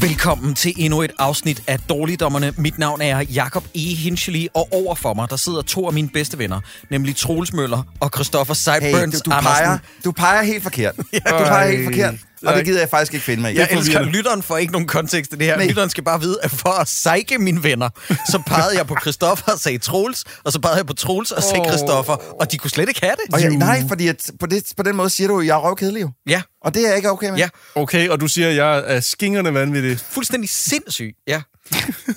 [0.00, 2.52] Velkommen til endnu et afsnit af Dårligdommerne.
[2.56, 3.78] Mit navn er Jakob E.
[3.94, 7.82] Hinchley, og over for mig, der sidder to af mine bedste venner, nemlig Troels Møller
[8.00, 10.96] og Christoffer Hey, Seiburns du, du, peger, du peger helt forkert.
[10.96, 12.14] Du peger helt forkert,
[12.46, 13.56] og det gider jeg faktisk ikke finde mig i.
[13.58, 15.56] Jeg elsker, lytteren får ikke nogen kontekst i det her.
[15.56, 15.66] Nej.
[15.66, 17.88] Lytteren skal bare vide, at for at sejke mine venner,
[18.30, 21.42] så pegede jeg på Christoffer og sagde Troels, og så pegede jeg på Troels og
[21.42, 23.34] sagde Christoffer, og de kunne slet ikke have det.
[23.34, 25.58] Og jeg, nej, fordi at på, det, på den måde siger du, at jeg er
[25.68, 26.10] røvkedelig jo.
[26.28, 27.38] Ja, Og det er jeg ikke okay med.
[27.38, 27.48] ja.
[27.74, 29.98] Okay, og du siger, at jeg er skingerne vanvittig.
[30.10, 31.42] Fuldstændig sindssyg, ja.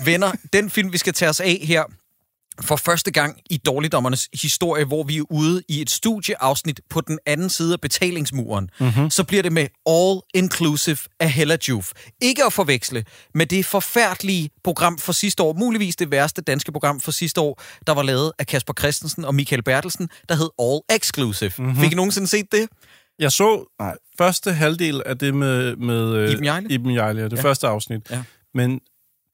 [0.06, 1.84] Venner, den film, vi skal tage os af her,
[2.62, 7.20] for første gang i Dårligdommernes historie, hvor vi er ude i et studieafsnit på den
[7.26, 9.10] anden side af betalingsmuren, mm-hmm.
[9.10, 11.92] så bliver det med All Inclusive af Hella Juf.
[12.22, 17.00] Ikke at forveksle med det forfærdelige program for sidste år, muligvis det værste danske program
[17.00, 20.98] for sidste år, der var lavet af Kasper Christensen og Michael Bertelsen, der hed All
[21.02, 21.52] Exclusive.
[21.58, 21.76] Mm-hmm.
[21.76, 22.68] Fik I nogensinde set det?
[23.20, 23.96] Jeg så Nej.
[24.18, 26.70] første halvdel af det med, med øh, Iben Hjejle?
[26.70, 27.38] Iben Hjejle, ja, det Ja.
[27.38, 27.44] ja.
[27.44, 28.02] første afsnit.
[28.12, 28.24] Ja.
[28.54, 28.80] Men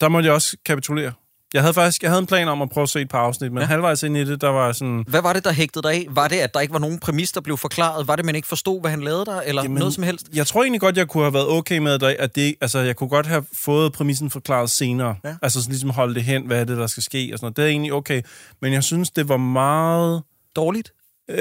[0.02, 1.14] der måtte jeg også kapitulere.
[1.54, 3.52] Jeg havde faktisk jeg havde en plan om at prøve at se et par afsnit,
[3.52, 3.68] men Ja.
[3.68, 5.04] halvvejs ind i det, der var sådan...
[5.08, 6.06] Hvad var det, der hægtede dig af?
[6.10, 8.08] Var det, at der ikke var nogen præmis, der blev forklaret?
[8.08, 9.42] Var det, man ikke forstod, hvad han lavede der?
[9.42, 10.28] Eller Jamen, noget som helst?
[10.34, 12.96] Jeg tror egentlig godt, jeg kunne have været okay med, at- at det, altså, jeg
[12.96, 15.16] kunne godt have fået præmissen forklaret senere.
[15.24, 15.36] Ja.
[15.42, 17.58] Altså sådan ligesom holde det hen, hvad er det, der skal ske og sådan noget.
[17.58, 18.22] Det er egentlig okay.
[18.62, 20.24] Men jeg synes, det var meget...
[20.56, 20.92] Dårligt?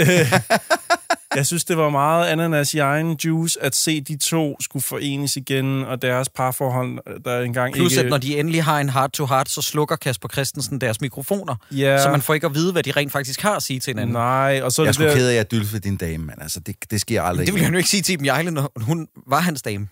[1.34, 5.36] Jeg synes, det var meget ananas i egen juice, at se de to skulle forenes
[5.36, 8.04] igen, og deres parforhold, der engang Plus, ikke...
[8.04, 11.54] at når de endelig har en heart-to-heart, så slukker Kasper Christensen deres mikrofoner.
[11.70, 12.02] Ja.
[12.02, 14.12] Så man får ikke at vide, hvad de rent faktisk har at sige til hinanden.
[14.12, 15.14] Nej, og så er Jeg er sgu der...
[15.14, 17.46] ked af, at jeg dylfede din dame, men altså, det, det sker aldrig.
[17.46, 19.88] Det vil han jo ikke sige til Iben Jejle, når hun var hans dame.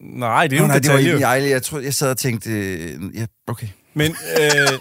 [0.00, 0.98] Nej, det er jo Nå, en nej, det var.
[0.98, 1.48] Iben Jejle.
[1.48, 2.50] Jeg, tror, jeg sad og tænkte...
[2.50, 3.66] Øh, ja, okay.
[3.94, 4.78] Men øh,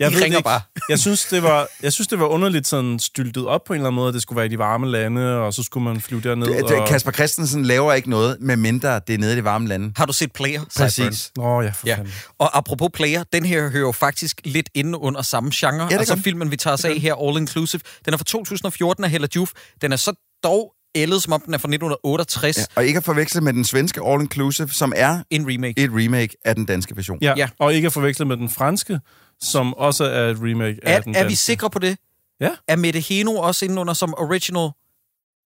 [0.00, 0.44] I ved det ringer ikke.
[0.46, 0.60] bare.
[0.88, 3.86] Jeg synes, det var, jeg synes, det var underligt sådan styltet op på en eller
[3.88, 6.20] anden måde, at det skulle være i de varme lande, og så skulle man flyve
[6.20, 6.46] derned.
[6.46, 6.88] Det, det, og...
[6.88, 9.92] Kasper Christensen laver ikke noget, med mindre det er nede i det varme lande.
[9.96, 10.60] Har du set Player?
[10.76, 11.30] Præcis.
[11.36, 12.12] Nå, ja, for Ja, fanden.
[12.38, 15.88] og apropos Player, den her hører jo faktisk lidt inde under samme genre.
[15.88, 16.22] det altså den.
[16.22, 17.80] filmen, vi tager os af her, All Inclusive.
[18.04, 19.50] Den er fra 2014 af Hella Juf.
[19.82, 20.12] Den er så
[20.44, 22.56] dog ældet, som om den er fra 1968.
[22.56, 22.66] Ja, Ja.
[22.76, 25.80] og ikke at forveksle med den svenske All Inclusive, som er En remake.
[25.80, 27.18] et remake af den danske version.
[27.22, 27.34] Ja, Ja.
[27.36, 29.00] ja, og ikke at forveksle med den franske,
[29.40, 31.98] som også er et remake af Er, den er vi sikre på det?
[32.40, 32.50] Ja.
[32.68, 34.70] Er Mette Heno også inde under som original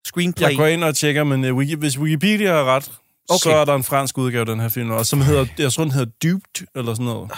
[0.06, 0.48] screenplay?
[0.48, 2.94] Jeg går ind og tjekker, men uh, Wiki, hvis Wikipedia er ret, okay.
[3.28, 3.38] Okay.
[3.38, 5.84] så er der en fransk udgave af den her film, også, som hedder, jeg tror,
[5.84, 7.31] den hedder Duped, eller sådan noget.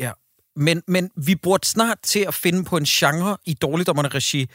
[0.00, 0.10] Ja.
[0.56, 4.48] Men, men vi burde snart til at finde på en genre i dårligdommerne regi.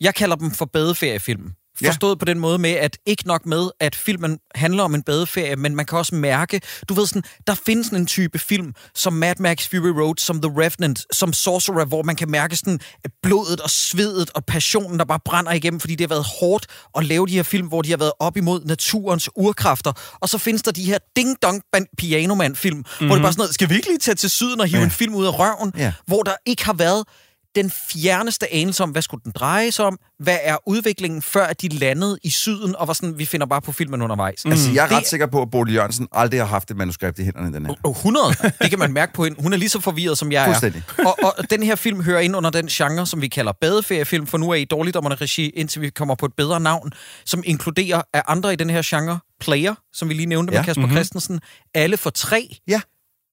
[0.00, 1.52] Jeg kalder dem for badeferiefilm.
[1.82, 1.88] Ja.
[1.88, 5.56] Forstået på den måde med, at ikke nok med, at filmen handler om en badeferie,
[5.56, 9.34] men man kan også mærke, du ved sådan, der findes en type film, som Mad
[9.38, 13.60] Max Fury Road, som The Revenant, som Sorcerer, hvor man kan mærke sådan at blodet
[13.60, 16.66] og svedet og passionen, der bare brænder igennem, fordi det har været hårdt
[16.98, 19.92] at lave de her film, hvor de har været op imod naturens urkræfter.
[20.20, 21.60] Og så findes der de her ding-dong
[21.98, 23.06] pianoman-film, mm-hmm.
[23.06, 24.84] hvor det bare sådan noget, skal vi ikke lige tage til syden og hive ja.
[24.84, 25.92] en film ud af røven, Ja.
[26.06, 27.04] hvor der ikke har været
[27.54, 31.62] den fjerneste anelse om, hvad skulle den dreje sig om, hvad er udviklingen, før at
[31.62, 34.44] de landede i syden, og var sådan, vi finder bare på filmen undervejs.
[34.44, 34.50] Mm.
[34.50, 37.18] Altså, jeg er Det- ret sikker på, at Bodil Jørgensen aldrig har haft et manuskript
[37.18, 37.74] i hænderne, den her.
[37.84, 38.26] Oh, 100.
[38.62, 39.42] Det kan man mærke på hende.
[39.42, 40.46] Hun er lige så forvirret, som jeg er.
[40.46, 40.82] Fuldstændig.
[40.98, 44.38] Og, og den her film hører ind under den genre, som vi kalder badeferiefilm, for
[44.38, 46.92] nu er i dårligdommerne regi, indtil vi kommer på et bedre navn,
[47.24, 50.52] som inkluderer af andre i den her genre, Player, som vi lige nævnte.
[50.52, 50.58] Ja.
[50.58, 50.96] med Kasper mm-hmm.
[50.96, 51.40] Christensen,
[51.74, 52.80] Alle for tre Ja.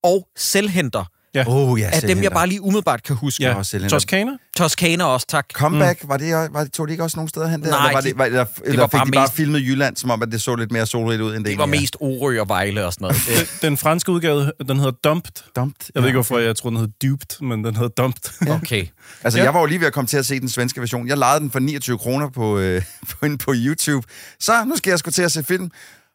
[0.03, 1.05] og Selvhenter.
[1.37, 1.43] Ja.
[1.47, 3.43] Oh, ja, Af dem, jeg bare lige umiddelbart kan huske.
[3.43, 3.89] Ja, Nå, Selena.
[3.89, 4.31] Toscana?
[4.57, 5.45] Toscana også, tak.
[5.53, 6.09] Comeback, mm.
[6.09, 7.69] var det, var det, tog de ikke også nogen steder hen der?
[7.69, 9.61] Nej, eller var de- det, var, eller, eller var fik bare de bare mest- filmet
[9.61, 11.81] Jylland, som om, at det så lidt mere solrigt ud, end det, Det var egentlig
[11.81, 13.17] mest Orø og Vejle og sådan noget.
[13.27, 15.31] Det, Den franske udgave, den hedder Dumped.
[15.55, 15.91] Dumt.
[15.95, 18.49] Jeg ved ikke, hvorfor jeg tror, den hedder Duped, men den hedder Dumped.
[18.61, 18.85] okay.
[19.23, 19.43] Altså, Ja.
[19.45, 21.07] jeg var jo lige ved at komme til at se den svenske version.
[21.07, 24.07] Jeg lejede den for 29 kroner på, øh, på, på YouTube.
[24.39, 25.69] Så nu skal jeg sgu til at se film.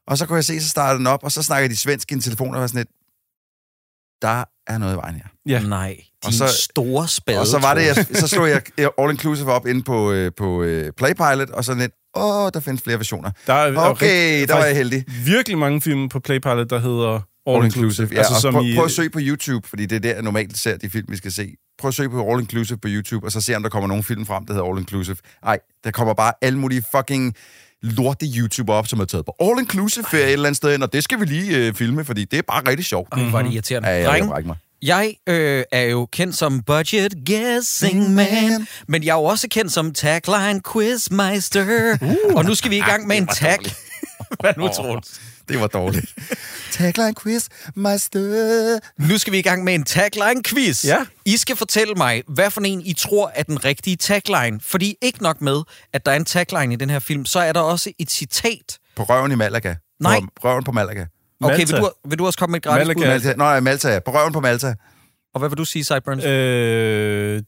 [0.06, 2.14] Og så kunne jeg se, så startede den op, og så snakker de svensk i
[2.14, 2.88] en telefon, og var sådan lidt,
[4.22, 5.24] der er noget i vejen her.
[5.48, 5.60] Ja.
[5.60, 7.40] Nej, din Og så- store spade.
[7.40, 8.62] og så var det, jeg, så slog jeg
[8.98, 12.82] All Inclusive op inde på, øh, på øh, Playpilot, og så lidt, åh, der findes
[12.82, 13.30] flere versioner.
[13.46, 15.04] Der er, Okay, rigtig- der var jeg heldig.
[15.26, 17.84] Virkelig mange film på Playpilot, der hedder All, All Inclusive.
[17.84, 18.18] Inclusive, ja.
[18.18, 20.58] Altså, som prøv, i, prøv at søge på YouTube, fordi det er der, jeg normalt
[20.58, 21.54] ser de film, vi skal se.
[21.78, 24.04] Prøv at søge på All Inclusive på YouTube, og så se, om der kommer nogle
[24.04, 25.16] film frem, der hedder All Inclusive.
[25.44, 27.34] Nej, der kommer bare alle mulige fucking
[27.82, 30.82] lorte YouTuber op, som er taget på All Inclusive ferie et eller andet sted hen,
[30.82, 33.08] og det skal vi lige øh, filme, fordi det er bare rigtig sjovt.
[33.12, 33.88] Ej, hvor er det irriterende.
[33.88, 34.56] Ja, ja, jeg mig.
[34.82, 39.72] Jeg øh, er jo kendt som budget guessing man, men jeg er jo også kendt
[39.72, 41.96] som tagline quizmeister.
[42.02, 43.58] Uh, og nu skal vi i gang med en tag.
[44.40, 45.20] Hvad nu, Troels?
[45.48, 46.14] Det var dårligt.
[46.72, 48.78] Tagline quiz, master.
[49.08, 50.84] Nu skal vi i gang med en tagline-quiz.
[50.86, 50.98] Ja.
[51.24, 54.60] I skal fortælle mig, hvad for en I tror er den rigtige tagline.
[54.62, 55.62] Fordi ikke nok med,
[55.92, 58.78] at der er en tagline i den her film, så er der også et citat.
[58.96, 59.74] På røven i Malaga.
[60.00, 60.20] Nej.
[60.20, 61.06] På røven på Malaga.
[61.40, 61.76] Okay, vil Malta.
[61.76, 63.00] du, vil du også komme med et gratis Malaga.
[63.00, 63.06] bud?
[63.06, 63.34] Malta.
[63.36, 63.98] Nå, ja, Malta.
[63.98, 64.74] På røven på Malta.
[65.34, 66.24] Og hvad vil du sige, Sideburns?
[66.24, 67.42] Øh,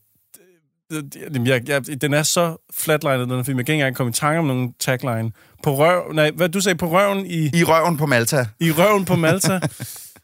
[1.47, 3.59] jeg, jeg, den er så flatlinet, den her film.
[3.59, 5.33] Jeg kan ikke engang komme i tanke om nogen tagline.
[5.63, 6.13] På røv...
[6.13, 6.79] Nej, hvad du sagde?
[6.79, 8.47] På røven i, I røven på Malta.
[8.61, 9.61] i røven på Malta.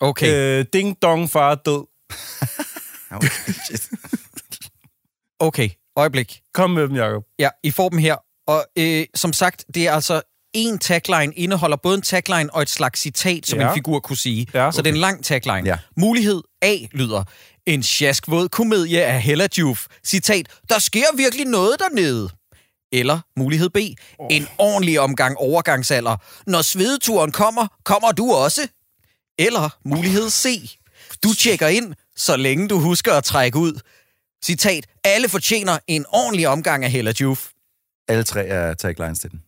[0.02, 0.58] Okay.
[0.60, 1.86] øh, ding dong, far død.
[3.10, 3.28] Okay.
[5.38, 6.40] Okay, øjeblik.
[6.54, 7.24] Kom med dem, Jacob.
[7.38, 8.16] Ja, I får dem her.
[8.46, 10.22] Og øh, som sagt, det er altså
[10.54, 13.68] en tagline indeholder både en tagline og et slags citat, som Ja.
[13.68, 14.46] en figur kunne sige.
[14.54, 15.68] Ja, Så det er en lang tagline.
[15.68, 15.78] Ja.
[15.96, 17.24] Mulighed A lyder,
[17.74, 19.86] en sjaskvåd komedie af Hella Juf.
[20.04, 22.30] Citat, der sker virkelig noget dernede.
[22.92, 23.76] Eller mulighed B,
[24.18, 24.28] oh.
[24.30, 26.16] en ordentlig omgang overgangsalder.
[26.46, 28.68] Når svedeturen kommer, kommer du også.
[29.38, 30.76] Eller mulighed C,
[31.24, 33.80] du tjekker ind, så længe du husker at trække ud.
[34.44, 37.48] Citat, alle fortjener en ordentlig omgang af Hella Juf.
[38.08, 39.42] Alle tre er taglines til den.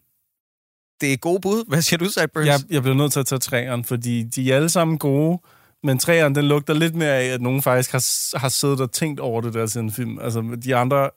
[1.01, 1.65] Det er gode bud.
[1.69, 2.47] Hvad siger du, Sideburns?
[2.47, 5.39] Jeg, jeg bliver nødt til at tage træerne, fordi de er alle sammen gode,
[5.85, 9.21] men træerne, den lugter lidt mere af, at nogen faktisk har, har siddet og tænkt
[9.21, 10.19] over det der siden film.
[10.23, 11.11] Altså, de andre...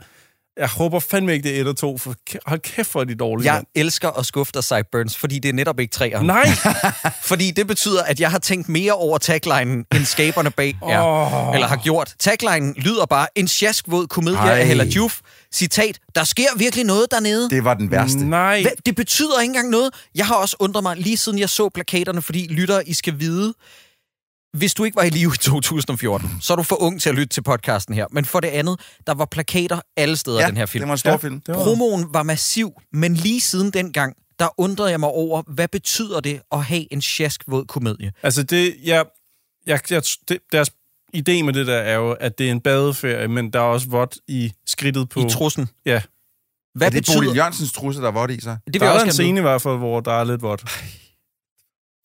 [0.60, 3.06] Jeg håber fandme ikke, det er et og to, for kæ- hold kæft, hvor er
[3.06, 3.66] de dårlige, Jeg mand.
[3.76, 6.28] elsker at skuffe dig, Sideburns, fordi det er netop ikke træerne.
[6.28, 6.50] Nej!
[7.24, 11.02] Fordi det betyder, at jeg har tænkt mere over taglinen, end skaberne bag er.
[11.02, 11.54] Åh.
[11.54, 12.16] Eller har gjort.
[12.20, 14.60] Taglinen lyder bare, en sjaskvåd komedie Ej.
[14.60, 15.20] af Hella Juf.
[15.54, 17.50] Citat, der sker virkelig noget dernede.
[17.50, 18.26] Det var den værste.
[18.30, 18.62] Nej.
[18.62, 18.72] Hvad?
[18.86, 19.90] Det betyder ikke engang noget.
[20.16, 23.54] Jeg har også undret mig, lige siden jeg så plakaterne, fordi lytter, I skal vide,
[24.58, 27.16] hvis du ikke var i live i 2014, så er du for ung til at
[27.16, 28.06] lytte til podcasten her.
[28.12, 30.82] Men for det andet, der var plakater alle steder Ja, i den her film.
[30.82, 31.42] det var en stor Ja, film.
[31.42, 35.68] det var- Promoen var massiv, men lige siden dengang, der undrede jeg mig over, hvad
[35.68, 38.12] betyder det at have en sjaskvåd komedie?
[38.24, 39.06] Altså, det, jeg,
[39.68, 40.70] jeg, jeg, det, deres
[41.18, 43.88] idé med det der er jo, at det er en badeferie, men der er også
[43.90, 45.20] vådt i skridtet på...
[45.20, 45.70] I trussen.
[45.86, 46.02] Ja,
[46.76, 47.18] Hvad er det betyder...
[47.18, 48.58] Bodil Jørgensens trusse, der var i sig?
[48.66, 50.42] det vil der jeg er også en scene i hvert fald, hvor der er lidt
[50.42, 50.64] vådt.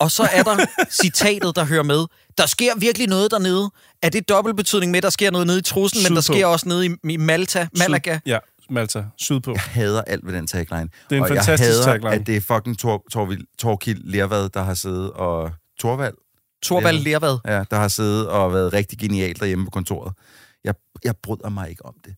[0.00, 0.67] Og så er der
[1.03, 2.05] citatet, der hører med.
[2.41, 3.71] Der sker virkelig noget dernede.
[4.03, 6.47] Er det dobbelt betydning med, at der sker noget nede i trussen, men der sker
[6.47, 8.15] også nede i, i Malta, Malaga?
[8.15, 8.39] Syd, ja,
[8.71, 9.05] Malta.
[9.19, 9.51] Sydpå.
[9.53, 10.89] Jeg hader alt ved den tagline.
[11.11, 12.15] Det er en og fantastisk jeg hader, tagline.
[12.21, 15.51] at det er fucking Tor, Torvild, Torkild Lervad, der har siddet og...
[15.81, 16.15] Torvald,
[16.63, 16.99] Torvald.
[16.99, 17.39] Lervad.
[17.47, 20.13] ja, der har siddet og været rigtig genial derhjemme på kontoret.
[20.65, 22.15] Jeg, jeg bryder mig ikke om det.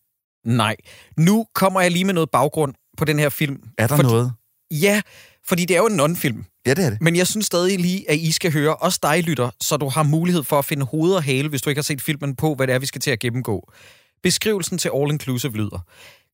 [0.47, 0.77] Nej.
[1.19, 3.63] Nu kommer jeg lige med noget baggrund på den her film.
[3.79, 4.33] Er der For- noget?
[4.71, 5.03] Ja,
[5.49, 6.45] fordi det er jo en non-film.
[6.67, 7.01] Ja, det er det.
[7.01, 10.03] Men jeg synes stadig lige, at I skal høre, også dig lytter, så du har
[10.03, 12.67] mulighed for at finde hoved og hale, hvis du ikke har set filmen på, hvad
[12.67, 13.73] det er, vi skal til at gennemgå.
[14.23, 15.87] Beskrivelsen til All Inclusive lyder.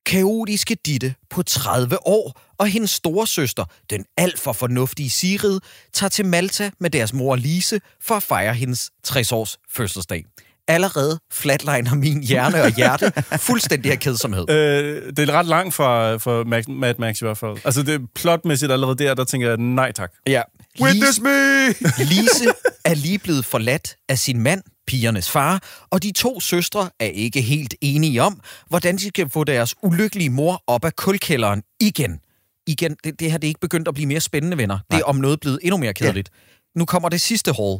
[0.06, 5.60] Kaotiske Ditte på 30 år og hendes store søster, den alt for fornuftige Sigrid,
[5.92, 10.24] tager til Malta med deres mor Lise for at fejre hendes 60-års fødselsdag.
[10.68, 14.50] Allerede flatliner min hjerne og hjerte fuldstændig af kedsomhed.
[14.50, 17.56] Øh, det er ret langt fra, fra Max, Mad Max i hvert fald.
[17.64, 20.12] Altså, det er plotmæssigt allerede der, der tænker jeg, nej tak.
[20.26, 20.42] Ja.
[20.80, 21.68] Witness me!
[22.04, 22.44] Lise
[22.84, 27.40] er lige blevet forladt af sin mand, pigernes far, og de to søstre er ikke
[27.42, 32.20] helt enige om, hvordan de skal få deres ulykkelige mor op af kulkælderen igen.
[32.66, 34.78] Igen, det, det her det er ikke begyndt at blive mere spændende, venner.
[34.90, 36.30] Det er om noget blevet endnu mere kedeligt.
[36.34, 36.78] Ja.
[36.78, 37.78] Nu kommer det sidste hall.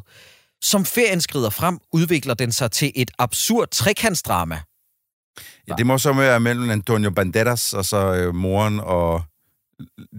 [0.63, 4.61] Som ferien skrider frem, udvikler den sig til et absurd trekantsdrama.
[5.69, 9.23] Ja, det må så være mellem Antonio Banderas og så øh, moren og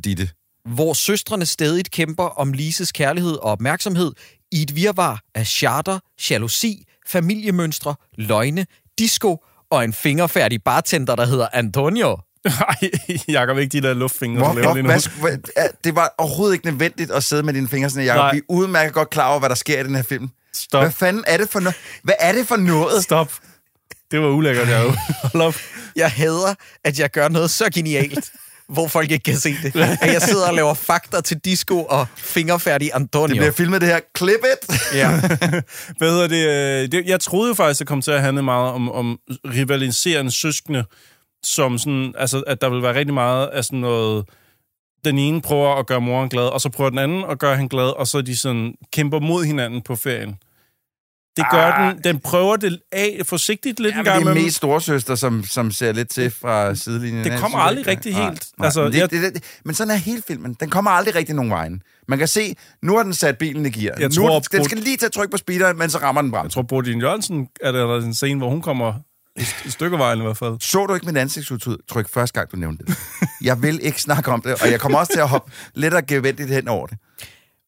[0.04, 0.30] Ditte.
[0.66, 4.12] hvor søstrene stadig kæmper om Lises kærlighed og opmærksomhed
[4.52, 8.66] i et virvar af charter, jalousi, familiemønstre, løgne,
[9.00, 9.38] disco
[9.72, 12.18] og en fingerfærdig bartender, der hedder Antonio.
[12.46, 12.92] Nej,
[13.40, 15.72] Jacob, ikke de der luftfingre, Hvor, laver hvor, lige nu.
[15.84, 18.20] det var overhovedet ikke nødvendigt at sidde med dine fingre sådan, Jacob.
[18.20, 18.32] Nej.
[18.34, 20.30] Vi er udmærket godt klar over, hvad der sker i den her film.
[20.54, 20.82] Stop.
[20.84, 21.76] Hvad fanden er det for noget?
[22.04, 23.04] Hvad er det for noget?
[23.04, 23.34] Stop.
[24.12, 24.96] Det var ulækkert, Jacob.
[25.34, 25.56] Hold op.
[25.96, 26.54] Jeg hader,
[26.84, 28.32] at jeg gør noget så genialt,
[28.70, 29.76] hvor folk ikke kan se det.
[30.02, 33.28] At jeg sidder og laver fakter til disco og fingerfærdig Antonio.
[33.28, 34.00] Det bliver filmet det her.
[34.18, 34.80] Clip it!
[34.94, 35.10] Ja.
[35.98, 37.06] Hvad hedder det, øh, det?
[37.06, 40.86] Jeg troede jo faktisk, det kom til at handle meget om, om rivaliserende søskende,
[41.44, 44.26] som sådan, altså, at der vil være rigtig meget af sådan noget...
[45.06, 47.70] Den ene prøver at gøre moren glad, og så prøver den anden at gøre hende
[47.70, 50.38] glad, og så de sådan kæmper mod hinanden på ferien.
[51.38, 52.04] Det gør den.
[52.04, 55.44] Den prøver det af forsigtigt lidt Ja, en men det gang er mest storsøster, som,
[55.44, 57.24] som ser lidt til fra sidelinjen.
[57.26, 58.46] det kommer jeg aldrig rigtig helt.
[58.58, 60.54] Nej, Altså, men, det, jeg- det, det, men sådan er hele filmen.
[60.60, 61.84] Den kommer aldrig rigtig nogen vejen.
[62.08, 63.96] Man kan se, nu har den sat bilen i gear.
[64.00, 66.22] Jeg nu, tror, den, den skal lige til at trykke på speederen, men så rammer
[66.22, 66.54] den Jeg bremsen.
[66.54, 68.94] tror, Bodil Jørgensen er der en scene, hvor hun kommer
[69.40, 70.58] i, i stykkevejen i hvert fald.
[70.60, 72.96] Så du ikke mit ansigtsudtryk første gang, du nævnte det?
[73.42, 76.06] Jeg vil ikke snakke om det, og jeg kommer også til at hoppe lidt og
[76.06, 76.98] gevendigt hen over det.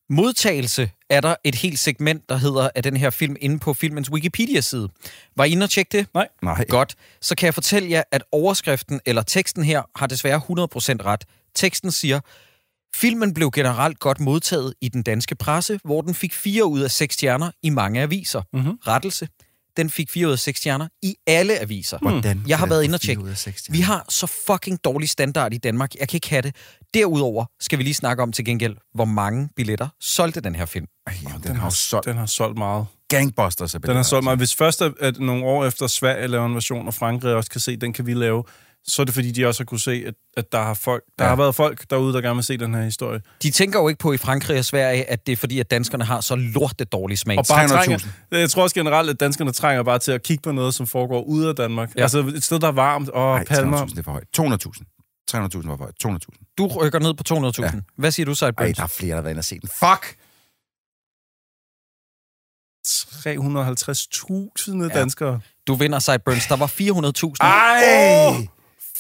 [0.10, 4.12] Modtagelse er der et helt segment, der hedder af den her film inde på filmens
[4.12, 4.90] Wikipedia-side.
[5.36, 6.08] Var I inde og tjekke det?
[6.14, 6.28] Nej.
[6.42, 6.66] Nej.
[6.70, 6.96] Godt.
[7.22, 11.26] Så kan jeg fortælle jer, at overskriften eller teksten her har desværre 100% ret.
[11.56, 12.20] Teksten siger,
[12.96, 16.92] filmen blev generelt godt modtaget i den danske presse, hvor den fik 4 ud af
[16.92, 18.42] 6 stjerner i mange aviser.
[18.54, 18.78] Mm-hmm.
[18.88, 19.28] Rettelse.
[19.78, 21.98] Den fik 4 ud af 6 stjerner i alle aviser.
[22.02, 23.24] Hvordan Jeg har været den inde og tjekke.
[23.70, 25.96] Vi har så fucking dårlig standard i Danmark.
[26.00, 26.56] Jeg kan ikke have det.
[26.94, 30.86] Derudover skal vi lige snakke om til gengæld, hvor mange billetter solgte den her film.
[31.08, 32.86] Ej, jamen, den har jo solgt Den har solgt meget.
[33.08, 34.40] gangbusters af Den har solgt meget.
[34.40, 37.62] Hvis først at, at nogle år efter Sverige laver en version, og Frankrig også kan
[37.62, 38.44] se, den kan vi lave,
[38.88, 41.26] så er det fordi, de også har kunne se, at, at der, har, folk, der
[41.26, 41.30] Ja.
[41.30, 43.22] har været folk derude, der gerne vil se den her historie.
[43.44, 46.04] De tænker jo ikke på i Frankrig og Sverige, at det er fordi, at danskerne
[46.06, 47.38] har så lortet dårlig smag.
[47.38, 47.68] Og bare 300.000.
[47.70, 48.00] trænger,
[48.32, 51.22] jeg tror også generelt, at danskerne trænger bare til at kigge på noget, som foregår
[51.24, 51.92] ude af Danmark.
[51.96, 52.02] Ja.
[52.02, 53.86] Altså et sted, der er varmt, og Nej, palmer.
[53.86, 54.28] 300.000, det er for højt.
[54.40, 54.98] 200.000.
[55.32, 56.22] 300.000 var for højt.
[56.22, 56.54] 200.000.
[56.58, 57.24] Du rykker ned på
[57.68, 57.76] 200.000.
[57.76, 57.82] Ja.
[57.98, 58.78] Hvad siger du, Ej, Sideburns?
[58.78, 59.70] der er flere, der har været inde og se den.
[59.80, 60.16] Fuck!
[62.88, 64.84] 350.000 Ja.
[64.84, 65.00] ja.
[65.00, 65.40] danskere.
[65.68, 66.48] Du vinder, Sideburns.
[66.48, 67.34] Der var 400.000.
[67.42, 68.48] Ej!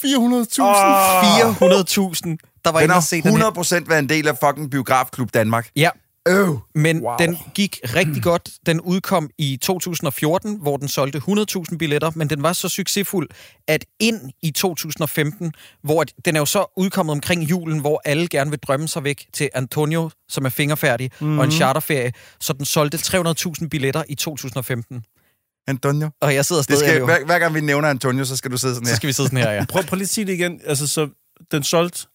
[0.03, 0.05] 400.000!
[0.05, 3.38] 400.000, der var Den den her.
[3.38, 5.70] har 100% været en del af fucking Biografklub Danmark.
[5.75, 5.89] Ja,
[6.27, 6.60] Øv!
[6.75, 7.15] men wow.
[7.20, 8.50] Den gik rigtig godt.
[8.65, 13.29] Den udkom i 2014, hvor den solgte 100.000 billetter, men den var så succesfuld,
[13.67, 15.53] at ind i 2015,
[15.84, 19.25] hvor den er jo så udkommet omkring julen, hvor alle gerne vil drømme sig væk
[19.34, 21.39] til Antonio, som er fingerfærdig, mm.
[21.39, 25.03] og en charterferie, så den solgte 300.000 billetter i 2015.
[25.68, 26.10] Antonio.
[26.22, 28.51] Og jeg sidder Det stadig skal, og hver, hver gang vi nævner Antonio, så skal
[28.51, 28.96] du sidde sådan så her.
[28.96, 29.65] skal vi sidde sådan her, ja.
[29.70, 30.60] Prøv, prøv lige at sige det igen.
[30.65, 31.10] Altså, så
[31.51, 32.08] den solgte...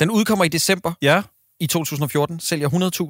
[0.00, 1.22] Den udkommer i december Ja,
[1.60, 2.68] i 2014, sælger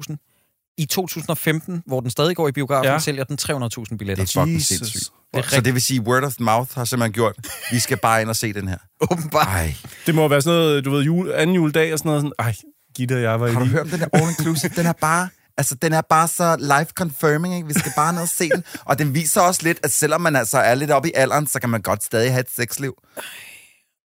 [0.09, 0.73] 100.000.
[0.77, 2.99] I 2015, hvor den stadig går i biografen, ja.
[2.99, 4.25] Sælger den 300.000 billetter.
[4.25, 4.67] Det er fucking Jesus.
[4.67, 5.09] sindssygt.
[5.33, 7.35] Det er Så det vil sige, word of mouth har simpelthen gjort,
[7.71, 8.77] vi skal bare ind og se den her.
[9.11, 9.47] Åbenbart.
[9.47, 9.75] Ej,
[10.05, 12.21] det må være sådan noget, du ved, jule, anden juledag og sådan noget.
[12.21, 12.55] Sådan, ej,
[12.95, 14.71] Gitte og jeg var i har du lige- hørt om den her all inclusive?
[14.75, 15.29] Den er bare...
[15.57, 17.67] Altså, den er bare så life confirming, ikke?
[17.67, 18.63] Vi skal bare ned og se den.
[18.85, 21.59] Og den viser også lidt, at selvom man altså er lidt oppe i alderen, så
[21.59, 22.93] kan man godt stadig have et sexliv.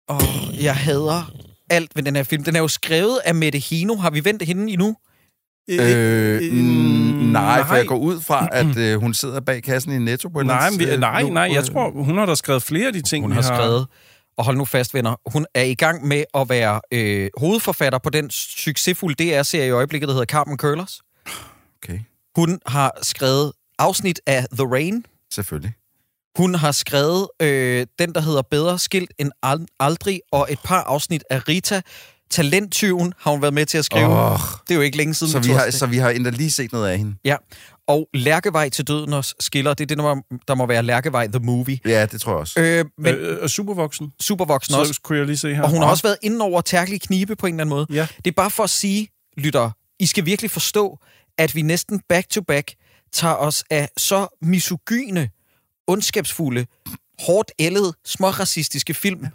[0.09, 0.23] Og
[0.61, 1.33] jeg hader
[1.71, 2.45] alt ved den her film.
[2.45, 3.97] Den er jo skrevet af Mette Hino.
[3.97, 4.97] Har vi vendt hende endnu?
[5.71, 6.59] Øh, mm,
[7.33, 7.77] nej, for nej.
[7.79, 10.79] jeg går ud fra, at øh, hun sidder bag kassen i Netto på Nej, men
[10.79, 13.25] vi, nej, øh, nej, jeg øh, tror, hun har da skrevet flere af de ting,
[13.25, 13.87] Hun vi har skrevet,
[14.39, 18.11] og hold nu fast, venner, hun er i gang med at være øh, hovedforfatter på
[18.11, 21.01] den succesfulde DR-serie i øjeblikket, der hedder Carmen Curlers.
[21.83, 21.99] Okay,
[22.37, 25.07] Hun har skrevet afsnit af The Rain.
[25.33, 25.73] selvfølgelig.
[26.39, 30.83] Hun har skrevet øh, den, der hedder Bedre skilt end ald- aldrig, og et par
[30.83, 31.83] afsnit af Rita.
[32.31, 34.07] Talenttyven har hun været med til at skrive.
[34.07, 34.39] Åh.
[34.69, 35.33] Det er jo ikke længe siden.
[35.33, 37.15] Så vi, har, så vi har endda lige set noget af hende.
[37.25, 37.37] Ja,
[37.87, 39.75] og Lærkevej til døden os skiller.
[39.75, 41.79] Det er det, der må, der må være Lærkevej The Movie.
[41.85, 42.61] Ja, det tror jeg også.
[42.61, 44.13] Øh, men Men, øh, og supervoksen.
[44.21, 45.01] supervoksen Så også.
[45.03, 45.63] kunne jeg lige se her.
[45.63, 47.87] Og hun har også været inde over tærkelig knibe på en eller anden måde.
[47.91, 48.07] Ja.
[48.17, 50.99] Det er bare for at sige, lytter, I skal virkelig forstå,
[51.39, 52.75] at vi næsten back-to-back
[53.13, 55.31] tager os af så misogyne,
[55.87, 56.67] ondskabsfulde,
[57.27, 59.29] hårdt ældet, småracistiske film ja.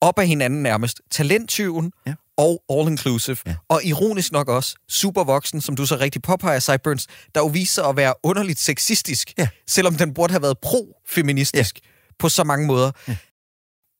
[0.00, 1.00] op af hinanden nærmest.
[1.10, 2.14] Talenttyven Ja.
[2.36, 3.36] og All Inclusive.
[3.46, 3.54] Ja.
[3.68, 7.88] Og ironisk nok også Supervoksen, som du så rigtig påpeger, Sideburns, der jo viser sig
[7.88, 9.48] at være underligt sexistisk, Ja.
[9.66, 11.88] selvom den burde have været pro-feministisk ja.
[12.18, 12.90] på så mange måder.
[13.08, 13.16] Ja.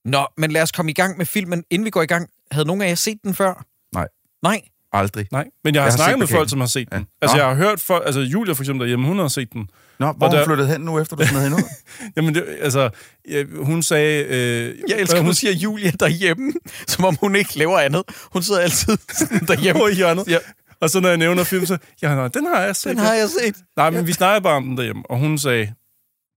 [0.05, 1.65] Nå, men lad os komme i gang med filmen.
[1.71, 3.67] Inden vi går i gang, havde nogen af jer set den før?
[3.95, 4.09] Nej.
[4.43, 4.63] Nej?
[4.93, 5.27] Aldrig.
[5.33, 6.99] Nej, men jeg har, Jeg har snakket med folk, som har set den.
[6.99, 7.05] Ja.
[7.23, 7.41] Altså, Nå.
[7.43, 8.03] jeg har hørt folk...
[8.07, 9.69] Altså, Julia for eksempel derhjemme, hun har set den.
[9.99, 11.63] Nå, hvor Og er hun der- flyttet hen nu, efter du smed hende ud?
[12.17, 12.91] Jamen, det, altså,
[13.31, 14.25] ja, hun sagde...
[14.25, 16.53] Øh, Jeg elsker, at hun hun siger Julia derhjemme,
[16.89, 18.03] som om hun ikke laver andet.
[18.33, 18.97] Hun sidder altid
[19.49, 19.91] derhjemme.
[19.91, 20.25] i hjørnet.
[20.29, 20.39] Ja.
[20.81, 21.79] Og så når jeg nævner film, så...
[22.03, 22.91] Ja, nej, den har jeg set.
[22.91, 23.57] Den har jeg set.
[23.77, 25.73] Nej, men vi snakkede bare om den derhjemme, og hun sagde,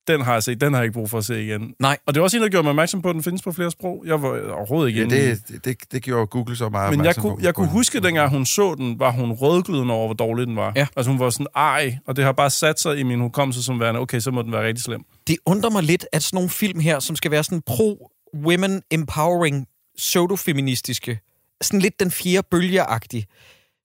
[0.08, 1.74] den har jeg set, den har jeg ikke brug for at se igen.
[1.80, 1.98] Nej.
[2.06, 3.72] Og det var også en, der gjorde mig opmærksom på, at den findes på flere
[3.72, 4.04] sprog.
[4.06, 7.38] Jeg var overhovedet ikke Ja, det, det, det, gjorde Google så meget Men jeg kunne,
[7.42, 10.74] jeg kunne huske, dengang hun så den, var hun rødglødende over, hvor dårlig den var.
[10.76, 10.88] Ja.
[10.96, 13.80] Altså hun var sådan, ej, og det har bare sat sig i min hukommelse som
[13.80, 15.02] værende, okay, så må den være rigtig slem.
[15.28, 19.68] Det undrer mig lidt, at sådan nogle film her, som skal være sådan pro-women empowering,
[19.98, 21.20] pseudo-feministiske,
[21.62, 23.26] sådan lidt den fjerde bølgeagtige.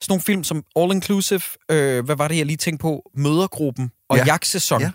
[0.01, 3.11] Sådan nogle film som All Inclusive, øh, hvad var det, jeg lige tænkte på?
[3.15, 4.17] Mødergruppen og.
[4.17, 4.25] Ja.
[4.25, 4.81] Jagtsæson.
[4.81, 4.91] Ja.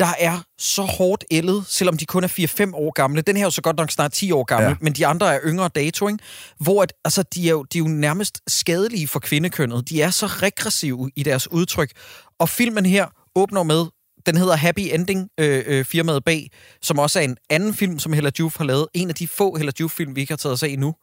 [0.00, 3.22] Der er så hårdt ældet, selvom de kun er 4-5 år gamle.
[3.22, 4.76] Den her er jo så godt nok snart 10 år gammel, ja.
[4.80, 6.18] Men de andre er yngre dato, ikke?
[6.58, 9.88] Hvor at, altså, de, er jo, de er jo nærmest skadelige for kvindekønnet.
[9.88, 11.90] De er så regressive i deres udtryk.
[12.38, 13.86] Og filmen her åbner med
[14.26, 16.50] den hedder Happy Ending, øh, øh, firmaet bag,
[16.82, 18.86] som også er en anden film, som Hella Juf har lavet.
[18.94, 20.94] En af de få Hella Juf-film, vi ikke har taget os af endnu.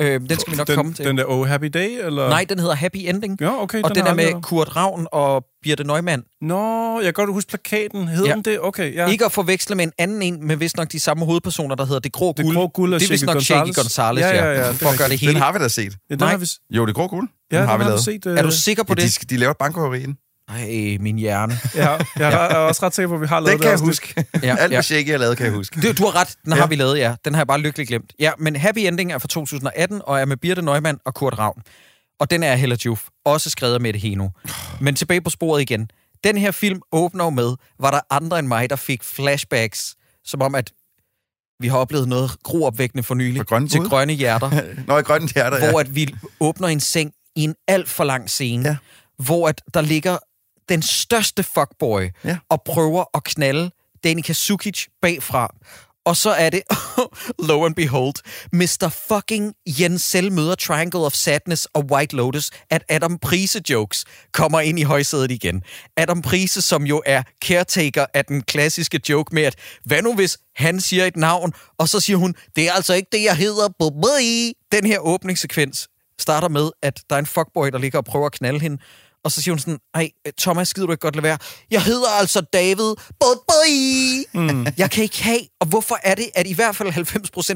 [0.00, 1.04] Øh, den skal vi nok den, komme til.
[1.04, 2.28] Den der Oh Happy Day, eller?
[2.28, 3.40] Nej, den hedder Happy Ending.
[3.40, 3.82] Ja, okay.
[3.82, 6.22] og den, har er med Kurt Ravn og Birte Neumann.
[6.42, 8.08] Nå, jeg kan godt huske plakaten.
[8.08, 8.32] Hed Ja.
[8.34, 8.58] den det?
[8.60, 9.06] Okay, ja.
[9.06, 12.00] Ikke at forveksle med en anden en, med vist nok de samme hovedpersoner, der hedder
[12.00, 12.56] Det Grå Det Guld.
[12.56, 14.20] Grå Guld er det er vist nok Shaky Gonzalez.
[14.22, 15.32] Ja, ja, ja, ja, det for at gøre det hele.
[15.32, 15.82] Den har vi da set.
[16.10, 16.30] Ja, den Nej.
[16.30, 17.28] har vi, Jo, det er grå guld.
[17.52, 18.04] ja, den har vi den lavet.
[18.04, 18.26] set.
[18.26, 19.18] øh, Er du sikker på Ja, det?
[19.20, 20.16] de, de laver et bankrøveri i den.
[20.50, 21.58] Ej, min hjerne.
[21.74, 21.98] Ja, jeg
[22.32, 23.88] er, er også ret sikker på, at vi har lavet Den kan jeg afsnit.
[23.88, 24.24] huske.
[24.42, 24.82] Ja, Alt, ja.
[24.82, 25.80] Shaky har lavet, kan jeg huske.
[25.80, 26.58] Du, du har ret, den Ja.
[26.60, 27.14] har vi lavet, ja.
[27.24, 28.12] Den har jeg bare lykkeligt glemt.
[28.18, 31.62] Ja, men Happy Ending er fra 2018, og er med Birte Neumann og Kurt Ravn.
[32.20, 34.28] Og den er Hella Juf, også skrevet af Mette Heno.
[34.80, 35.90] Men tilbage på sporet igen.
[36.24, 40.42] Den her film åbner jo med, var der andre end mig, der fik flashbacks, som
[40.42, 40.72] om, at
[41.60, 44.50] vi har oplevet noget groopvækkende for nylig For grønne til grønne hjerter.
[44.86, 45.70] Nå, i grønne hjerter, ja.
[45.70, 48.76] hvor at vi åbner en seng i en alt for lang scene, Ja.
[49.18, 50.16] hvor at der ligger
[50.70, 52.36] den største fuckboy Ja.
[52.48, 53.70] og prøver at knalde
[54.04, 55.54] Danica Sukic bagfra.
[56.04, 56.62] Og så er det,
[57.48, 58.14] lo and behold,
[58.52, 58.88] Mr.
[59.08, 64.78] fucking Jensel møder Triangle of Sadness og White Lotus, at Adam Prise jokes kommer ind
[64.78, 65.62] i højsædet igen.
[65.96, 70.38] Adam Prise, som jo er caretaker af den klassiske joke med, at hvad nu hvis
[70.56, 73.68] han siger et navn, og så siger hun, det er altså ikke det, jeg hedder.
[74.72, 78.32] Den her åbningssekvens starter med, at der er en fuckboy, der ligger og prøver at
[78.32, 78.78] knalde hende.
[79.24, 80.10] Og så siger hun sådan, ej,
[80.40, 81.38] Thomas, gider du ikke godt lade være?
[81.70, 82.94] Jeg hedder altså David.
[83.24, 84.24] Bye-bye.
[84.54, 84.66] Mm.
[84.78, 86.88] Jeg kan ikke have, og hvorfor er det, at i hvert fald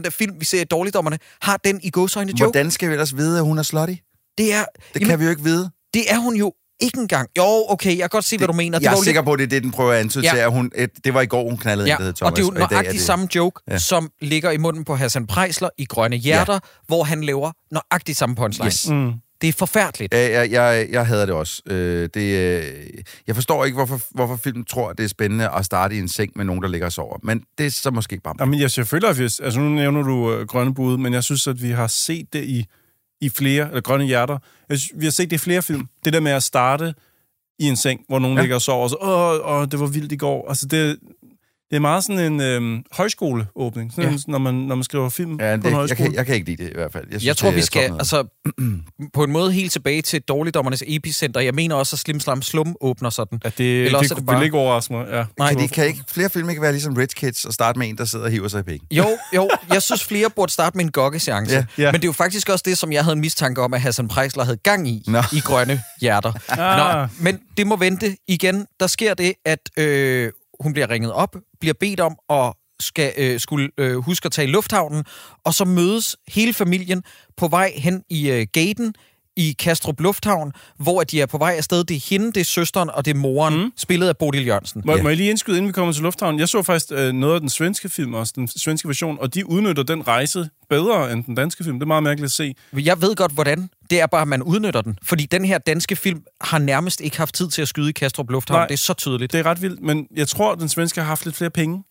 [0.00, 2.42] 90% af film, vi ser i Dårligdommerne, har den i gåsøjne joke?
[2.44, 3.94] Hvordan skal vi ellers vide, at hun er slutty?
[4.38, 5.70] Det er, Det kan vi jo ikke vide.
[5.94, 7.28] det er hun jo ikke engang.
[7.38, 8.78] Jo, okay, jeg kan godt se, hvad du mener.
[8.82, 10.30] jeg var er sikker på, at det er det, den prøver at antyde Ja.
[10.30, 12.20] til, at hun, et, det var i går, hun knaldede Ja, Thomas.
[12.22, 13.78] og det er jo nøjagtigt det- samme joke, Ja.
[13.78, 16.58] som ligger i munden på Hassan Preisler i Grønne Hjerter, ja.
[16.86, 18.66] hvor han laver nøjagtigt samme punchline.
[18.66, 18.88] Yes.
[18.88, 19.12] Mm.
[19.40, 20.14] Det er forfærdeligt.
[20.14, 21.62] Ja, jeg, jeg, jeg hader det også.
[21.66, 22.64] Øh, det, øh,
[23.26, 26.08] jeg forstår ikke, hvorfor, hvorfor filmen tror, at det er spændende at starte i en
[26.08, 27.18] seng med nogen, der ligger og sover.
[27.22, 28.34] Men det er så måske bare...
[28.40, 31.46] Jamen, jeg selvfølgelig, at vi, altså nu nævner du øh, grønne bud, men jeg synes,
[31.46, 32.66] at vi har set det i,
[33.20, 34.38] i flere, eller grønne hjerter.
[34.68, 35.88] Jeg synes, vi har set det i flere film.
[36.04, 36.94] Det der med at starte
[37.58, 38.42] i en seng, hvor nogen ja.
[38.42, 40.48] ligger og sover, og så, åh, åh, det var vildt i går.
[40.48, 40.98] Altså, det,
[41.70, 44.10] det er meget sådan en øhm, højskoleåbning, sådan, Ja.
[44.10, 44.18] ja.
[44.26, 45.96] når, man, når man skriver film Ja, på det, en jeg, højskole.
[46.08, 47.04] kan, jeg kan ikke lide det i hvert fald.
[47.04, 48.24] Jeg, synes, Jeg tror, det vi skal altså,
[49.14, 51.40] på en måde helt tilbage til dårligdommernes epicenter.
[51.40, 53.40] Jeg mener også, at Slim Slam Slum åbner sådan.
[53.44, 55.06] Ja, det, Eller det, også det det bare- vil ikke overraske mig.
[55.12, 55.24] Ja.
[55.38, 57.88] Nej, Kan, de, kan ikke, flere film ikke være ligesom Rich Kids og starte med
[57.88, 58.86] en, der sidder og hiver sig i penge?
[58.90, 61.54] Jo, jo, jeg synes flere burde starte med en gokkeseance.
[61.54, 61.92] Ja, ja.
[61.92, 64.08] Men det er jo faktisk også det, som jeg havde en mistanke om, at Hassan
[64.08, 65.18] Preisler havde gang i, Nå.
[65.32, 66.32] i Grønne Hjerter.
[66.48, 67.00] Ah.
[67.02, 68.66] Nå, men det må vente igen.
[68.80, 73.40] Der sker det, at øh, hun bliver ringet op, bliver bedt om at skal, øh,
[73.40, 75.04] skulle øh, huske at tage i lufthavnen,
[75.44, 77.02] og så mødes hele familien
[77.36, 78.94] på vej hen i øh, gaten
[79.36, 81.84] i Kastrup Lufthavn, hvor de er på vej afsted.
[81.84, 83.72] Det er hende, det er søsteren, og det er moren, mm.
[83.76, 84.82] spillet af Bodil Jørgensen.
[84.84, 85.02] Må, Ja.
[85.02, 86.38] må jeg lige indskyde, inden vi kommer til Lufthavn?
[86.38, 89.48] Jeg så faktisk øh, noget af den svenske film også, den svenske version, og de
[89.50, 91.76] udnytter den rejse bedre end den danske film.
[91.78, 92.54] Det er meget mærkeligt at se.
[92.72, 93.70] Jeg ved godt, hvordan.
[93.90, 94.98] Det er bare, at man udnytter den.
[95.02, 98.30] Fordi den her danske film har nærmest ikke haft tid til at skyde i Kastrup
[98.30, 98.58] Lufthavn.
[98.58, 98.66] Nej.
[98.66, 99.32] Det er så tydeligt.
[99.32, 101.82] Det er ret vildt, men jeg tror, at den svenske har haft lidt flere penge.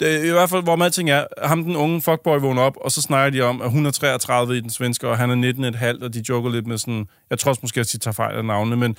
[0.00, 2.76] Det er I hvert fald, hvor man ting er, ham den unge fuckboy vågner op,
[2.80, 5.52] og så snakker de om, at hun er 33 i den svenske, og han er
[5.98, 8.36] 19,5, og de joker lidt med sådan, jeg tror også måske, at de tager fejl
[8.36, 8.96] af navnene, men,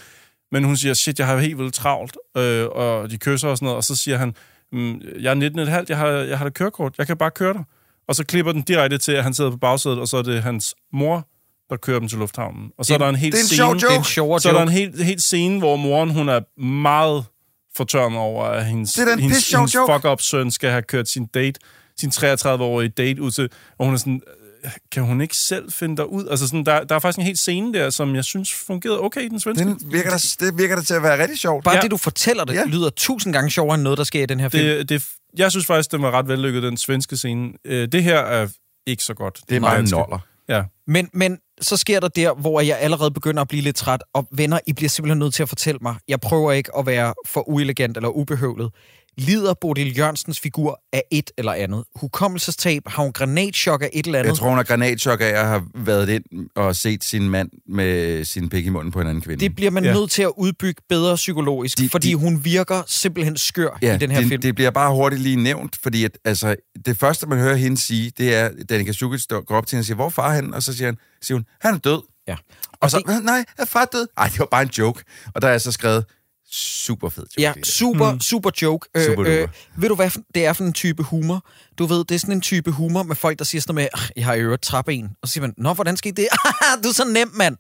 [0.52, 3.66] men hun siger, shit, jeg har helt vildt travlt, øh, og de kysser og sådan
[3.66, 4.36] noget, og så siger han,
[4.72, 7.64] mm, jeg er 19,5, jeg har, jeg har da kørekort, jeg kan bare køre dig.
[8.08, 10.44] Og så klipper den direkte til, at han sidder på bagsædet, og så er det
[10.44, 11.28] hans mor,
[11.70, 12.72] der kører dem til lufthavnen.
[12.78, 14.08] Og så Det- er der en helt det er en scene, Det er en joke.
[14.08, 17.26] sjovere så er der en helt, helt scene, hvor moren, hun er meget
[17.78, 19.94] fortørnet over, at hendes, Det er hendes, hendes joke.
[19.94, 21.60] fuck-up søn skal have kørt sin date,
[22.00, 24.22] sin 33-årige date ud til, og hun er sådan,
[24.64, 26.28] øh, kan hun ikke selv finde dig ud?
[26.28, 29.22] Altså sådan, der, der er faktisk en helt scene der, som jeg synes fungerede okay
[29.22, 29.66] i den svenske.
[29.66, 31.64] Den virker der, det virker der til at være rigtig sjovt.
[31.64, 31.82] Bare Ja.
[31.82, 32.64] det, du fortæller det, Ja.
[32.66, 34.64] lyder tusind gange sjovere end noget, der sker i den her film.
[34.64, 35.04] det, det,
[35.38, 37.50] jeg synes faktisk, den var ret vellykket, den svenske scene.
[37.66, 38.48] Øh, Det her er
[38.88, 39.40] ikke så godt.
[39.50, 40.20] Det er bare en noller.
[40.56, 40.64] Ja.
[40.88, 44.04] Men, men så sker der der, hvor jeg allerede begynder at blive lidt træt.
[44.14, 45.96] Og venner, I bliver simpelthen nødt til at fortælle mig.
[46.08, 48.72] Jeg prøver ikke at være for uelegant eller ubehøvlet.
[49.18, 51.84] Lider Bodil Jørgensens figur af et eller andet?
[51.96, 52.82] Hukommelsestab?
[52.88, 54.30] Har hun granatschok af et eller andet?
[54.30, 56.24] Jeg tror, hun har granatchok af at have været ind
[56.56, 59.40] og set sin mand med sin pik i munden på en anden kvinde.
[59.40, 59.94] Det bliver man Ja.
[59.94, 63.98] nødt til at udbygge bedre psykologisk, De- fordi de- hun virker simpelthen skør ja, i
[63.98, 64.42] den her det, film.
[64.42, 68.12] det bliver bare hurtigt lige nævnt, fordi at, altså, det første, man hører hende sige,
[68.18, 70.36] det er, at Danica Sukic står- går op til hende og siger, hvor er far
[70.36, 70.54] hen?
[70.54, 72.02] Og så siger, han, siger hun, han er død.
[72.28, 72.36] Ja.
[72.82, 74.08] Og så, det- nej, er far død?
[74.18, 75.04] Nej, det var bare en joke.
[75.36, 76.06] Og der er så skrevet,
[76.54, 77.42] super fed joke.
[77.42, 78.20] Ja, super, mm.
[78.22, 78.90] super joke.
[78.96, 79.48] Øh, Super duper.
[79.78, 81.46] ved du, hvad det er for en type humor?
[81.78, 84.02] Du ved, det er sådan en type humor med folk, der siger sådan noget med,
[84.04, 85.10] "Ah, jeg har i øvrigt trappe en.
[85.22, 86.28] Og så siger man, nå, hvordan skete det?
[86.84, 87.58] du er så nem, mand.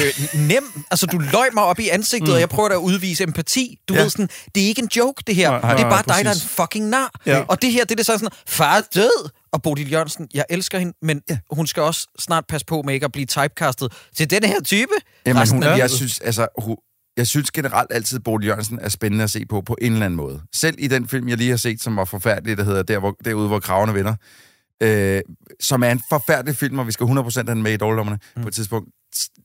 [0.00, 0.64] øh, nem.
[0.90, 2.34] Altså, du løg mig op i ansigtet, mm.
[2.34, 3.78] og jeg prøver da at udvise empati.
[3.88, 4.02] Du Ja.
[4.02, 5.50] ved sådan, det er ikke en joke, det her.
[5.50, 7.20] Nej, Nej, det er nej, bare dig, der er en fucking nar.
[7.26, 7.44] Ja.
[7.48, 9.28] Og det her, det er det sådan, sådan far er død.
[9.52, 11.38] Og Bodil Jørgensen, jeg elsker hende, men Ja.
[11.50, 14.92] hun skal også snart passe på med ikke at blive typecastet til den her type.
[15.26, 16.76] Jamen, hun, jeg synes, altså, hun,
[17.16, 20.06] jeg synes generelt altid, at Bodil Jørgensen er spændende at se på, på en eller
[20.06, 20.42] anden måde.
[20.54, 23.16] Selv i den film, jeg lige har set, som var forfærdelig, der hedder Der, hvor,
[23.24, 24.14] Derude, hvor kravene vinder,
[24.82, 25.20] øh,
[25.60, 28.42] som er en forfærdelig film, og vi skal 100% have den med i dårligdommerne mm.
[28.42, 28.90] på et tidspunkt,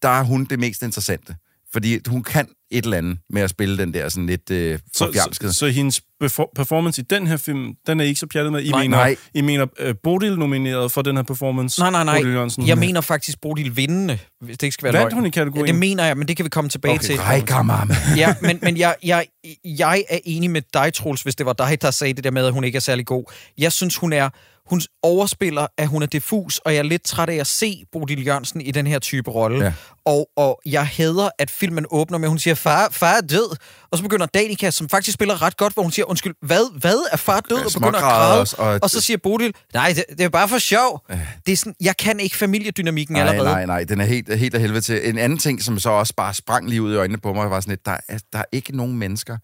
[0.01, 1.35] der er hun det mest interessante.
[1.73, 5.29] Fordi hun kan et eller andet med at spille den der sådan lidt øh, Så,
[5.41, 8.51] så, så hendes befor- performance i den her film, den er I ikke så pjattet
[8.51, 8.61] med.
[8.63, 9.15] I Nej, mener, nej.
[9.33, 11.81] I mener uh, Bodil nomineret for den her performance?
[11.81, 12.17] Nej, nej, nej.
[12.19, 12.67] Bodil Jørgensen.
[12.67, 15.65] Jeg mener faktisk Bodil vindende, hvis det ikke skal være Vandt hun i kategorien?
[15.65, 17.03] Ja, det mener jeg, men det kan vi komme tilbage Okay,
[17.47, 17.65] til.
[17.65, 17.95] Mamma.
[18.17, 19.25] ja, men, men jeg, jeg,
[19.65, 22.45] jeg er enig med dig, Troels, hvis det var dig, der sagde det der med,
[22.45, 23.33] at hun ikke er særlig god.
[23.57, 24.29] Jeg synes, hun er
[24.69, 28.25] hun overspiller, at hun er diffus, og jeg er lidt træt af at se Bodil
[28.25, 29.65] Jørgensen i den her type rolle.
[29.65, 29.73] Ja.
[30.05, 33.55] Og, og jeg hader, at filmen åbner med, at hun siger, far, far er død.
[33.91, 36.97] Og så begynder Danica, som faktisk spiller ret godt, hvor hun siger, undskyld, hvad, hvad
[37.11, 37.57] er far død?
[37.57, 38.39] Og begynder at græde.
[38.57, 41.05] og- Og, så siger Bodil, nej, det, det er bare for sjov.
[41.45, 43.49] Det er sådan, jeg kan ikke familiedynamikken Nej, allerede.
[43.51, 45.09] nej, nej, den er helt, helt af helvede til.
[45.09, 47.59] En anden ting, som så også bare sprang lige ud i øjnene på mig, var
[47.59, 49.37] sådan lidt, der er, der er ikke nogen mennesker,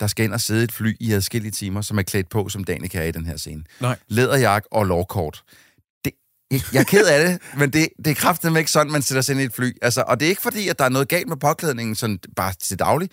[0.00, 2.64] der skal ind og sidde et fly i adskillige timer, som er klædt på, som
[2.64, 3.62] Danica er i den her scene.
[3.80, 3.96] Nej.
[4.08, 5.42] Læderjak og lovkort.
[6.04, 6.12] Det,
[6.72, 9.32] jeg er ked af det, men det, det er kraftedeme ikke sådan, man sætter sig
[9.32, 9.72] ind i et fly.
[9.82, 12.52] Altså, og det er ikke fordi, at der er noget galt med påklædningen sådan bare
[12.60, 13.10] til daglig,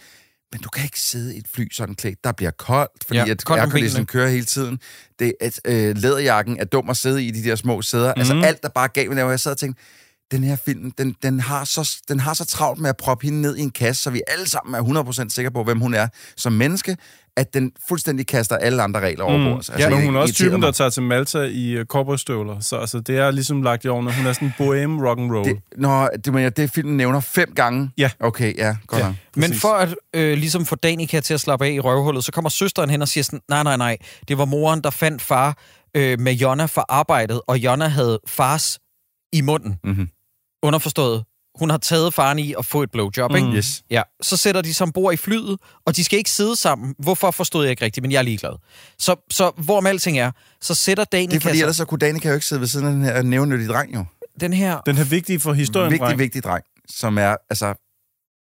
[0.52, 2.24] men du kan ikke sidde i et fly sådan klædt.
[2.24, 4.80] Der bliver koldt, fordi Ja, at airconditionen kører hele tiden.
[5.20, 8.08] Det, at, øh, læderjakken er dum at sidde i de der små sæder.
[8.08, 8.20] Mm-hmm.
[8.20, 9.84] Altså alt, der bare gav mig, jeg sad og tænkte,
[10.32, 13.42] den her film, den, den, har så, den har så travlt med at proppe hende
[13.42, 16.08] ned i en kasse, så vi alle sammen er 100% sikre på, hvem hun er
[16.38, 16.98] som menneske,
[17.38, 19.56] at den fuldstændig kaster alle andre regler over bord.
[19.56, 20.66] Altså, Ja, men jeg hun er også typen, mig.
[20.66, 22.60] der tager til Malta i uh, cowboystøvler.
[22.60, 24.14] Så altså, det er ligesom lagt i ovnen.
[24.14, 25.46] Hun er sådan en bohem rock and roll.
[25.50, 27.90] Det, nå, det, mener jeg, det filmen nævner fem gange?
[27.98, 28.10] Ja.
[28.20, 29.08] Okay, ja, godt Ja.
[29.08, 29.16] nok.
[29.36, 32.50] Men for at øh, ligesom få Danica til at slappe af i røvhullet, så kommer
[32.50, 35.58] søsteren hen og siger sådan, nej, nej, nej, det var moren, der fandt far
[35.98, 38.80] øh, med Jonna for arbejdet, og Jonna havde fars
[39.34, 39.80] i munden.
[39.84, 40.08] Mhm.
[40.64, 41.24] Underforstået,
[41.60, 43.48] hun har taget faren i at få et blowjob, ikke?
[43.48, 43.54] Mm.
[43.54, 43.84] Yes.
[43.90, 46.96] Ja, så sætter de sig ombord i flyet, og de skal ikke sidde sammen.
[47.00, 48.52] Hvorfor forstod jeg ikke rigtigt, men jeg er ligeglad.
[49.00, 52.00] Så, så hvorom alting er, så sætter Danica Det er fordi, sig- ellers så kunne
[52.00, 54.06] Danica jo ikke sidde ved siden af den her nævnyttige dreng, jo.
[54.40, 54.82] den her...
[54.82, 56.20] Den her vigtige for historien, vigtig, dreng.
[56.20, 57.74] vigtig dreng, som er, altså...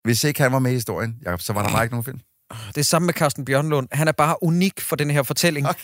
[0.05, 2.21] Hvis ikke han var med i historien, Jacob, så var der bare ikke nogen film.
[2.69, 3.89] Det er samme med Carsten Bjørnlund.
[3.93, 5.67] Han er bare unik for den her fortælling.
[5.67, 5.79] Tak.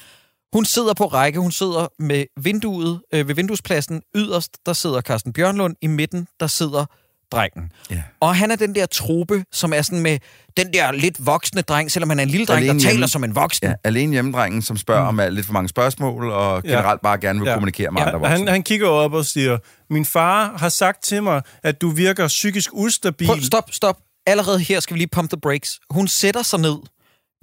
[0.54, 4.02] Hun sidder på række, hun sidder med vinduet øh, ved vinduespladsen.
[4.16, 5.76] Yderst, der sidder Carsten Bjørnlund.
[5.82, 6.84] I midten, der sidder
[7.32, 7.72] drengen.
[7.90, 8.02] Ja.
[8.20, 10.18] Og han er den der trope, som er sådan med
[10.56, 13.08] den der lidt voksne dreng, selvom han er en lille dreng, Alene der taler hjemme.
[13.08, 13.66] som en voksen.
[13.66, 15.18] Ja, alene hjemmedrengen, som spørger mm.
[15.18, 16.70] om lidt for mange spørgsmål, og Ja.
[16.70, 17.54] generelt bare gerne vil Ja.
[17.54, 18.36] kommunikere med Ja, andre voksne.
[18.38, 19.58] han, han kigger op og siger,
[19.90, 23.26] min far har sagt til mig, at du virker psykisk ustabil.
[23.26, 23.96] Prøv, stop, stop.
[24.26, 25.80] Allerede her skal vi lige pump the brakes.
[25.90, 26.76] Hun sætter sig ned.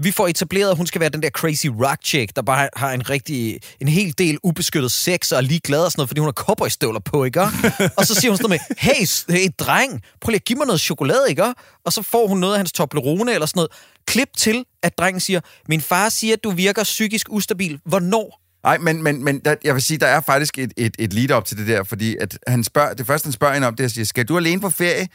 [0.04, 2.92] Vi får etableret, at hun skal være den der crazy rock chick, der bare har
[2.92, 6.28] en rigtig, en hel del ubeskyttet sex og er ligeglad og sådan noget, fordi hun
[6.28, 7.42] har cowboystøvler på, ikke?
[7.98, 10.68] og så siger hun sådan noget med, hey, hey dreng, prøv lige at give mig
[10.68, 11.54] noget chokolade, ikke?
[11.86, 13.72] Og så får hun noget af hans Toblerone eller sådan noget.
[14.06, 17.80] Klip til, at drengen siger, min far siger, at du virker psykisk ustabil.
[17.86, 18.42] Hvornår?
[18.64, 21.46] Nej, men, men, men der, jeg vil sige, der er faktisk et, et, et lead-up
[21.46, 23.88] til det der, fordi at han spørger, det første, han spørger hende om, det er,
[23.88, 25.08] at sige, skal du alene på ferie?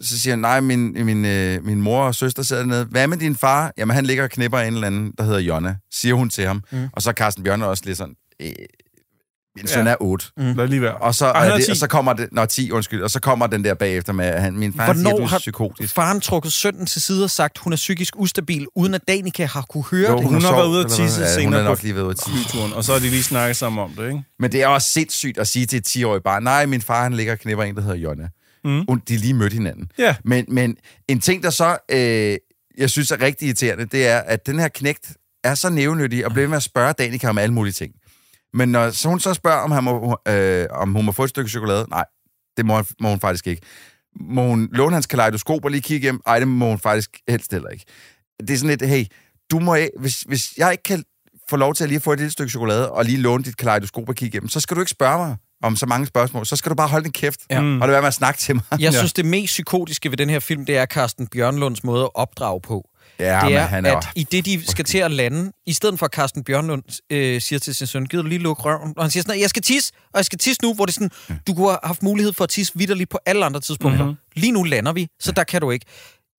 [0.00, 2.84] Så siger han, nej, min, min, øh, min mor og søster sidder dernede.
[2.84, 3.72] Hvad med din far?
[3.78, 6.62] Jamen, han ligger og knipper en eller anden, der hedder Jonna, siger hun til ham.
[6.72, 6.88] Mm.
[6.92, 8.52] Og så er Carsten Bjørn også lidt sådan, øh,
[9.56, 9.92] min søn Ja.
[9.92, 10.26] er 8.
[10.36, 10.54] Mm.
[10.54, 10.94] Lad lige være.
[10.96, 11.70] Og så, Ej, er det, 10.
[11.70, 14.42] og så kommer det, nå 10, undskyld, og så kommer den der bagefter med, at
[14.42, 15.94] han, min far siger, Hvornår du er har psykotisk.
[15.94, 19.62] faren trukket sønnen til side og sagt, hun er psykisk ustabil, uden at Danica har
[19.62, 20.24] kunne høre Jo, det?
[20.24, 22.16] hun har sov, været ude at tisse ja, hun senere er nok lige ude at
[22.16, 22.30] tisse.
[22.50, 24.22] flyturen, og så har de lige snakket sammen om det, ikke?
[24.38, 27.12] Men det er også sindssygt at sige til et 10-årigt barn, nej, min far han
[27.14, 28.28] ligger og knipper en, der hedder Jonna.
[28.64, 29.00] Mm.
[29.08, 29.90] De lige mødt hinanden.
[29.98, 30.16] Ja.
[30.24, 30.76] Men, men
[31.08, 32.36] en ting, der så, øh,
[32.78, 36.32] jeg synes er rigtig irriterende, det er, at den her knægt er så nævnyttig og
[36.32, 37.94] bliver med at spørge Danica om alle mulige ting.
[38.54, 41.30] Men når så hun så spørger, om, han må, øh, om hun må få et
[41.30, 42.04] stykke chokolade, nej,
[42.56, 43.62] det må, må hun faktisk ikke.
[44.20, 46.20] Må hun låne hans kaleidoskop og lige kigge hjem?
[46.26, 47.84] Nej, det må hun faktisk helst heller ikke.
[48.40, 49.04] Det er sådan lidt, hey,
[49.50, 51.04] du må, hvis, hvis jeg ikke kan
[51.50, 54.08] få lov til at lige få et lille stykke chokolade og lige låne dit kaleidoskop
[54.08, 56.46] og kigge hjem, så skal du ikke spørge mig om så mange spørgsmål.
[56.46, 57.58] Så skal du bare holde din kæft, Ja.
[57.58, 58.64] og det være med at snakke til mig.
[58.80, 62.10] Jeg synes, det mest psykotiske ved den her film, det er Carsten Bjørnlunds måde at
[62.14, 62.88] opdrage på.
[63.18, 65.98] Ja, det er, han er at i det, de skal til at lande, i stedet
[65.98, 68.92] for at Carsten Bjørnlund øh, siger til sin søn, gider du lige lukke røven?
[68.96, 71.08] Og han siger sådan, jeg skal tisse, og jeg skal tisse nu, hvor det er
[71.26, 74.04] sådan, du kunne have haft mulighed for at tisse vidderligt på alle andre tidspunkter.
[74.04, 74.16] Mm-hmm.
[74.36, 75.86] Lige nu lander vi, så der kan du ikke.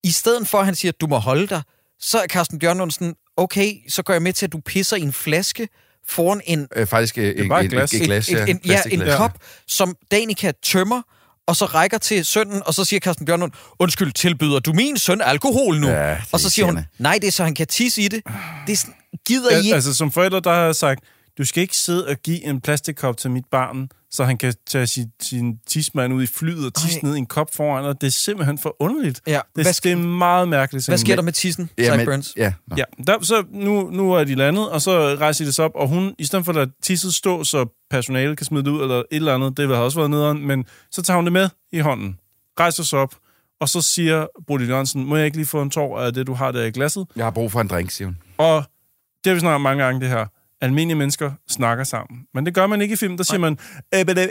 [0.04, 1.62] I stedet for, at han siger, du må holde dig,
[2.00, 5.00] så er Carsten Bjørnlund sådan, okay, så går jeg med til, at du pisser i
[5.00, 5.68] en flaske
[6.08, 7.92] foran en Øh, faktisk øh, bare et glas.
[7.92, 8.36] et, et glas, ja.
[8.40, 9.16] en, ja, en Plastikglas.
[9.16, 9.32] kop,
[9.68, 11.02] som Danica tømmer,
[11.46, 15.20] og så rækker til sønnen, og så siger Carsten Bjørnlund, undskyld, tilbyder du min søn
[15.20, 15.88] alkohol nu?
[15.88, 18.22] Ja, det og så siger hun, nej, det er så han kan tisse i det.
[18.66, 18.94] Det er sådan,
[19.26, 19.74] gider I Ja, ikke?
[19.74, 21.04] altså, som forældre, der har jeg sagt,
[21.38, 24.86] du skal ikke sidde og give en plastikkop til mit barn, så han kan tage
[24.86, 27.08] sin, sin tismand ud i flyet og tisse Ej.
[27.08, 29.20] ned i en kop foran, og det er simpelthen for underligt.
[29.26, 30.86] Ja, det, hvad det er meget mærkeligt.
[30.88, 32.32] Hvad sker der med tissen, Ja, men, Sideburns?
[32.36, 32.52] ja.
[32.76, 35.88] Ja, der, så nu, nu er de landet, og så rejser de sig op, og
[35.88, 38.96] hun, i stedet for at lade tisset stå, så personalet kan smide det ud, eller
[38.98, 41.78] et eller andet, det har også været nederen, men så tager hun det med i
[41.78, 42.18] hånden,
[42.60, 43.14] rejser sig op,
[43.60, 46.34] og så siger Bodil Jørgensen, må jeg ikke lige få en tår af det, du
[46.34, 47.06] har der i glasset?
[47.16, 48.18] Jeg har brug for en drink, siger hun.
[48.38, 48.64] Og
[49.24, 50.26] det har vi snakket mange gange, det her.
[50.64, 52.20] Almindelige mennesker snakker sammen.
[52.34, 53.16] Men det gør man ikke i film.
[53.16, 53.58] Der siger man...
[53.94, 54.26] Øh, øh, øh, øh, det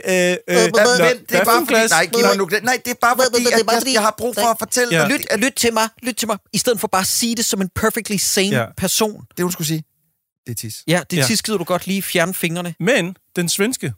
[0.48, 3.94] er bare fordi, nej, giv mig nu, nej, det er bare fordi, er at jeg,
[3.94, 5.02] jeg har brug for at fortælle Ja.
[5.02, 5.10] dig.
[5.12, 6.38] Lyt, lyt til mig, lyt til mig.
[6.54, 9.26] I stedet for bare at sige det som en perfectly sane person.
[9.38, 9.84] Det, hun skulle sige,
[10.46, 10.84] det er tis.
[10.88, 11.24] Ja, det ja.
[11.24, 12.76] tis gider du godt lige fjerne fingrene.
[12.80, 13.94] Men den svenske,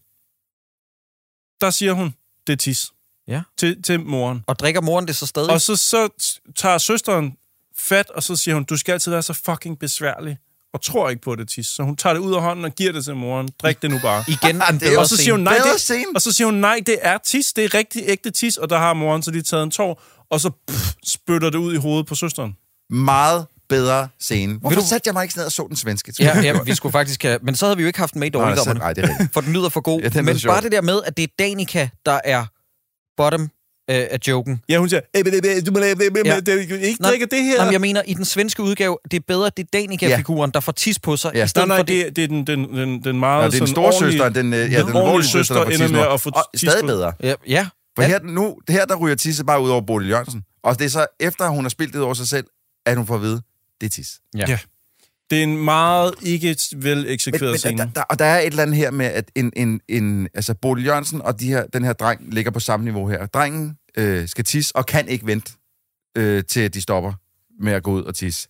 [1.62, 2.14] der siger hun,
[2.48, 2.92] det er tis.
[3.28, 3.42] Ja.
[3.58, 4.44] Til, til moren.
[4.48, 5.50] Og drikker moren det så stadig?
[5.50, 6.10] Og så, så
[6.56, 7.34] tager søsteren
[7.78, 10.38] fat, og så siger hun, du skal altid være så fucking besværlig,
[10.76, 11.68] og tror ikke på det tis.
[11.68, 13.50] Så hun tager det ud af hånden og giver det til moren.
[13.62, 14.24] Drik det nu bare.
[14.44, 16.56] Igen en Det er bedre og så siger hun, nej, det, og så siger hun,
[16.56, 17.54] nej, det er tis.
[17.54, 20.40] Det er rigtig ægte tis, og der har moren så lige taget en tår, og
[20.42, 22.56] så pff, spytter det ud i hovedet på søsteren.
[22.90, 24.54] Meget bedre scene.
[24.54, 26.14] Hvorfor du- satte jeg mig ikke ned og så den svenske?
[26.20, 27.40] Ja, ja, vi skulle faktisk have...
[27.42, 28.80] Men så havde vi jo ikke haft den med i dårligdommerne.
[28.80, 29.30] Nej, det er rigtigt.
[29.34, 30.02] For den lyder for god.
[30.02, 30.54] Ja, den men sjov.
[30.54, 32.46] bare det der med, at det er Danica, der er
[33.18, 33.50] bottom
[33.92, 34.62] øh, af joken.
[34.70, 37.58] Ja, hun siger, "Øh, øh, øh, du må ikke Nå, drikke det her.
[37.58, 40.60] Nå, men jeg mener, i den svenske udgave, det er bedre, det er Danica-figuren, der
[40.60, 41.44] får tis på sig, Ja.
[41.44, 42.16] i stedet Nej, nej, for det...
[42.16, 44.30] det, er den, den, den, den meget Ja, det er den sådan store ordentlige- søster,
[44.30, 46.86] den, øh, ja, den, den ordentlige søster, der får ender med at få tis stadig
[46.86, 47.14] bedre.
[47.24, 47.68] Ja, ja.
[47.96, 48.08] For ja.
[48.08, 50.44] her, nu, her der ryger tisse bare ud over Bodil Jørgensen.
[50.64, 52.46] Og det er så efter, hun har spillet det over sig selv,
[52.86, 53.42] at hun får at vide,
[53.82, 54.08] det er tis.
[54.38, 54.46] Ja.
[54.48, 54.58] Ja.
[55.30, 57.78] Det er en meget ikke vel eksekveret men scene.
[57.78, 60.54] der, der, og der er et eller andet her med, at en, en, en, altså
[60.54, 63.26] Bodil Jørgensen og de her, den her dreng ligger på samme niveau her.
[63.26, 65.52] Drengen øh, skal tisse og kan ikke vente
[66.18, 67.14] øh, til de stopper
[67.60, 68.48] med at gå ud og tisse.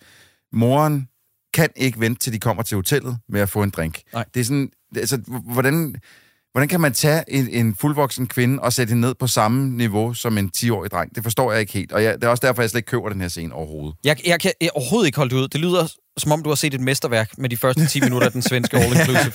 [0.54, 1.08] Moren
[1.54, 4.02] kan ikke vente til de kommer til hotellet med at få en drink.
[4.14, 4.26] Nej.
[4.34, 5.18] Det er sådan, altså,
[5.54, 5.96] hvordan,
[6.52, 10.14] hvordan kan man tage en, en fuldvoksen kvinde og sætte hende ned på samme niveau
[10.14, 11.16] som en 10-årig dreng?
[11.16, 11.92] Det forstår jeg ikke helt.
[11.92, 13.98] Og jeg, det er også derfor, jeg slet ikke køber den her scene overhovedet.
[14.04, 15.48] Jeg, jeg kan jeg overhovedet ikke holde det ud.
[15.48, 18.32] Det lyder som om, du har set et mesterværk med de første 10 minutter af
[18.32, 19.32] den svenske All Inclusive.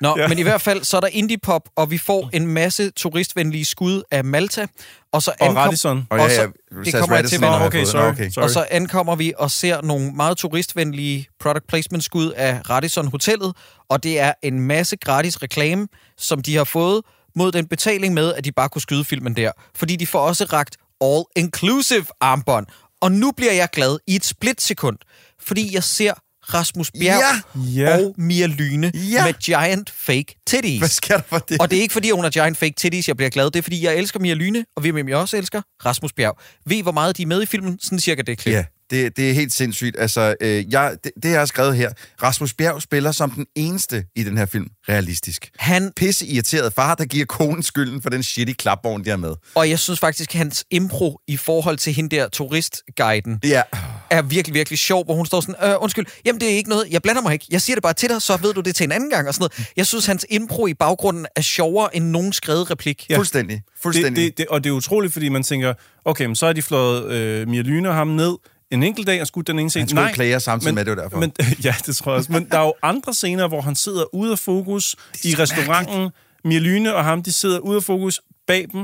[0.00, 0.22] Nå, Ja.
[0.22, 0.28] ja.
[0.28, 4.02] men i hvert fald, så er der indie-pop, og vi får en masse turistvenlige skud
[4.10, 4.66] af Malta.
[5.12, 6.06] Og så Og ankom, Radisson.
[6.10, 6.46] Og Og ja, så- ja,
[6.78, 8.08] det Sass kommer jeg til, Okay, sorry.
[8.12, 8.30] Okay.
[8.30, 8.44] sorry.
[8.44, 13.52] Og så ankommer vi og ser nogle meget turistvenlige product placement skud af Radisson Hotellet,
[13.88, 17.02] og det er en masse gratis reklame, som de har fået
[17.36, 19.52] mod den betaling med, at de bare kunne skyde filmen der.
[19.74, 22.66] Fordi de får også ragt all-inclusive armbånd.
[23.00, 24.98] Og nu bliver jeg glad i et splitsekund,
[25.46, 26.12] fordi jeg ser
[26.54, 27.20] Rasmus Bjerg
[27.56, 27.82] Ja!
[27.82, 27.96] Ja.
[27.96, 29.24] og Mia Lyne Ja!
[29.26, 30.78] med giant fake titties.
[30.78, 31.60] Hvad sker der for det?
[31.60, 33.44] Og det er ikke, fordi hun har giant fake titties, jeg bliver glad.
[33.50, 35.62] Det er, fordi jeg elsker Mia Lyne, og hvem jeg også elsker?
[35.86, 36.38] Rasmus Bjerg.
[36.66, 37.78] Ved I, hvor meget de er med i filmen?
[37.82, 38.54] Sådan cirka det klip.
[38.54, 39.96] Ja, det, det er helt sindssygt.
[39.98, 41.90] Altså, øh, jeg, det, det, jeg har skrevet her,
[42.22, 45.50] Rasmus Bjerg spiller som den eneste i den her film realistisk.
[45.58, 49.34] Han, Pisse irriteret far, der giver konen skylden for den shitty klapvogn, de har med.
[49.54, 53.62] og jeg synes faktisk, hans impro i forhold til hende der turistguiden Ja,
[54.10, 56.86] er virkelig, virkelig sjov, hvor hun står sådan, øh, undskyld, jamen det er ikke noget,
[56.90, 57.46] jeg blander mig ikke.
[57.50, 59.34] Jeg siger det bare til dig, så ved du det til en anden gang og
[59.34, 59.70] sådan noget.
[59.76, 63.06] Jeg synes, hans impro i baggrunden er sjovere end nogen skrevet replik.
[63.10, 63.16] ja.
[63.16, 63.62] fuldstændig.
[63.82, 64.24] fuldstændig.
[64.24, 65.74] Det, det, det, og det er utroligt, fordi man tænker,
[66.04, 68.36] okay, men så har de flået øh, Mia Lyne og ham ned
[68.72, 69.80] en enkelt dag og skudt den ene scene.
[69.82, 71.18] Han skulle klager samtidig med, det var derfor.
[71.18, 71.32] Men,
[71.64, 72.32] ja, det tror jeg også.
[72.32, 76.10] Men der er jo andre scener, hvor han sidder ude af fokus i restauranten.
[76.44, 78.80] Mia Lyne og ham, de sidder ude af fokus bag dem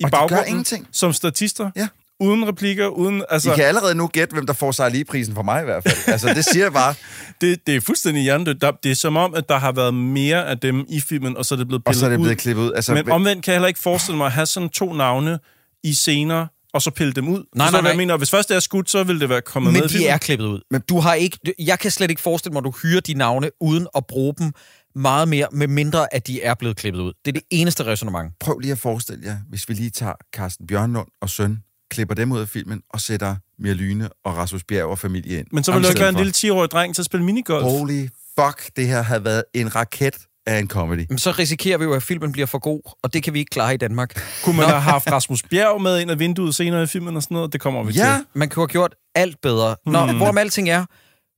[0.00, 1.70] i Og baggrunden som statister.
[1.76, 1.88] Ja.
[2.20, 3.22] Uden replikker, uden...
[3.30, 5.64] Altså, I kan allerede nu gætte, hvem der får sig lige prisen for mig i
[5.64, 5.96] hvert fald.
[6.06, 6.94] Altså, det siger jeg bare.
[7.40, 8.64] det, det er fuldstændig hjernedødt.
[8.82, 11.54] Det er som om, at der har været mere af dem i filmen, og så
[11.54, 12.22] er det blevet Og pillet så er det ud.
[12.24, 12.72] blevet klippet ud.
[12.72, 15.38] Altså, Men omvendt kan jeg heller ikke forestille mig at have sådan to navne
[15.84, 17.34] i scener, og så pille dem ud.
[17.34, 18.02] Nej, Forstår du, nej, hvad Jeg nej.
[18.02, 19.92] mener, hvis først det er skudt, så vil det være kommet Men med i de
[19.98, 20.10] filmen.
[20.10, 20.60] er klippet ud.
[20.70, 23.50] Men du har ikke, jeg kan slet ikke forestille mig, at du hyrer de navne
[23.60, 24.52] uden at bruge dem
[24.94, 27.12] meget mere, med mindre at de er blevet klippet ud.
[27.24, 28.30] Det er det eneste resonemang.
[28.40, 31.58] prøv lige at forestille jer, hvis vi lige tager Carsten Bjørnlund og søn,
[31.90, 35.46] klipper dem ud af filmen og sætter Mia Lyne og Rasmus Bjerg og familie ind.
[35.52, 37.62] Men så vil Om du ikke være en lille 10-årig dreng til at spille minigolf.
[37.64, 40.14] Holy fuck, det her havde været en raket
[40.46, 41.06] af en comedy.
[41.08, 43.50] Men så risikerer vi jo, at filmen bliver for god, og det kan vi ikke
[43.50, 44.22] klare i Danmark.
[44.44, 47.34] Kunne man have haft Rasmus Bjerg med ind af vinduet senere i filmen og sådan
[47.34, 47.52] noget?
[47.52, 48.26] Det kommer vi Ja, til.
[48.34, 49.76] Man kunne have gjort alt bedre.
[49.86, 50.16] Nå, hmm.
[50.16, 50.84] hvorom alting er,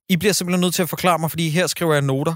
[0.09, 2.35] I bliver simpelthen nødt til at forklare mig, fordi her skriver jeg noter.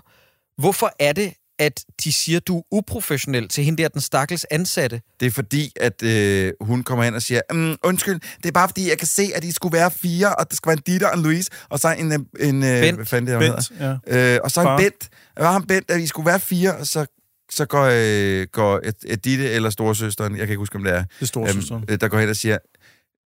[0.60, 4.46] Hvorfor er det, at de siger, at du er uprofessionel til hende der, den stakkels
[4.50, 5.00] ansatte?
[5.20, 8.68] det er fordi, at øh, hun kommer hen og siger, mm, undskyld, det er bare
[8.68, 11.08] fordi, jeg kan se, at I skulle være fire, og der skal være en Dieter
[11.08, 12.96] og en Louise, og så en, øh, en øh, Bent.
[12.96, 13.96] hvad fanden det hun Bent, ja.
[14.06, 14.34] hedder?
[14.34, 14.78] Øh, og så en Far.
[14.78, 15.08] Bent.
[15.36, 17.06] Hvad var han Bent, at I skulle være fire, og så
[17.50, 20.98] så går, øh, går Ed- Edith eller storesøsteren, jeg kan ikke huske, om det er,
[21.02, 21.80] Det er store søster.
[21.88, 22.58] øh, der går hen og siger,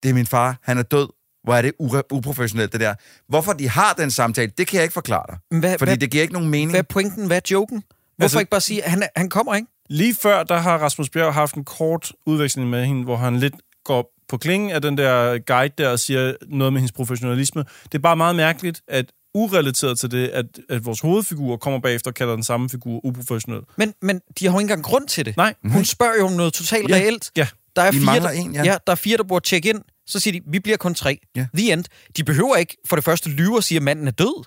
[0.03, 1.09] det er min far, han er død.
[1.45, 1.73] Hvor er det
[2.11, 2.95] uprofessionelt, det der.
[3.29, 5.61] Hvorfor de har den samtale, det kan jeg ikke forklare dig.
[5.61, 6.71] Hvad, Fordi hvad, det giver ikke nogen mening.
[6.71, 7.27] hvad er pointen?
[7.27, 7.83] Hvad er joken?
[8.16, 9.69] Hvorfor Altså- ikke bare sige, at han, han kommer, ikke?
[9.90, 13.55] Lige før, der har Rasmus Bjerg haft en kort udveksling med hende, hvor han lidt
[13.85, 17.64] går på klingen af den der guide der og siger noget med hendes professionalisme.
[17.85, 22.11] Det er bare meget mærkeligt, at urelateret til det, at, at vores hovedfigur kommer bagefter
[22.11, 23.61] og kalder den samme figur uprofessionel.
[23.77, 25.37] Men, men de har jo ikke engang grund til det.
[25.37, 25.55] Nej.
[25.64, 26.94] Hun spørger jo om noget totalt Ja.
[26.94, 27.31] reelt.
[27.37, 27.46] Ja.
[27.77, 28.64] Der er fire, der, en, ja.
[28.64, 28.77] ja.
[28.87, 29.83] der er fire, der burde tjekke ind.
[30.07, 31.18] Så siger de, vi bliver kun tre.
[31.37, 31.46] Ja.
[31.57, 31.85] The end.
[32.16, 34.44] De behøver ikke for det første lyve og sige, at manden er død.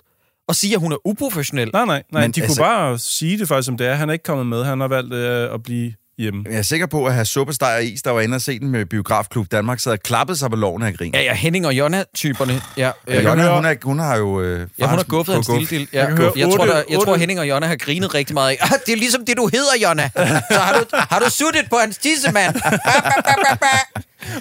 [0.48, 1.70] Og sige, at hun er uprofessionel.
[1.72, 2.22] Nej, nej, nej.
[2.22, 3.94] Men de altså- kunne bare sige det faktisk, som det er.
[3.94, 4.64] Han er ikke kommet med.
[4.64, 6.44] Han har valgt øh, at blive hjemme.
[6.50, 8.68] Jeg er sikker på, at have suppesteg og is, der var inde og se den
[8.68, 11.14] med Biografklub Danmark, sad og klappede sig på loven af grin.
[11.14, 12.62] Ja, ja, Henning og Jonna-typerne.
[12.76, 14.40] Ja, øh, Ja, Jonna, høre- hun, er, hun har jo...
[14.40, 15.66] Øh, Ja, hun har guffet en guf.
[15.66, 15.88] stildil.
[15.92, 18.50] Ja, Jeg høre jeg, tror, der, jeg tror, Henning og Jonna har grinet rigtig meget.
[18.50, 18.58] af.
[18.60, 20.10] Ah, det er ligesom det, du hedder, Jonna.
[20.50, 22.54] Så har du, har du suttet på hans tissemand.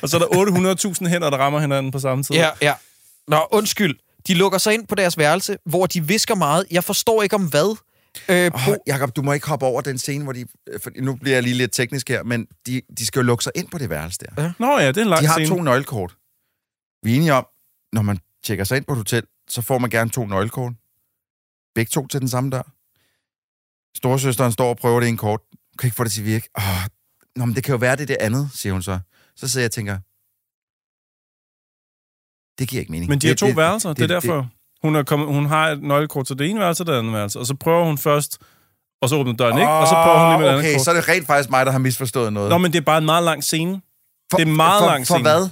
[0.01, 2.35] Og så er der 800.000 hænder, der rammer hinanden på samme tid.
[2.35, 2.73] Ja, ja.
[3.27, 3.95] Nå, undskyld.
[4.27, 6.65] De lukker sig ind på deres værelse, hvor de visker meget.
[6.71, 7.77] Jeg forstår ikke om hvad.
[8.29, 10.45] Øh, Oh, Jakob, du må ikke hoppe over den scene, hvor de...
[10.67, 13.43] øh, For nu bliver jeg lige lidt teknisk her, men de, de skal jo lukke
[13.43, 14.43] sig ind på det værelse der.
[14.43, 14.53] Ja.
[14.59, 15.47] Nå ja, det er en lang De har scene.
[15.47, 16.15] to nøglekort.
[17.03, 17.47] Vi er enige om,
[17.93, 20.73] når man tjekker sig ind på et hotel, så får man gerne to nøglekort.
[21.75, 22.61] Begge to til den samme dør.
[23.97, 25.41] Storesøsteren står og prøver det i en kort.
[25.79, 26.49] Kan ikke få det til at virke.
[26.55, 26.63] Oh,
[27.35, 28.99] nå, men det kan jo være, det er det andet, siger hun så.
[29.35, 29.97] Så sidder jeg og tænker,
[32.59, 33.09] det giver ikke mening.
[33.09, 34.49] Men de har Det- to det- værelser, det, er det- derfor.
[34.83, 37.39] Hun, er kommet, hun har et nøglekort til det ene værelse og det andet værelse,
[37.39, 38.37] og så prøver hun først,
[39.01, 40.85] og så åbner døren ikke, og så prøver hun lige med andet Okay, kort.
[40.85, 42.49] så er det rent faktisk mig, der har misforstået noget.
[42.49, 43.81] Nå, men det er bare en meget lang scene.
[44.31, 45.21] for, det er meget for, lang For scene.
[45.29, 45.49] hvad?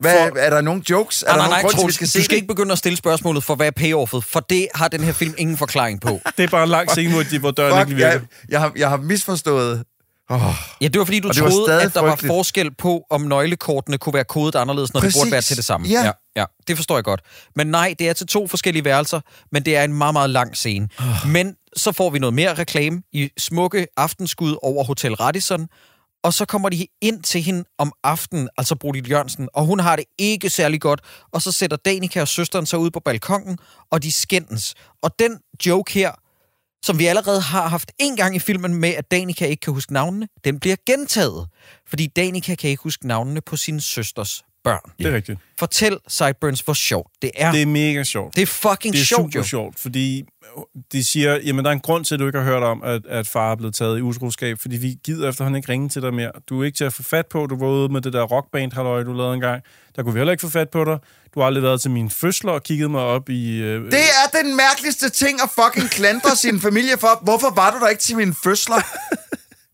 [0.00, 1.22] hvad For- Er der nogen jokes?
[1.22, 2.36] Er Nej, der nej, nogen nej, grund vi skal du se skal det?
[2.36, 5.34] ikke begynde at stille spørgsmålet for, hvad er payoffet, for det har den her film
[5.38, 6.20] ingen forklaring på.
[6.36, 8.12] Det er bare en lang scene, hvor, de, hvor døren Fuck, ikke virker.
[8.12, 9.84] jeg, jeg, har, jeg har misforstået.
[10.30, 10.40] Oh,
[10.80, 12.30] Ja, det var fordi, du Og var troede, at der var frygteligt.
[12.32, 15.14] forskel på, om nøglekortene kunne være kodet anderledes, når Præcis.
[15.14, 15.88] det burde være til det samme.
[15.88, 16.04] Ja.
[16.04, 16.10] ja.
[16.36, 17.20] Ja, det forstår jeg godt.
[17.56, 19.20] Men nej, det er til to forskellige værelser,
[19.52, 20.88] men det er en meget, meget lang scene.
[21.26, 25.68] Men så får vi noget mere reklame i smukke aftenskud over Hotel Radisson,
[26.24, 29.96] og så kommer de ind til hende om aftenen, altså Bodil Jørgensen, og hun har
[29.96, 31.00] det ikke særlig godt,
[31.32, 33.58] og så sætter Danica og søsteren sig ud på balkongen,
[33.90, 34.74] og de skændes.
[35.02, 36.12] Og den joke her,
[36.82, 39.92] som vi allerede har haft en gang i filmen med, at Danica ikke kan huske
[39.92, 41.46] navnene, den bliver gentaget.
[41.88, 44.90] Fordi Danica kan ikke huske navnene på sin søsters børn.
[44.98, 45.38] Det er rigtigt.
[45.58, 47.52] Fortæl Sideburns, hvor sjovt det er.
[47.52, 48.36] Det er mega sjovt.
[48.36, 49.44] det er fucking Det er sjovt, super jo.
[49.44, 50.24] sjovt, fordi
[50.92, 53.06] de siger, jamen der er en grund til, at du ikke har hørt om, at,
[53.06, 56.14] at far er blevet taget i utroskab, fordi vi gider efterhånden ikke ringe til dig
[56.14, 56.30] mere.
[56.48, 58.72] Du er ikke til at få fat på, du var ude med det der rockband,
[58.72, 59.62] halløj, du lavede engang.
[59.96, 60.98] Der kunne vi heller ikke få fat på dig.
[61.34, 63.60] Du har aldrig været til mine fødsler og kigget mig op i...
[63.62, 67.20] Øh, det er den mærkeligste ting at fucking klandre sin familie for.
[67.22, 68.76] Hvorfor var du der ikke til mine fødsler?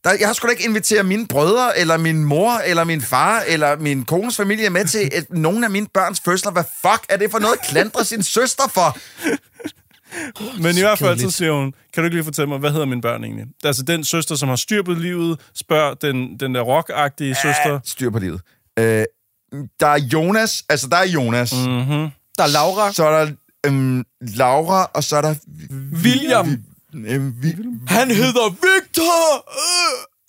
[0.05, 3.45] Der, jeg har sgu da ikke inviteret mine brødre, eller min mor, eller min far,
[3.47, 6.53] eller min kones familie med til et, nogle af mine børns fødsler.
[6.53, 8.99] Hvad fuck er det for noget at klandre sin søster for?
[10.63, 12.87] Men i hvert fald så siger hun, kan du ikke lige fortælle mig, hvad hedder
[12.87, 13.47] mine børn egentlig?
[13.65, 17.81] Altså den søster, som har styr på livet, spørger den, den der rockagtige søster.
[17.85, 18.41] Styr på livet.
[18.79, 19.05] Øh,
[19.81, 21.53] der er Jonas, altså der er Jonas.
[21.53, 21.73] Mm.
[21.73, 22.09] Mm-hmm.
[22.39, 23.33] Der er Laura, Så er der
[23.67, 25.35] øhm, Laura, og så er der...
[26.05, 26.65] William.
[26.95, 27.55] Øhm, vi,
[27.89, 29.51] Han hedder Victor!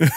[0.01, 0.09] Øh.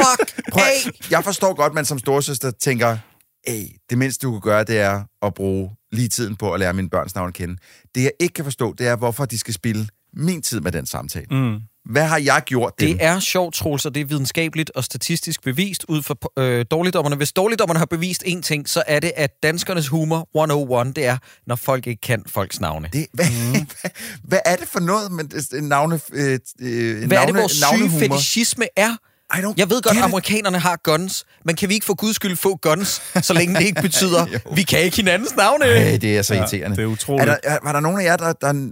[0.00, 2.98] Fuck Prøv, at- jeg forstår godt, man som storsøster tænker,
[3.46, 6.72] Ej, det mindste du kan gøre, det er at bruge lige tiden på at lære
[6.72, 7.56] mine børns navn at kende.
[7.94, 10.86] Det jeg ikke kan forstå, det er, hvorfor de skal spille min tid med den
[10.86, 11.26] samtale.
[11.30, 11.60] Mm.
[11.90, 12.88] Hvad har jeg gjort dem?
[12.88, 17.16] Det er sjovt, Troels, og det er videnskabeligt og statistisk bevist ud fra øh, dårligdommerne.
[17.16, 21.16] Hvis dårligdommerne har bevist én ting, så er det, at danskernes humor 101, det er,
[21.46, 22.88] når folk ikke kan folks navne.
[22.92, 23.52] Det, hvad, mm.
[23.80, 23.90] hvad,
[24.22, 27.70] hvad er det for noget med navne, øh, øh, Hvad navne, er det, vores syge
[27.70, 27.98] navnehumor?
[27.98, 28.96] fetishisme er?
[29.34, 32.16] I don't Jeg ved godt, at amerikanerne har guns, men kan vi ikke for guds
[32.16, 35.64] skyld få guns, så længe det ikke betyder, vi kan ikke hinandens navne?
[35.64, 36.76] Ej, det er så irriterende.
[36.76, 37.28] det er utroligt.
[37.28, 38.68] Er der, er, var der nogen af jer, der, der...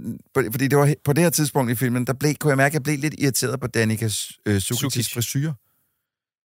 [0.52, 2.74] Fordi det var på det her tidspunkt i filmen, der blev, kunne jeg mærke, at
[2.74, 5.12] jeg blev lidt irriteret på Danikas øh, Sukitis Sukic.
[5.12, 5.52] frisyr.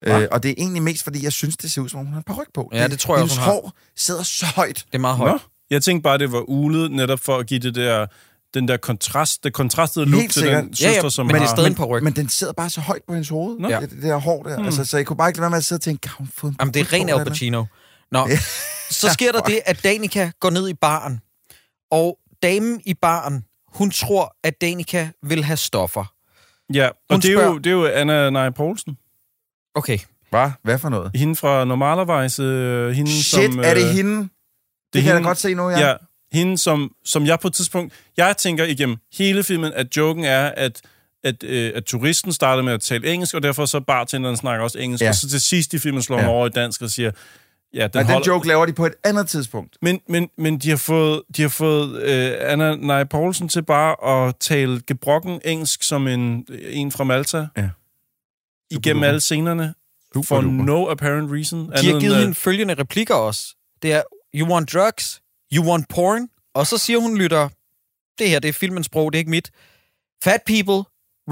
[0.07, 2.13] Øh, og det er egentlig mest, fordi jeg synes, det ser ud, som om hun
[2.13, 2.71] har en paryk på.
[2.73, 3.53] Ja, det tror jeg Hendes hun har.
[3.53, 4.77] hår sidder så højt.
[4.77, 5.33] Det er meget højt.
[5.33, 5.39] Nå,
[5.71, 8.07] jeg tænkte bare, det var ulet, netop for at give det der,
[8.55, 10.65] den der kontrast, det kontrastede look Helt til sikkert.
[10.65, 11.55] den Ja, ja, søster, som men det er har...
[11.57, 12.03] stadig en paryk.
[12.03, 13.59] Men den sidder bare så højt på hendes hoved.
[13.59, 13.69] Nå.
[13.69, 13.81] Ja.
[13.81, 14.57] Det, det der hår der.
[14.57, 14.65] Hmm.
[14.65, 16.29] Altså, så jeg kunne bare ikke lade være med at sidde og tænke, kan hun
[16.37, 17.25] få en Jamen, det er ren Al?
[17.25, 17.65] Pacino.
[18.13, 18.29] Nå,
[18.91, 21.21] så sker der det, at Danica går ned i baren,
[21.91, 26.05] og damen i baren, hun tror, at Danica vil have stoffer.
[26.75, 28.97] Ja, og Hun det er, jo, spørger- det er jo Anna Nei Poulsen.
[29.75, 29.99] Okay,
[30.31, 30.51] Hvad?
[30.63, 31.11] Hvad for noget?
[31.15, 32.39] Hende fra Normalervejs.
[32.39, 34.17] Øh, hende, Shit, som, er det øh, hende?
[34.21, 34.29] Det,
[34.93, 35.89] det kan jeg da godt se nu, ja.
[35.89, 35.95] Ja.
[36.33, 37.93] Hende, som, som jeg på et tidspunkt...
[38.17, 40.81] Jeg tænker igennem hele filmen, at joken er, at
[41.25, 44.79] at, øh, at turisten startede med at tale engelsk, og derfor så bartenderen snakker også
[44.79, 45.09] engelsk, Ja.
[45.09, 46.29] og så til sidst i filmen slår Ja.
[46.29, 47.11] over i dansk og siger,
[47.75, 49.77] ja, den, den holder, joke laver de på et andet tidspunkt.
[49.83, 54.27] men, men, men de har fået, de har fået øh, Anna Nej Poulsen til bare
[54.29, 57.47] at tale gebrokken engelsk som en, en fra Malta.
[57.57, 57.69] Ja.
[58.71, 59.09] Igennem duper.
[59.09, 59.75] alle scenerne.
[60.15, 60.65] Super For duper.
[60.65, 61.73] no apparent reason.
[61.83, 63.55] De har givet hende følgende replikker også.
[63.83, 64.03] Det er,
[64.35, 65.22] you want drugs,
[65.55, 67.49] you want porn, og så siger hun, lytter,
[68.19, 69.51] det her, det er filmens sprog, det er ikke mit.
[70.25, 70.85] Fat people,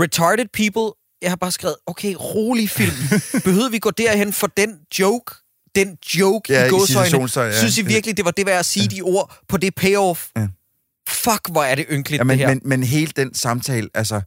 [0.02, 0.96] retarded people.
[1.22, 2.92] Jeg har bare skrevet, okay, rolig film.
[3.44, 5.34] Behøvede vi gå derhen for den joke?
[5.74, 7.28] Den joke Ja, i gåsøjne.
[7.36, 7.58] ja.
[7.58, 10.26] Synes I virkelig, det var det værd at sige de ord på det payoff?
[10.36, 10.48] Ja.
[11.08, 12.54] Fuck, hvor er det ynkeligt, Ja, men, det her.
[12.54, 14.20] men, men hele den samtale, altså,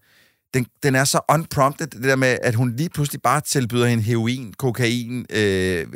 [0.53, 4.03] den, den er så unprompted, det der med, at hun lige pludselig bare tilbyder hende
[4.03, 5.87] heroin, kokain, øh,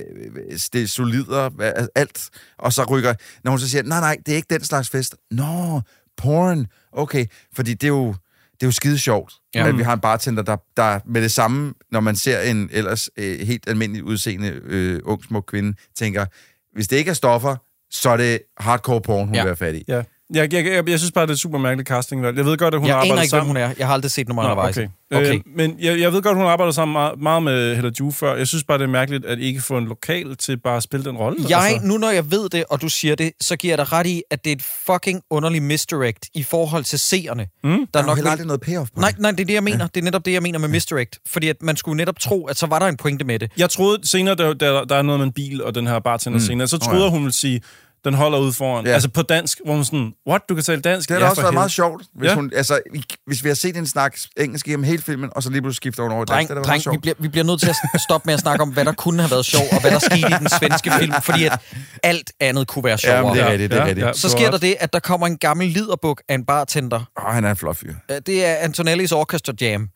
[0.73, 1.49] det solider,
[1.95, 4.89] alt, og så rykker, når hun så siger, nej, nej, det er ikke den slags
[4.89, 5.15] fest.
[5.31, 5.81] Nå,
[6.17, 8.07] porn, okay, fordi det er jo,
[8.53, 9.67] det er jo skide sjovt, Ja.
[9.67, 13.09] at vi har en bartender, der, der med det samme, når man ser en ellers
[13.17, 16.25] øh, helt almindelig udseende øh, ung smuk kvinde, tænker,
[16.73, 17.55] hvis det ikke er stoffer,
[17.91, 19.39] så er det hardcore porn, hun Ja.
[19.39, 19.43] ja.
[19.43, 19.83] vil være fat i.
[19.87, 20.03] Ja.
[20.33, 22.23] Jeg, jeg, jeg, jeg synes bare, det er et super mærkeligt casting.
[22.23, 23.47] Jeg ved godt, at hun jeg arbejder ikke, sammen.
[23.47, 23.73] hun er.
[23.77, 24.77] Jeg har aldrig set nogen Nå, undervejs.
[24.77, 24.87] okay.
[25.13, 25.33] okay.
[25.35, 28.35] Øh, men jeg, jeg ved godt, hun arbejder sammen meget, meget med Hella Ju før.
[28.35, 31.05] Jeg synes bare, det er mærkeligt, at ikke få en lokal til bare at spille
[31.05, 31.37] den rolle.
[31.49, 31.87] Jeg, altså.
[31.87, 34.23] nu når jeg ved det, og du siger det, så giver jeg dig ret i,
[34.31, 37.47] at det er et fucking underligt misdirect i forhold til seerne.
[37.63, 37.69] Mm.
[37.69, 39.87] Der er er nok aldrig noget payoff på Nej, nej, det er det, jeg mener.
[39.87, 41.19] Det er netop det, jeg mener med misdirect.
[41.25, 43.51] Fordi at man skulle netop tro, at så var der en pointe med det.
[43.57, 46.39] Jeg troede senere, der, der, der er noget med en bil og den her bartender
[46.39, 46.45] mm.
[46.45, 47.61] senere, så troede jeg, hun ville sige,
[48.07, 48.83] den holder ud foran.
[48.83, 48.89] Ja.
[48.89, 48.93] Ja.
[48.93, 51.09] Altså på dansk, hvor hun sådan, what, du kan tale dansk?
[51.09, 52.29] Det har ja, også været meget sjovt, hvis, Ja.
[52.29, 52.35] ja.
[52.35, 52.79] hun, altså,
[53.27, 56.03] hvis vi har set en snak engelsk igennem hele filmen, og så lige pludselig skifter
[56.03, 56.31] hun over i dansk.
[56.33, 56.93] Dreng, Det dreng meget sjovt.
[56.95, 59.21] vi, bliver, vi bliver nødt til at stoppe med at snakke om, hvad der kunne
[59.21, 61.59] have været sjovt, og hvad der skete i den svenske film, fordi at
[62.03, 63.27] alt andet kunne være sjovere.
[63.27, 64.17] Ja, det er rigtigt, det er rigtigt.
[64.17, 66.99] Så sker der det, at der kommer en gammel liderbuk af en bartender.
[67.27, 67.93] Åh, han er en flot fyr.
[68.11, 69.89] Øh, Det er Antonellis Orchestra Jam,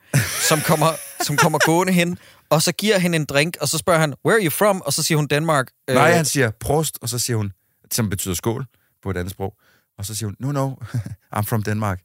[0.49, 0.87] som kommer,
[1.21, 2.17] som kommer gående hen,
[2.49, 4.81] og så giver han en drink, og så spørger han, where are you from?
[4.85, 5.65] Og så siger hun Danmark.
[5.89, 7.51] Øh, Nej, han siger prost, og så siger hun,
[7.91, 8.65] som betyder skål
[9.03, 9.53] på et andet sprog.
[9.97, 10.75] Og så siger hun, no, no,
[11.35, 12.01] I'm from Denmark.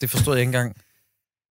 [0.00, 0.76] Det forstod jeg ikke engang.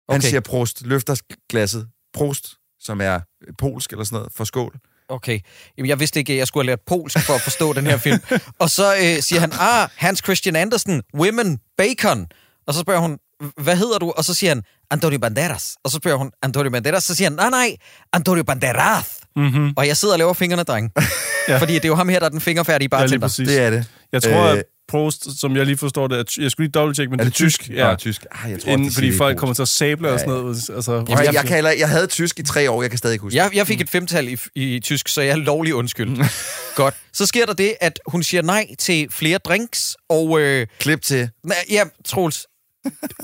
[0.09, 0.27] Han Okay.
[0.29, 1.15] siger prost, løfter
[1.49, 1.89] glasset.
[2.13, 3.19] Prost, som er
[3.57, 4.79] polsk eller sådan noget, for skål.
[5.07, 5.39] Okay.
[5.77, 7.97] Jamen, jeg vidste ikke, at jeg skulle have lært polsk for at forstå den her
[7.97, 8.19] film.
[8.59, 12.27] Og så øh, siger han, ah, Hans Christian Andersen, Women, Bacon.
[12.67, 13.19] Og så spørger hun,
[13.57, 14.13] hvad hedder du?
[14.17, 15.75] Og så siger han, Antonio Banderas.
[15.83, 17.03] Og så spørger hun, Antonio Banderas.
[17.03, 17.75] Så siger han, nej, nej,
[18.13, 19.05] Antonio Banderas.
[19.35, 19.73] Mm-hmm.
[19.77, 20.91] Og jeg sidder og laver fingrene, dreng.
[21.49, 21.57] ja.
[21.57, 23.27] Fordi det er jo ham her, der er den fingerfærdige Ja, lige bartender.
[23.27, 23.47] præcis.
[23.47, 23.85] Det er det.
[24.11, 26.71] Jeg tror, Øh, at Prost, som jeg lige forstår det, er, ty- jeg skulle lige
[26.71, 27.69] dobbelttjekke, men Er det er tysk.
[27.69, 28.25] Ja, ja tysk.
[28.31, 29.39] Ah, jeg tror, Inden, fordi det folk polsk.
[29.39, 30.69] kommer til at sable og sådan noget.
[30.75, 33.19] Altså, Prøv, at- jeg, kan heller, jeg havde tysk i tre år, jeg kan stadig
[33.19, 33.37] huske.
[33.37, 36.17] Jeg, jeg fik et femtal i, i tysk, så jeg er lovlig undskyld.
[36.75, 36.95] Godt.
[37.13, 40.39] Så sker der det, at hun siger nej til flere drinks, og...
[40.41, 41.29] Øh, Klip til.
[41.69, 42.47] Ja, Troels,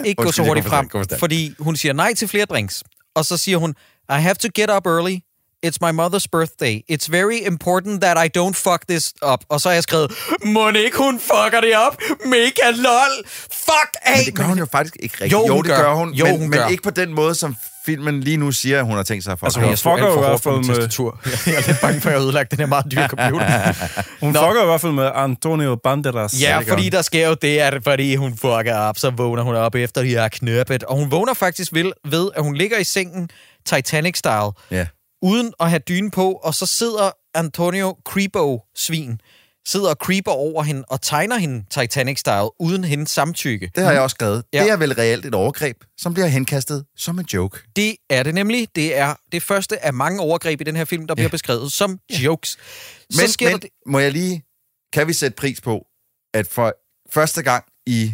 [0.05, 0.89] ikke gå så hurtigt frem,
[1.19, 2.83] fordi hun siger nej til flere drinks.
[3.15, 3.75] Og så siger hun,
[4.09, 5.17] I have to get up early.
[5.65, 6.81] It's my mother's birthday.
[6.91, 9.39] It's very important that I don't fuck this up.
[9.49, 10.11] Og så har jeg skrevet,
[10.45, 11.97] må ikke hun fucker det op?
[12.25, 13.27] Mega lol.
[13.51, 14.17] Fuck af.
[14.17, 15.31] Men det gør hun jo faktisk ikke rigtigt.
[15.31, 15.81] Jo, hun jo det gør.
[15.81, 16.67] gør hun, Jo, men, hun men gør.
[16.67, 17.55] ikke på den måde, som
[17.89, 19.45] filmen lige nu siger, at hun har tænkt sig for.
[19.45, 21.19] Altså, Altså, hun fucker jo i hvert fald med- tastatur.
[21.45, 23.73] Jeg er lidt bange for, at jeg har ødelagt den her meget dyre computer.
[24.25, 26.41] Hun fucker i hvert fald med Antonio Banderas.
[26.41, 26.91] Ja, fordi hun.
[26.91, 30.15] der sker jo det, at fordi hun fucker op, så vågner hun op efter, de
[30.15, 30.83] har knøppet.
[30.83, 33.29] Og hun vågner faktisk ved, ved at hun ligger i sengen
[33.69, 34.51] Titanic-style.
[34.71, 34.85] ja.
[35.21, 39.19] uden at have dyne på, og så sidder Antonio Creepo-svin,
[39.67, 43.71] sidder og creeper over hende og tegner hende Titanic-style uden hendes samtykke.
[43.75, 44.43] Det har jeg også skrevet.
[44.53, 44.57] Ja.
[44.57, 44.63] Ja.
[44.63, 47.59] Det er vel reelt et overgreb, som bliver henkastet som en joke.
[47.75, 48.67] Det er det nemlig.
[48.75, 51.99] Det er det første af mange overgreb i den her film, der bliver beskrevet som
[52.11, 52.49] jokes.
[52.49, 53.69] Så Men, sker men det...
[53.85, 54.45] må jeg lige...
[54.93, 55.85] Kan vi sætte pris på,
[56.33, 56.73] at for
[57.09, 58.13] første gang i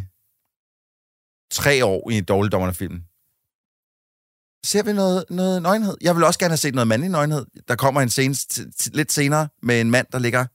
[1.52, 3.02] tre år i en dårligdommerne film,
[4.66, 5.98] ser vi noget, noget nøgenhed.
[6.02, 7.46] Jeg vil også gerne have set noget mandlig nøgenhed.
[7.68, 8.36] Der kommer en scene
[8.94, 10.46] lidt senere med en mand, der ligger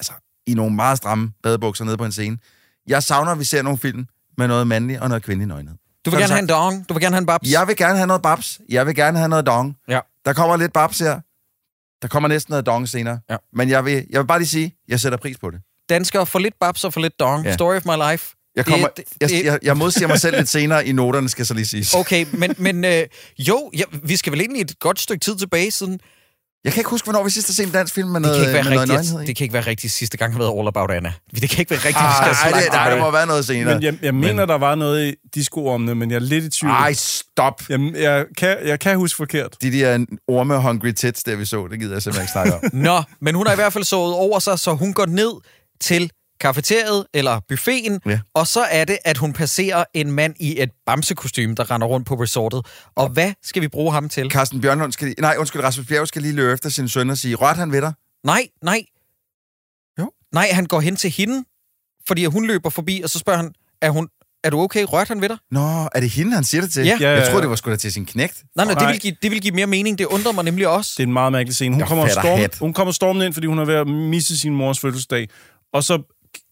[0.00, 0.12] altså,
[0.46, 2.38] i nogle meget stramme badebukser nede på en scene.
[2.86, 4.06] Jeg savner, at vi ser nogle film
[4.38, 5.76] med noget mandlig og noget kvindelig nøgenhed.
[6.04, 7.50] Du vil er gerne have en dong, du vil gerne have en babs.
[7.50, 8.60] Jeg vil gerne have noget babs.
[8.68, 9.76] Jeg vil gerne have noget dong.
[9.88, 10.00] Ja.
[10.24, 11.20] Der kommer lidt babs her.
[12.02, 13.18] Der kommer næsten noget dong senere.
[13.30, 13.36] Ja.
[13.52, 15.60] Men jeg vil, jeg vil bare lige sige, jeg sætter pris på det.
[15.88, 17.44] Danskere for lidt babs og for lidt dong.
[17.44, 17.52] Ja.
[17.52, 18.34] Story of my life.
[18.56, 21.46] Jeg, kommer, Det- det- jeg, jeg, jeg modsiger mig selv lidt senere i noterne, skal
[21.46, 21.98] så lige sige.
[21.98, 23.02] Okay, men, men øh,
[23.38, 26.00] jo, ja, vi skal vel egentlig et godt stykke tid tilbage siden.
[26.64, 28.36] Jeg kan ikke huske, hvornår vi sidst har set en dansk film med Det noget,
[28.38, 29.22] kan ikke være med noget rigtigt.
[29.22, 29.26] i.
[29.26, 31.12] Det kan ikke være rigtigt sidste gang har været All About Anna.
[31.40, 33.04] Det kan ikke være rigtigt, Ah, skal ej, så langt det, nej, der tilbage.
[33.04, 33.74] må være noget senere.
[33.74, 36.44] Men jeg, jeg mener, der var noget i disco om det, men jeg er lidt
[36.44, 36.72] i tvivl.
[36.72, 37.62] Ej, stop.
[37.68, 39.56] Jeg, jeg, kan, jeg kan huske forkert.
[39.62, 39.98] De der
[40.28, 42.60] orme-hungry tits, der vi så, det gider jeg simpelthen ikke snakke om.
[42.72, 45.30] Nå, men hun har i hvert fald sovet over sig, så hun går ned
[45.80, 46.10] til
[46.40, 48.20] kafeteriet eller buffeten, Ja.
[48.34, 52.06] og så er det, at hun passerer en mand i et bamsekostyme, der render rundt
[52.06, 52.66] på resortet.
[52.96, 54.30] Og hvad skal vi bruge ham til?
[54.30, 57.18] Carsten Bjørnlund skal lige, nej, undskyld, Rasmus Bjerg skal lige løbe efter sin søn og
[57.18, 57.92] sige, rørte han ved dig?
[58.24, 58.82] Nej, nej.
[59.98, 60.10] Jo.
[60.34, 61.44] Nej, han går hen til hende,
[62.08, 64.08] fordi hun løber forbi, og så spørger han, er, hun,
[64.44, 64.84] er du okay?
[64.88, 65.36] Rørte han ved dig?
[65.50, 65.60] Nå,
[65.94, 66.84] er det hende, han siger det til?
[66.84, 66.96] Ja.
[67.00, 67.30] Ja, ja, Jeg ja.
[67.30, 68.42] troede, det var sgu da til sin knægt.
[68.56, 69.98] Nej, nej, det vil, give, det vil give mere mening.
[69.98, 70.92] Det undrer mig nemlig også.
[70.96, 71.74] Det er en meget mærkelig scene.
[71.74, 72.58] Hun Jeg kommer, storm, hat.
[72.58, 75.28] hun kommer stormende ind, fordi hun er ved at misse sin mors fødselsdag.
[75.72, 76.02] Og så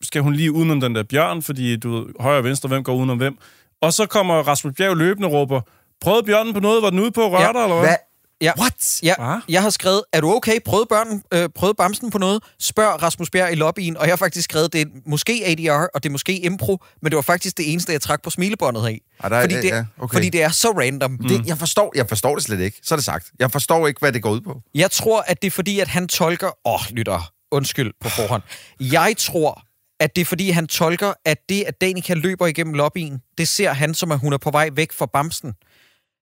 [0.03, 2.95] skal hun lige udenom den der bjørn, fordi du ved, højre og venstre, hvem går
[2.95, 3.39] udenom hvem.
[3.83, 5.61] Og så kommer Rasmus Bjerg løbende og råber,
[6.01, 6.83] prøvede bjørnen på noget?
[6.83, 7.53] Var den ude på at røre Ja.
[7.53, 7.89] dig, eller hvad?
[7.89, 7.97] Hvad?
[8.41, 8.53] Ja.
[8.61, 9.01] What?
[9.03, 9.41] Ja, Hva?
[9.49, 10.59] jeg har skrevet, er du okay?
[10.64, 12.43] Prøvede, børnen, øh, prøvede Bamsen på noget?
[12.61, 16.03] Spørg Rasmus Bjerg i lobbyen, og jeg har faktisk skrevet, det er måske ADR, og
[16.03, 19.01] det er måske impro, men det var faktisk det eneste, jeg trak på smilebåndet af.
[19.20, 20.14] Ah, der er- fordi, det, ja, okay.
[20.16, 21.11] fordi det er så random.
[21.11, 21.29] Mm.
[21.29, 22.79] Det, jeg, forstår, jeg forstår det slet ikke.
[22.83, 23.26] Så er det sagt.
[23.39, 24.61] Jeg forstår ikke, hvad det går ud på.
[24.74, 26.47] Jeg tror, at det er fordi, at han tolker...
[26.66, 28.43] Åh, oh, lytter, undskyld på forhånd.
[28.81, 29.62] Jeg tror,
[30.01, 33.72] at det er fordi, han tolker, at det, at Danica løber igennem lobbyen, det ser
[33.72, 35.55] han som, at hun er på vej væk fra Bamsen.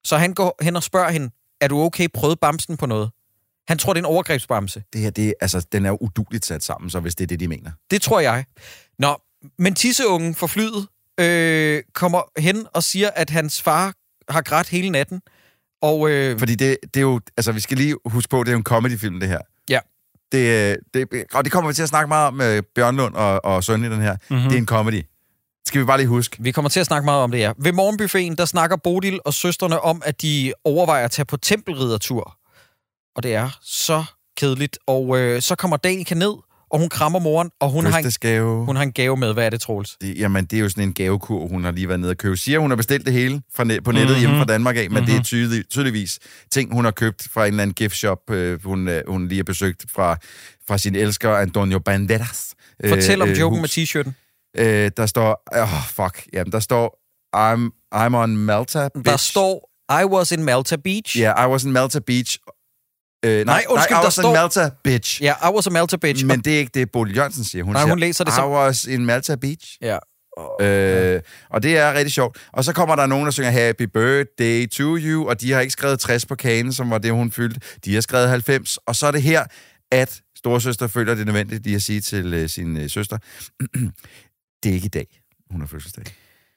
[0.05, 2.09] Så han går hen og spørger hende, er du okay?
[2.15, 3.11] Prøvede Bamsen på noget?
[3.69, 4.83] Han tror, det er en overgrebsbamse.
[4.93, 7.41] Det her, det, altså, den er jo uduligt sat sammen, så hvis det er det,
[7.41, 7.71] de mener.
[7.91, 8.45] Det tror jeg.
[8.99, 9.17] Nå,
[9.59, 10.87] men tisseungen for flyet
[11.21, 13.95] øh, kommer hen og siger, at hans far
[14.29, 15.21] har grædt hele natten.
[15.83, 17.21] Og øh, Fordi det, det er jo...
[17.37, 19.41] Altså, vi skal lige huske på, det er jo en comedy-film, det her.
[19.71, 19.79] Ja.
[20.33, 23.45] Det, øh, det, og det kommer vi til at snakke meget om med Bjørnlund og,
[23.45, 24.13] og Søn i den her.
[24.13, 24.37] Mhm.
[24.37, 24.49] Mm-hmm.
[24.49, 25.03] Det er en comedy.
[25.67, 26.37] Skal vi bare lige huske.
[26.41, 27.53] vi kommer til at snakke meget om det her.
[27.59, 32.37] Ved morgenbuffeten, der snakker Bodil og søsterne om, at de overvejer at tage på tempelriddertur.
[33.17, 34.05] Og det er så
[34.37, 34.79] kedeligt.
[34.87, 36.35] Og øh, så kommer Danica ned,
[36.71, 39.33] og hun krammer moren, og hun har, en, hun har en gave med.
[39.33, 39.97] Hvad er det, Troels?
[40.01, 42.37] Det, jamen, det er jo sådan en gavekur, hun har lige været nede og købe.
[42.37, 44.13] Siger, hun har bestilt det hele fra net, på nettet Mhm.
[44.13, 44.21] mm-hmm.
[44.21, 45.07] hjemme fra Danmark af, men mm-hmm.
[45.07, 45.25] det er Mhm.
[45.25, 46.19] tydelig, tydeligvis
[46.53, 49.39] ting, hun har købt fra en eller anden gift shop, øh, hun, øh, hun lige
[49.39, 50.17] har besøgt fra,
[50.69, 52.55] fra sin elsker Antonio Banderas.
[52.89, 53.77] Fortæl om øh, joken hus.
[53.77, 54.13] med t-shirten.
[54.59, 55.43] Øh, der står...
[55.57, 56.27] Åh, oh, fuck.
[56.33, 56.99] Jamen, der står...
[57.37, 59.11] I'm, I'm on Malta, bitch.
[59.11, 59.71] Der står,
[60.03, 61.19] I was in Malta Beach.
[61.19, 62.39] Ja, yeah, I was in Malta Beach.
[63.25, 65.23] Øh, nej, undskyld, nej, I der was står- Malta, bitch.
[65.23, 66.25] Ja, I was a Malta Beach.
[66.27, 67.65] Men det er ikke det, Bodil Jørgensen siger.
[67.65, 69.79] Hun Nej, siger, hun læser det I som- was in Malta Beach.
[69.83, 69.99] Ja.
[70.61, 72.39] Øh, og det er rigtig sjovt.
[72.53, 75.73] Og så kommer der nogen, der synger Happy Birthday to you, og de har ikke
[75.73, 77.61] skrevet 60 på kagen, som var det, hun fyldte.
[77.85, 79.45] De har skrevet 90, og så er det her,
[79.93, 83.19] at storesøster føler det er nødvendigt lige at sige til øh, sin øh, søster,
[84.63, 85.07] det er ikke i dag,
[85.51, 86.05] hun har fødselsdag.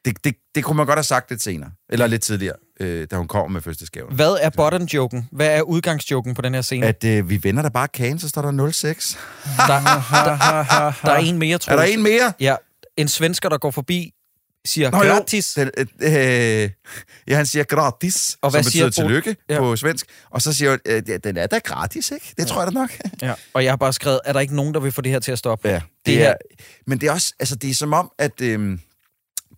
[0.05, 3.15] Det, det, det kunne man godt have sagt lidt senere, eller lidt tidligere, øh, da
[3.15, 4.15] hun kommer med fødselsdagsgaven.
[4.15, 5.27] Hvad er button-joken?
[5.31, 6.85] Hvad er udgangsjoken på den her scene?
[6.87, 9.17] At øh, vi vender da bare kagen, så står der 06.
[9.57, 12.33] Der, der, der er en mere, tror Er der en mere?
[12.39, 12.55] Ja,
[12.97, 14.13] en svensker, der går forbi,
[14.65, 15.03] siger Nå, jo.
[15.03, 15.53] gratis.
[15.53, 16.69] Den, øh, øh,
[17.27, 19.53] ja, han siger gratis, Og hvad som siger betyder Bo- tillykke Ja.
[19.53, 19.59] ja.
[19.59, 20.05] på svensk.
[20.31, 22.33] Og så siger øh, ja, den er da gratis, ikke?
[22.37, 22.89] Det tror jeg da nok.
[23.21, 23.33] Ja.
[23.53, 25.31] Og jeg har bare skrevet, er der ikke nogen, der vil få det her til
[25.31, 25.67] at stoppe?
[25.69, 26.35] Ja, Det det, her- er,
[26.87, 28.79] men det er også, altså det er som om, at øhm,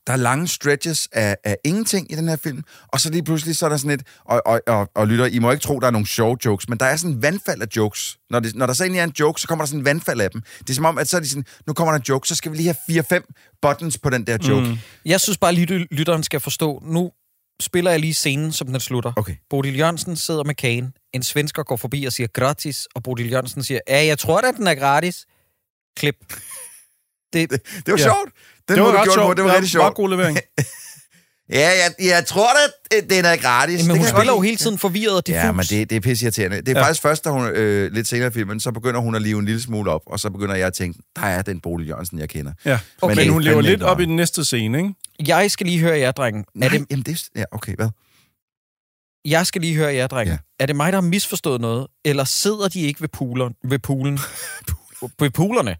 [0.07, 3.55] der er lange stretches af, af ingenting i den her film, og så lige pludselig
[3.55, 5.87] så er der sådan et, og, og, og, og lytter, I må ikke tro, der
[5.87, 8.17] er nogle sjove jokes, men der er sådan en vandfald af jokes.
[8.29, 10.21] Når, det, når der så egentlig er en joke, så kommer der sådan en vandfald
[10.21, 10.41] af dem.
[10.59, 12.35] Det er som om, at så er de sådan, nu kommer der en joke, så
[12.35, 14.67] skal vi lige have 4-5 buttons på den der joke.
[14.67, 14.77] Mm.
[15.05, 17.11] Jeg synes bare lige, lytteren skal forstå, nu
[17.61, 19.13] spiller jeg lige scenen, som den slutter.
[19.15, 19.35] Okay.
[19.49, 20.93] Bodil Jørgensen sidder med kagen.
[21.13, 24.51] En svensker går forbi og siger gratis, og Bodil Jørgensen siger, ja, jeg tror da,
[24.51, 25.25] den er gratis.
[25.97, 26.15] Klip.
[27.33, 27.91] Det, Det var Ja.
[27.91, 27.97] ja.
[27.97, 28.29] sjovt.
[28.67, 29.37] Den Det var ret gjorde sjovt.
[29.37, 29.95] Det var rigtig Meget sjovt.
[29.95, 30.37] god levering.
[31.53, 32.47] Ja, jeg, jeg tror
[32.91, 33.87] da, den er gratis.
[33.87, 35.35] men Det hun spiller jo hele tiden forvirret og diffus.
[35.37, 36.57] Ja, men det, det er pisseirriterende.
[36.57, 36.77] Det er Ja.
[36.79, 36.85] ja.
[36.85, 39.45] faktisk først, da hun øh, lidt senere i filmen, så begynder hun at live en
[39.45, 42.29] lille smule op, og så begynder jeg at tænke, der er den Bodil Jørgensen, jeg
[42.29, 42.51] kender.
[42.65, 42.79] Ja.
[43.01, 43.15] Okay.
[43.15, 44.93] Men hun det er lever lidt op i den næste scene, ikke?
[45.27, 46.45] Jeg skal lige høre jer, drengen.
[46.55, 47.39] Nej, Er det, jamen det er...
[47.39, 47.89] Ja, okay, hvad?
[49.25, 50.33] jeg skal lige høre jer, drengen.
[50.33, 50.37] Ja.
[50.59, 51.87] Er det mig, der har misforstået noget?
[52.05, 54.19] Eller sidder de ikke ved, poolen, ved poolen?
[55.19, 55.75] ved poolerne?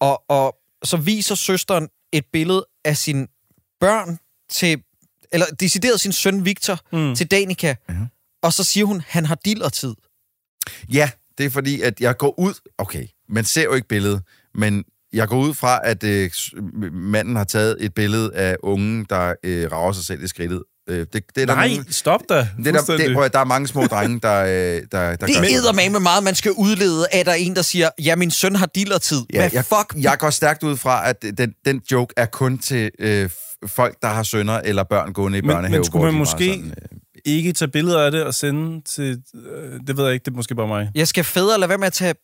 [0.00, 3.28] Og, og så viser søsteren et billede af sin
[3.80, 4.18] børn
[4.50, 4.82] til...
[5.32, 7.14] Eller decideret sin søn Victor Mm.
[7.14, 7.74] til Danica.
[7.88, 7.94] Ja.
[8.42, 9.94] Og så siger hun, han har dillertid.
[10.92, 12.54] Ja, det er fordi, at jeg går ud...
[12.78, 14.22] Okay, man ser jo ikke billedet,
[14.54, 16.30] men jeg går ud fra, at øh,
[16.92, 20.62] manden har taget et billede af ungen, der øh, rager sig selv i skridtet.
[20.88, 22.34] Øh, det, det er der Nej, nogle- stop da.
[22.34, 25.10] det er der, det, prøv at- der er mange små drenge, der, øh, der, der
[25.10, 27.90] Det gør er med meget, man skal udlede af, at der er en, der siger,
[28.02, 29.22] ja, min søn har dillertid.
[29.32, 30.02] Ja, Hvad jeg, fuck?
[30.02, 33.30] jeg går stærkt ud fra, at den, den joke er kun til øh,
[33.66, 35.78] folk, der har sønner eller børn gående i Men- børnehave.
[35.78, 39.18] men skulle man måske- sådan, øh, Ikke tage billeder af det og sende til...
[39.34, 40.90] Øh, det ved jeg ikke, det er måske bare mig.
[40.94, 42.14] Jeg skal fædre lade være med at tage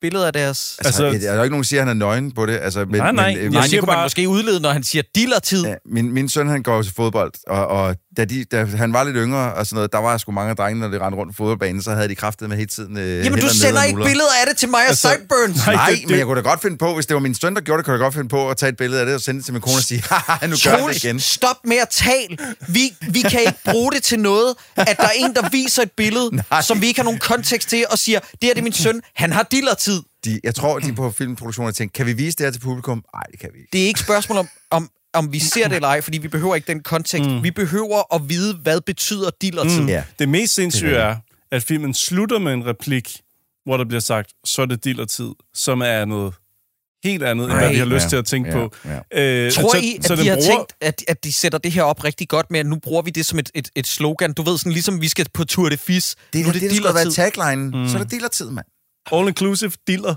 [0.00, 0.48] billede af deres...
[0.78, 2.46] Altså, Altså- altså, der er jo ikke nogen, der siger, at han er nøgen på
[2.46, 2.58] det.
[2.62, 3.34] Altså, men, Nej, nej.
[3.42, 5.64] Men, Nej, det kunne man bare- måske udlede, når han siger dillertid.
[5.66, 8.92] Ja, min, min søn, han går jo til fodbold, og, og da, de, da han
[8.92, 11.18] var lidt yngre og sådan noget, der var sgu mange af drengene, når de rendte
[11.18, 13.96] rundt på fodboldbanen, så havde de kraftet med hele tiden øh, Jamen, du sender ikke
[14.04, 15.66] billeder af det til mig og Altså, Sideburns.
[15.66, 15.74] nej.
[15.74, 17.60] Nej, det- men jeg kunne da godt finde på, hvis det var min søn, der
[17.60, 19.20] gjorde det, kunne jeg da godt finde på at tage et billede af det og
[19.20, 21.20] sende det til min kone og sige, haha, nu gør det igen.
[21.20, 22.36] Stop med at tale.
[22.68, 22.80] Vi,
[23.12, 26.30] vi kan ikke bruge det til noget, at der er en, der viser et billede,
[26.50, 26.62] Nej.
[26.62, 29.00] som vi ikke har nogen kontekst til, og siger, det her det er min søn,
[29.14, 30.02] han har dillertid.
[30.24, 33.02] De, jeg tror, de på filmproduktionen tænkte, kan vi vise det her til publikum?
[33.14, 33.68] Nej, det kan vi ikke.
[33.72, 36.54] Det er ikke spørgsmål om, om, om vi ser det eller ej, fordi vi behøver
[36.54, 37.30] ikke den kontekst.
[37.30, 37.42] Mm.
[37.42, 39.80] Vi behøver at vide, hvad betyder dillertid.
[39.80, 39.88] Mm.
[39.88, 40.04] Ja.
[40.18, 41.16] Det mest sindssyge er
[41.52, 43.20] at filmen slutter med en replik,
[43.64, 46.34] hvor der bliver sagt, så er det dillertid, som er noget
[47.04, 48.74] helt andet, end hvad vi har lyst Ja, til at tænke ja, på.
[49.12, 49.22] ja.
[49.22, 51.58] Øh, Tror så, I, at så de den har bruger- tænkt, at, at de sætter
[51.58, 53.86] det her op rigtig godt med, at nu bruger vi det som et, et, et
[53.86, 54.32] slogan?
[54.32, 56.16] Du ved, sådan ligesom vi skal på Tour de Fis.
[56.32, 57.22] Det nu er det, det, det skulle være dillertid.
[57.22, 57.82] taglinen.
[57.82, 57.88] Mm.
[57.88, 58.66] Så er det dealertid, mand.
[59.12, 60.14] All-inclusive diller.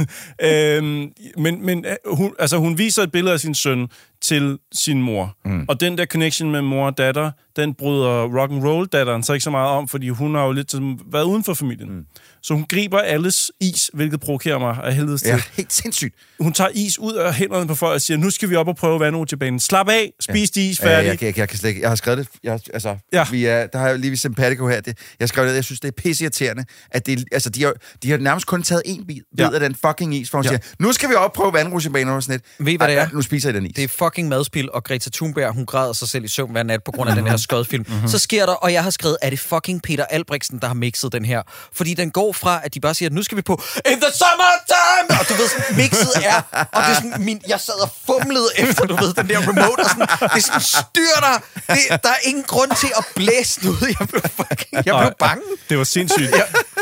[0.48, 3.88] øhm, men men øh, hun, altså, hun viser et billede af sin søn
[4.22, 5.36] til sin mor.
[5.44, 5.64] Mm.
[5.68, 9.32] Og den der connection med mor og datter, den bryder rock and roll datteren så
[9.32, 11.90] ikke så meget om, fordi hun har jo lidt sådan været uden for familien.
[11.92, 12.04] Mm.
[12.42, 15.28] Så hun griber alles is, hvilket provokerer mig af helvedes til.
[15.30, 16.14] Ja, helt sindssygt.
[16.40, 18.76] Hun tager is ud af hænderne på folk og siger, nu skal vi op og
[18.76, 19.60] prøve vandrutsjebanen.
[19.60, 21.08] Slap af, spis de is Ja, færdig.
[21.08, 22.96] jeg, jeg, jeg, kan slet ikke, jeg har skrevet det, jeg, altså, Ja.
[23.18, 23.24] ja.
[23.30, 25.64] vi er, der har jeg lige vist Simpatico her, det, jeg har skrevet det, jeg
[25.64, 29.06] synes, det er pisseirriterende, at det, altså, de, har, de har nærmest kun taget en
[29.06, 29.50] bid, Ja.
[29.54, 30.52] af den fucking is, for hun Ja.
[30.52, 30.58] ja.
[30.58, 32.66] siger, nu skal vi op og prøve vandrutsjebaner og sådan lidt.
[32.66, 33.08] Ved I, hvad det Ej, er?
[33.12, 33.72] Nu spiser jeg den is.
[33.76, 36.84] Det er fucking madspil, og Greta Thunberg, hun græder sig selv i søvn hver nat
[36.84, 37.84] på grund af den her skødfilm.
[37.88, 38.08] Mm-hmm.
[38.08, 41.12] Så sker der, og jeg har skrevet, er det fucking Peter Albrechtsen, der har mixet
[41.12, 41.42] den her?
[41.76, 45.20] Fordi den går fra, at de bare siger, nu skal vi på In the summertime!
[45.20, 46.42] Og du ved, sådan, mixet er,
[46.72, 49.80] og det er sådan, min, jeg sad og fumlede efter, du ved, den der remote,
[49.80, 51.34] og sådan, det er sådan styrter.
[51.68, 53.96] Det, der er ingen grund til at blæse noget.
[54.00, 55.42] Jeg blev fucking, jeg blev bange.
[55.68, 56.34] Det var sindssygt.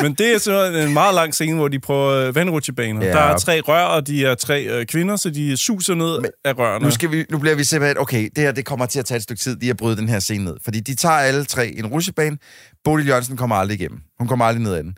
[0.03, 3.07] Men det er så en meget lang scene, hvor de prøver øh, vandrutsjebaner.
[3.07, 3.13] Ja.
[3.13, 6.31] Der er tre rør, og de er tre øh, kvinder, så de suser ned Men,
[6.45, 6.85] af rørene.
[6.85, 9.17] Nu, skal vi, nu bliver vi simpelthen, okay, det her det kommer til at tage
[9.17, 10.57] et stykke tid lige at bryde den her scene ned.
[10.65, 12.39] Fordi de tager alle tre en rutsjebane.
[12.85, 14.01] Bodil Jørgensen kommer aldrig igennem.
[14.19, 14.95] Hun kommer aldrig ned ad den.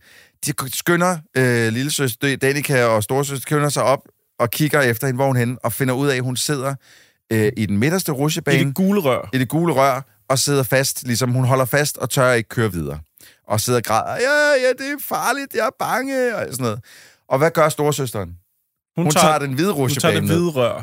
[0.46, 4.00] De skynder øh, lille søster Danica og storesøster skynder sig op
[4.40, 6.74] og kigger efter hende, hvor hun henne, og finder ud af, at hun sidder
[7.32, 8.64] øh, i den midterste I rutsjebane.
[8.64, 9.28] det gule rør.
[9.32, 12.72] i det gule rør, og sidder fast, ligesom hun holder fast og tør ikke køre
[12.72, 12.98] videre.
[13.53, 16.80] Og sidder og græder, ja, ja, det er farligt, jeg er bange, og sådan noget.
[17.28, 18.28] Og hvad gør storesøsteren?
[18.96, 20.82] Hun, hun tager, tager den hvide hun tager ned, hvide rør.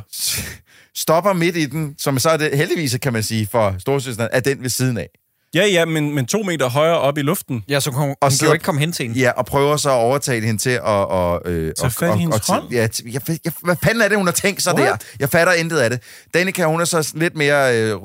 [1.03, 4.39] stopper midt i den, som så er det heldigvis, kan man sige, for storesøsteren, er
[4.39, 5.09] den ved siden af.
[5.53, 7.63] Ja, ja, men, men to meter højere op i luften.
[7.69, 9.19] Ja, så hun, hun Og kan jo ikke komme hen til hende.
[9.19, 10.81] Ja, og prøver så at overtale hende til at...
[10.83, 12.71] Og, øh, Tage fat i og, hendes og, hånd?
[12.71, 14.87] Ja, jeg, jeg, hvad fanden er det, hun har tænkt sig What?
[14.87, 14.97] der?
[15.19, 15.99] Jeg fatter intet af det.
[16.33, 17.97] Danica, hun er så lidt mere øh, øh,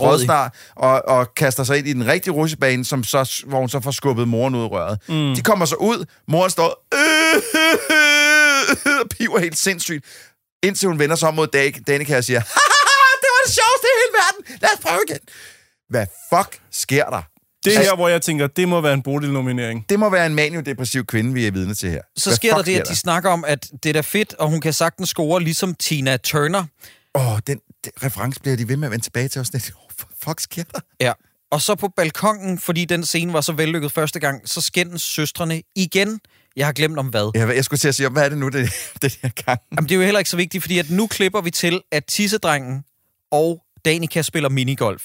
[0.00, 3.80] rådsnar, og, og kaster sig ind i den rigtige rutsjebane, som så, hvor hun så
[3.80, 4.98] får skubbet moren ud af røret.
[5.08, 5.34] Mm.
[5.34, 7.42] De kommer så ud, moren står øh,
[9.02, 10.04] og piver helt sindssygt,
[10.62, 13.86] indtil hun vender sig om mod Da- Danica og siger, "Hahaha, det var det sjoveste
[13.92, 15.18] i hele verden, lad os prøve igen.
[15.88, 17.22] Hvad fuck sker der?
[17.64, 19.84] Det er Altså- her, hvor jeg tænker, det må være en Bodil-nominering.
[19.88, 22.00] Det må være en maniodepressiv kvinde, vi er vidne til her.
[22.16, 24.48] Så Hvad sker der det, at de snakker om, at det er da fedt, og
[24.48, 26.64] hun kan sagtens score ligesom Tina Turner.
[27.14, 29.50] Åh, oh, den, den reference bliver de ved med at vende tilbage til os.
[29.98, 30.80] For fuck sker der?
[31.00, 31.12] Ja.
[31.50, 35.62] Og så på balkongen, fordi den scene var så vellykket første gang, så skændes søstrene
[35.76, 36.20] igen.
[36.56, 37.30] Jeg har glemt om hvad.
[37.34, 38.70] Jeg, jeg skulle til at sige, hvad er det nu, det,
[39.02, 39.60] det her gang?
[39.76, 42.04] Jamen, det er jo heller ikke så vigtigt, fordi at nu klipper vi til, at
[42.04, 42.84] tissedrengen
[43.32, 45.02] og Danica spiller minigolf.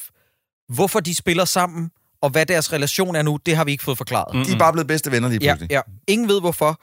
[0.70, 1.92] Hvorfor de spiller sammen,
[2.22, 4.36] og hvad deres relation er nu, det har vi ikke fået forklaret.
[4.36, 4.46] Mm.
[4.46, 5.72] De er bare blevet bedste venner lige Ja, pludselig.
[5.72, 5.82] ja.
[6.08, 6.82] Ingen ved hvorfor.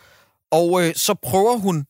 [0.51, 1.87] Og øh, så prøver hun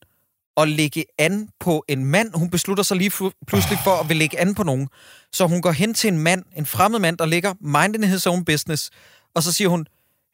[0.57, 2.31] at lægge an på en mand.
[2.35, 3.11] Hun beslutter sig lige
[3.47, 4.89] pludselig for at vil lægge an på nogen.
[5.33, 8.45] Så hun går hen til en mand, en fremmed mand, der ligger minding his own
[8.45, 8.91] business.
[9.35, 9.87] Og så siger hun,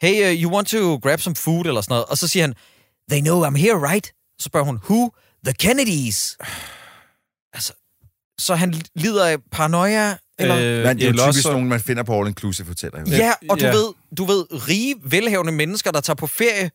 [0.03, 2.05] hey, uh, you want to grab some food, eller sådan noget.
[2.05, 2.55] Og så siger han,
[3.11, 4.07] they know I'm here, right?
[4.39, 5.11] Så spørger hun, who?
[5.45, 6.37] The Kennedys.
[7.55, 7.73] Altså,
[8.39, 10.57] så han lider af paranoia, eller...
[10.57, 13.01] Øh, Men det er jo typisk også- nogen, man finder på All Inclusive Hoteller.
[13.01, 13.07] jo.
[13.17, 13.71] Ja, og du, Ja.
[13.73, 13.87] ved,
[14.19, 16.71] du ved, rige, velhavende mennesker, der tager på ferie,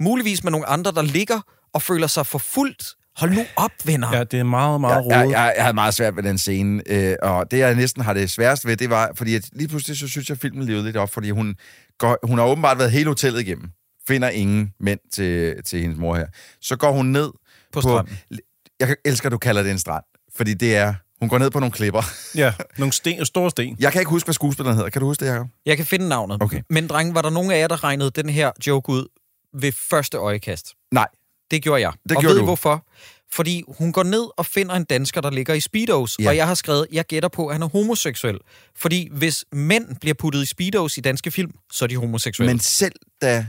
[0.00, 1.40] muligvis med nogle andre, der ligger
[1.74, 2.84] og føler sig forfulgt.
[3.16, 4.16] Hold nu op, venner.
[4.16, 5.16] Ja, det er meget, meget rodet.
[5.16, 8.12] jeg, jeg, jeg havde meget svært ved den scene, øh, og det jeg næsten har
[8.12, 10.84] det sværest ved, det var, fordi at lige pludselig så synes jeg, at filmen levede
[10.84, 11.54] lidt op, fordi hun,
[11.98, 13.68] går, hun har åbenbart været hele hotellet igennem,
[14.08, 16.26] finder ingen mænd til, til hendes mor her.
[16.60, 17.30] Så går hun ned
[17.72, 18.18] På stranden.
[18.80, 20.04] Jeg elsker, at du kalder det en strand,
[20.36, 22.02] fordi det er, hun går ned på nogle klipper.
[22.34, 23.76] Ja, nogle sten, store sten.
[23.78, 24.90] Jeg kan ikke huske, hvad skuespilleren hedder.
[24.90, 25.46] Kan du huske det, Jacob?
[25.66, 26.42] Jeg kan finde navnet.
[26.42, 26.62] Okay.
[26.70, 29.06] Men drenge, var der nogen af jer, der regnede den her joke ud
[29.60, 30.74] ved første øjekast?
[30.92, 31.08] Nej.
[31.50, 31.92] Det gjorde jeg.
[32.08, 32.44] Det og gjorde ved du.
[32.44, 32.86] hvorfor?
[33.32, 36.16] Fordi hun går ned og finder en dansker, der ligger i speedos.
[36.18, 36.28] Ja.
[36.28, 38.38] Og jeg har skrevet, jeg gætter på, at han er homoseksuel.
[38.76, 42.52] Fordi hvis mænd bliver puttet i speedos i danske film, så er de homoseksuelle.
[42.52, 43.46] Men selv da,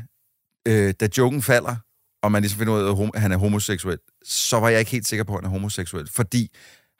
[0.67, 1.75] øh, da joken falder,
[2.23, 5.07] og man ligesom finder ud af, at han er homoseksuel, så var jeg ikke helt
[5.07, 6.07] sikker på, at han er homoseksuel.
[6.15, 6.49] Fordi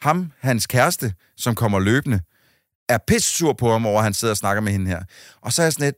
[0.01, 2.20] ham, hans kæreste, som kommer løbende,
[2.89, 5.01] er pisse sur på ham over, at han sidder og snakker med hende her.
[5.41, 5.95] Og så er jeg sådan lidt,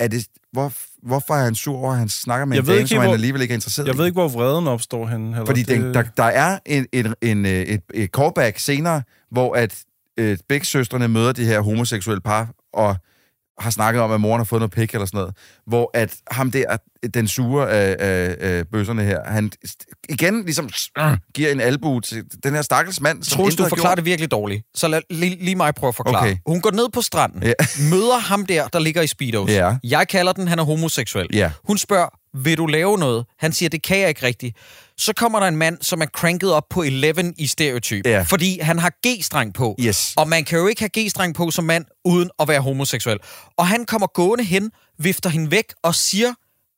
[0.00, 0.72] er det, hvor,
[1.02, 2.98] hvorfor er han sur over, at han snakker med Jeg en ved dame, ikke, som
[2.98, 3.98] han hvor- alligevel ikke er interesseret Jeg i?
[3.98, 5.26] ved ikke, hvor vreden opstår henne.
[5.28, 5.46] Heller.
[5.46, 5.94] Fordi det...
[5.94, 9.84] der, der er en, en, en, øh, et, et callback senere, hvor at
[10.18, 12.96] øh, begge søstrene møder de her homoseksuelle par, og
[13.58, 15.36] har snakket om, at moren har fået noget pik eller sådan noget,
[15.66, 16.76] hvor at ham der,
[17.14, 19.50] den sure af, af, af bøsserne her, han
[20.08, 23.96] igen ligesom øh, giver en albu til den her stakkels mand, Troels, du forklarer gjort.
[23.96, 24.64] det virkelig dårligt.
[24.74, 26.22] Så lad lige, lige mig prøve at forklare.
[26.22, 26.36] Okay.
[26.46, 27.52] Hun går ned på stranden, Ja.
[27.90, 29.50] møder ham der, der ligger i Speedos.
[29.50, 29.76] Ja.
[29.84, 31.26] Jeg kalder den, han er homoseksuel.
[31.32, 31.50] Ja.
[31.64, 33.26] Hun spørger, vil du lave noget?
[33.38, 34.56] Han siger, det kan jeg ikke rigtigt.
[34.98, 38.06] Så kommer der en mand, som er cranket op på 11 i stereotyp.
[38.06, 38.22] Ja.
[38.22, 39.76] Fordi han har G-streng på.
[39.80, 40.14] Yes.
[40.16, 43.18] Og man kan jo ikke have G-streng på som mand, uden at være homoseksuel.
[43.58, 46.32] Og han kommer gående hen, vifter hende væk og siger...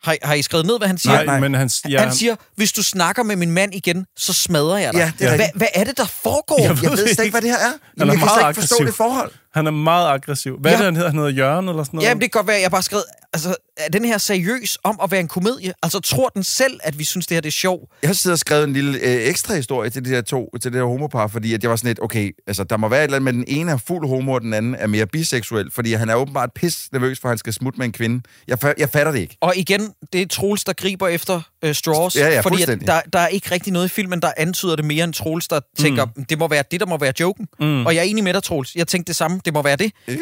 [0.05, 1.15] Har, har I skrevet ned, hvad han siger?
[1.15, 4.33] Nej, nej, men han, ja, han siger, hvis du snakker med min mand igen, så
[4.33, 4.99] smadrer jeg dig.
[4.99, 6.61] Ja, det er Hva, hvad er det, der foregår?
[6.61, 7.73] Jeg ved Jeg ved det slet ikke, hvad det her er.
[7.99, 8.87] Jamen, jeg kan slet ikke forstå aggressiv.
[8.87, 9.33] det forhold.
[9.55, 10.59] Han er meget aggressiv.
[10.61, 10.75] Hvad ja.
[10.75, 11.11] Er det, han hedder?
[11.11, 12.09] Han hedder Jørgen eller sådan noget?
[12.09, 13.05] Jamen, det kan godt være, at jeg bare har skrevet...
[13.35, 15.73] Altså, er den her seriøs om at være en komedie?
[15.83, 17.79] Altså, tror den selv, at vi synes, det her det er sjov?
[18.03, 20.73] Jeg har siddet og skrevet en lille øh, ekstra historie til de her to, til
[20.73, 23.05] det her homopar, fordi at jeg var sådan lidt, okay, altså der må være et
[23.05, 25.93] eller andet, men den ene er fuld homo, og den anden er mere biseksuel, fordi
[25.93, 28.23] han er åbenbart pis nervøs for, at han skal smutte med en kvinde.
[28.49, 29.37] Jeg, fa- jeg fatter det ikke.
[29.41, 32.17] Og igen, det er Troels, der griber efter øh, straws.
[32.17, 34.85] Ja, ja, fordi at der, der er ikke rigtig noget i filmen, der antyder det
[34.85, 36.25] mere end Troels, der tænker, mm.
[36.25, 37.47] det må være det, der må være joken.
[37.61, 37.87] Mm.
[37.87, 38.75] Og jeg er enig med dig, Troels.
[38.75, 39.41] Jeg tænkte det samme.
[39.45, 39.93] Det må være det.
[40.09, 40.17] Øh.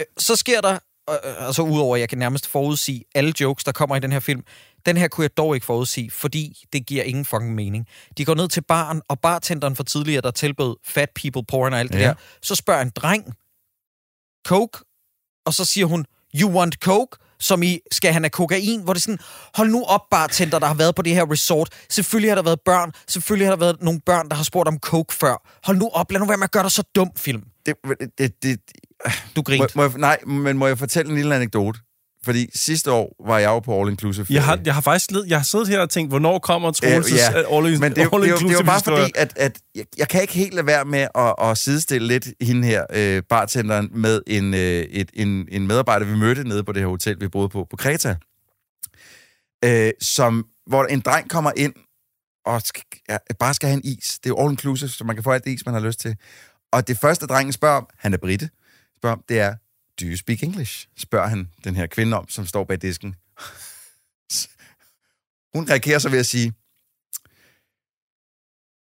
[0.00, 0.78] Øh, Så sker der,
[1.46, 4.42] altså udover, at jeg kan nærmest forudsige alle jokes, der kommer i den her film,
[4.86, 7.86] den her kunne jeg dog ikke forudsige, fordi det giver ingen fucking mening.
[8.18, 11.78] De går ned til baren, og bartenderen for tidligere, der tilbød fat people porn og
[11.78, 12.04] alt det Ja.
[12.04, 13.24] der, så spørger en dreng,
[14.46, 14.78] coke,
[15.46, 16.04] og så siger hun,
[16.34, 17.16] you want coke?
[17.40, 18.82] Som i, skal han have kokain?
[18.82, 19.18] Hvor det er sådan,
[19.54, 21.68] hold nu op, bartender, der har været på det her resort.
[21.90, 22.92] Selvfølgelig har der været børn.
[23.08, 25.58] Selvfølgelig har der været nogle børn, der har spurgt om coke før.
[25.64, 27.42] Hold nu op, lad nu være med at gøre dig så dum, film.
[27.66, 27.74] Det,
[28.18, 28.58] det, det,
[29.06, 29.72] Du må, grinte.
[29.74, 31.80] må jeg, nej, men må jeg fortælle en lille anekdote?
[32.24, 34.26] Fordi sidste år var jeg jo på All Inclusive.
[34.30, 36.86] Jeg har, jeg har faktisk led, jeg har siddet her og tænkt, hvornår kommer Troels'
[36.86, 37.78] Øh, all, ja.
[37.78, 39.02] Men det, er jo- all det, jo bare historie?
[39.02, 42.28] fordi, at, at jeg, jeg kan ikke helt lade være med at, at sidestille lidt
[42.40, 46.72] hende her, øh, bartenderen, med en, øh, et, en, en medarbejder, vi mødte nede på
[46.72, 48.16] det her hotel, vi boede på, på Kreta,
[49.64, 51.72] øh, som, hvor en dreng kommer ind
[52.46, 54.18] og skal, ja, bare skal have en is.
[54.18, 56.00] Det er jo all inclusive, så man kan få alt det is, man har lyst
[56.00, 56.16] til.
[56.76, 58.50] Og det første, drengen spørger om, han er britte,
[58.96, 59.54] spørger om, det er,
[60.00, 60.88] do you speak English?
[60.96, 63.08] Spørger han den her kvinde om, som står bag disken.
[65.54, 66.52] Hun reagerer så ved at sige,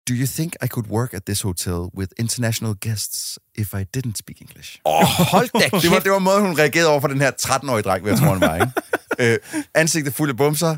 [0.08, 4.16] Do you think I could work at this hotel with international guests if I didn't
[4.16, 4.80] speak English?
[4.84, 5.72] Åh, oh, hold da kæft.
[5.82, 8.18] Det var, det var måden, hun reagerede over for den her 13-årige dreng, hvad jeg
[8.18, 8.72] tror, han var, ikke?
[9.32, 9.38] øh,
[9.74, 10.76] ansigtet fuld af bumser,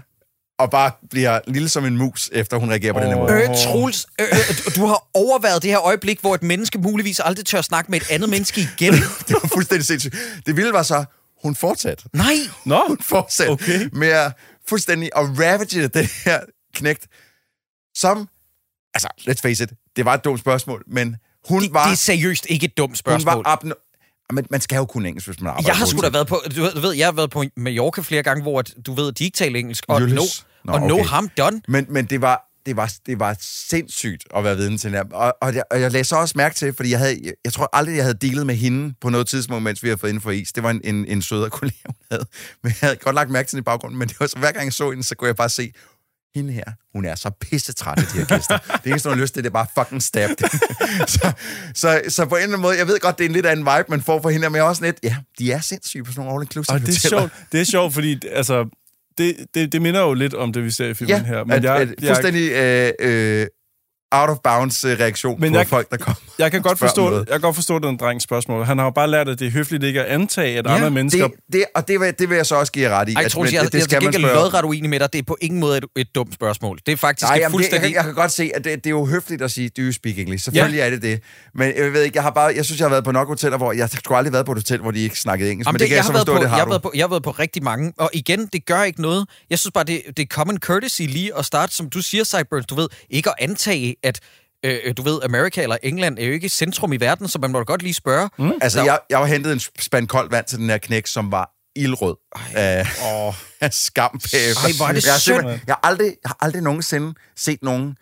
[0.59, 3.32] og bare bliver lille som en mus, efter hun reagerer på den her måde.
[3.32, 7.46] Øh, Troels, øh, øh, du har overvejet det her øjeblik, hvor et menneske muligvis aldrig
[7.46, 8.92] tør snakke med et andet menneske igen.
[9.28, 10.16] Det var fuldstændig sindssygt.
[10.46, 11.04] Det vilde var så,
[11.42, 12.04] hun fortsatte.
[12.12, 12.34] Nej.
[12.64, 13.88] Nå, Hun fortsatte Okay.
[13.92, 14.32] med at
[14.68, 16.40] fuldstændig at ravage den her
[16.74, 17.06] knægt,
[17.94, 18.28] som,
[18.94, 21.16] altså, let's face it, det var et dumt spørgsmål, men
[21.48, 21.84] hun Det, var...
[21.84, 23.44] det er seriøst ikke et dumt hun spørgsmål.
[23.44, 23.88] var opno-
[24.33, 26.41] Men man skal jo kunne engelsk, hvis man arbejder Jeg har sgu da været på,
[26.57, 29.18] du ved, du ved, jeg har været på Mallorca flere gange, hvor du ved, at
[29.18, 30.47] de ikke taler engelsk, og Jylles.
[30.64, 31.05] no, Nå, og no okay.
[31.05, 31.62] ham done.
[31.68, 34.97] Men, men det var det var, det var sindssygt at være vidne til.
[35.12, 37.53] Og, og, jeg, og jeg lagde så også mærke til, fordi jeg, havde, jeg, jeg
[37.53, 40.22] tror aldrig, jeg havde dealet med hende på noget tidspunkt, mens vi havde fået inden
[40.22, 40.53] for is.
[40.53, 42.26] Det var en, en, en sødere kollega, hun havde.
[42.62, 43.99] Men jeg havde godt lagt mærke til den i baggrunden.
[43.99, 45.72] Men det var så, hver gang jeg så hende, så kunne jeg bare se,
[46.35, 46.64] hende her,
[46.95, 48.59] hun er så pissetræt af de her gæster.
[48.85, 50.49] Det eneste, hun har lyst til, det er bare fucking stab dem.
[51.14, 51.33] så,
[51.74, 53.53] så, så, på en eller anden måde, jeg ved godt, det er en lidt af
[53.53, 56.05] en vibe, man får for hende, men jeg er også lidt, ja, de er sindssyge
[56.05, 58.68] på sådan nogle all-inclusive og det er sjovt, det er sjovt fordi altså,
[59.18, 61.39] det, det, det minder jo lidt om det, vi ser i filmen Ja, her.
[61.45, 63.47] men Men jeg, at, jeg, fuldstændig øh, øh,
[64.12, 66.16] out of bounds øh, reaktion Men på jeg- folk, der kommer.
[66.38, 67.18] jeg kan godt forstå, noget.
[67.26, 68.64] jeg kan godt forstå den drengs spørgsmål.
[68.64, 70.90] Han har jo bare lært, at det er høfligt ikke at antage, at ja, andre
[70.90, 71.28] mennesker...
[71.28, 73.12] Det, det, og det vil, det vil jeg så også give jer ret i.
[73.14, 74.34] Ej, at- Troels, jeg, det, jeg, det skal jeg skal spørge.
[74.34, 75.12] lodret uenig med dig.
[75.12, 76.78] Det er på ingen måde et, et dumt spørgsmål.
[76.86, 77.88] Det er faktisk Nej, et jamen, det, jeg, fuldstændig...
[77.90, 79.92] kan, jeg kan godt se, at det, det er jo høfligt at sige, do you
[79.92, 80.44] speak English?
[80.44, 80.86] Selvfølgelig ja.
[80.86, 81.20] er det det.
[81.54, 83.59] Men jeg ved ikke, jeg har bare, jeg synes, jeg har været på nok hoteller,
[83.59, 85.66] hvor jeg har aldrig været på et hotel, hvor de ikke snakkede engelsk.
[85.68, 86.68] Jamen, men det, kan jeg, jeg, så har været forstå, på, det har jeg, har
[86.68, 89.26] været på, jeg har været på rigtig mange, og igen, det gør ikke noget.
[89.50, 92.66] Jeg synes bare, det, det er common courtesy lige at starte, som du siger, Sideburns,
[92.66, 94.20] du ved, ikke at antage, at
[94.64, 97.59] øh, du ved, Amerika eller England er jo ikke centrum i verden, så man må
[97.59, 98.30] da godt lige spørge.
[98.38, 98.53] Mm.
[98.61, 101.32] Altså, Der- jeg, jeg har hentet en spand koldt vand til den her knæk, som
[101.32, 102.16] var ildrød
[102.55, 103.34] af, oh.
[103.66, 104.20] af skam.
[104.32, 105.49] Ej, hvor er det jeg, har synd.
[105.49, 107.96] jeg, har aldrig, jeg har aldrig nogensinde set nogen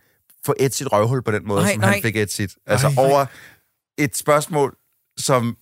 [0.47, 1.93] få et sit røvhul på den måde, Nej, som nej.
[1.93, 2.51] han fik et sit.
[2.67, 2.95] Altså Ej.
[2.97, 3.27] over
[3.99, 4.77] et spørgsmål,
[5.19, 5.57] som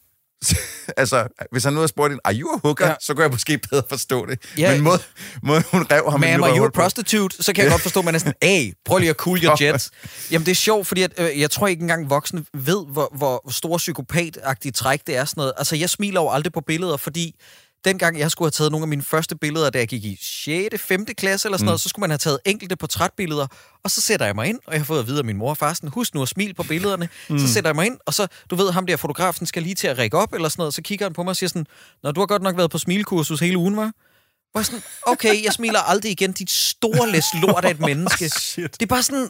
[0.97, 2.87] altså, hvis han nu havde spurgt en, are you a hooker?
[2.87, 2.95] Ja.
[3.01, 4.39] Så kunne jeg måske bedre forstå det.
[4.59, 4.73] Ja.
[4.73, 4.99] Men måde,
[5.43, 7.43] måde hun rev ham Ma'am, are you a prostitute?
[7.43, 9.57] Så kan jeg godt forstå, at man er sådan, hey, prøv lige at cool your
[9.63, 9.91] jets.
[10.31, 13.51] Jamen, det er sjovt, fordi at, øh, jeg tror ikke engang voksne ved, hvor, hvor
[13.51, 15.53] store psykopatagtige træk det er sådan noget.
[15.59, 17.35] Altså, jeg smiler jo aldrig på billeder, fordi
[17.85, 20.83] dengang jeg skulle have taget nogle af mine første billeder, da jeg gik i 6.
[20.83, 21.07] 5.
[21.07, 21.67] klasse eller sådan mm.
[21.67, 23.47] noget, så skulle man have taget enkelte portrætbilleder,
[23.85, 25.51] og så sætter jeg mig ind, og jeg har fået at vide af min mor
[25.51, 27.09] og far, sådan, husk nu at smile på billederne.
[27.29, 27.39] Mm.
[27.39, 29.87] Så sætter jeg mig ind, og så, du ved, ham der fotografen skal lige til
[29.87, 31.67] at række op eller sådan noget, så kigger han på mig og siger sådan,
[32.03, 33.93] Nå, du har godt nok været på smilekursus hele ugen, var?
[34.53, 38.29] Hvor jeg sådan, okay, jeg smiler aldrig igen, dit store læs lort af et menneske.
[38.29, 38.73] Shit.
[38.73, 39.29] Det er bare sådan,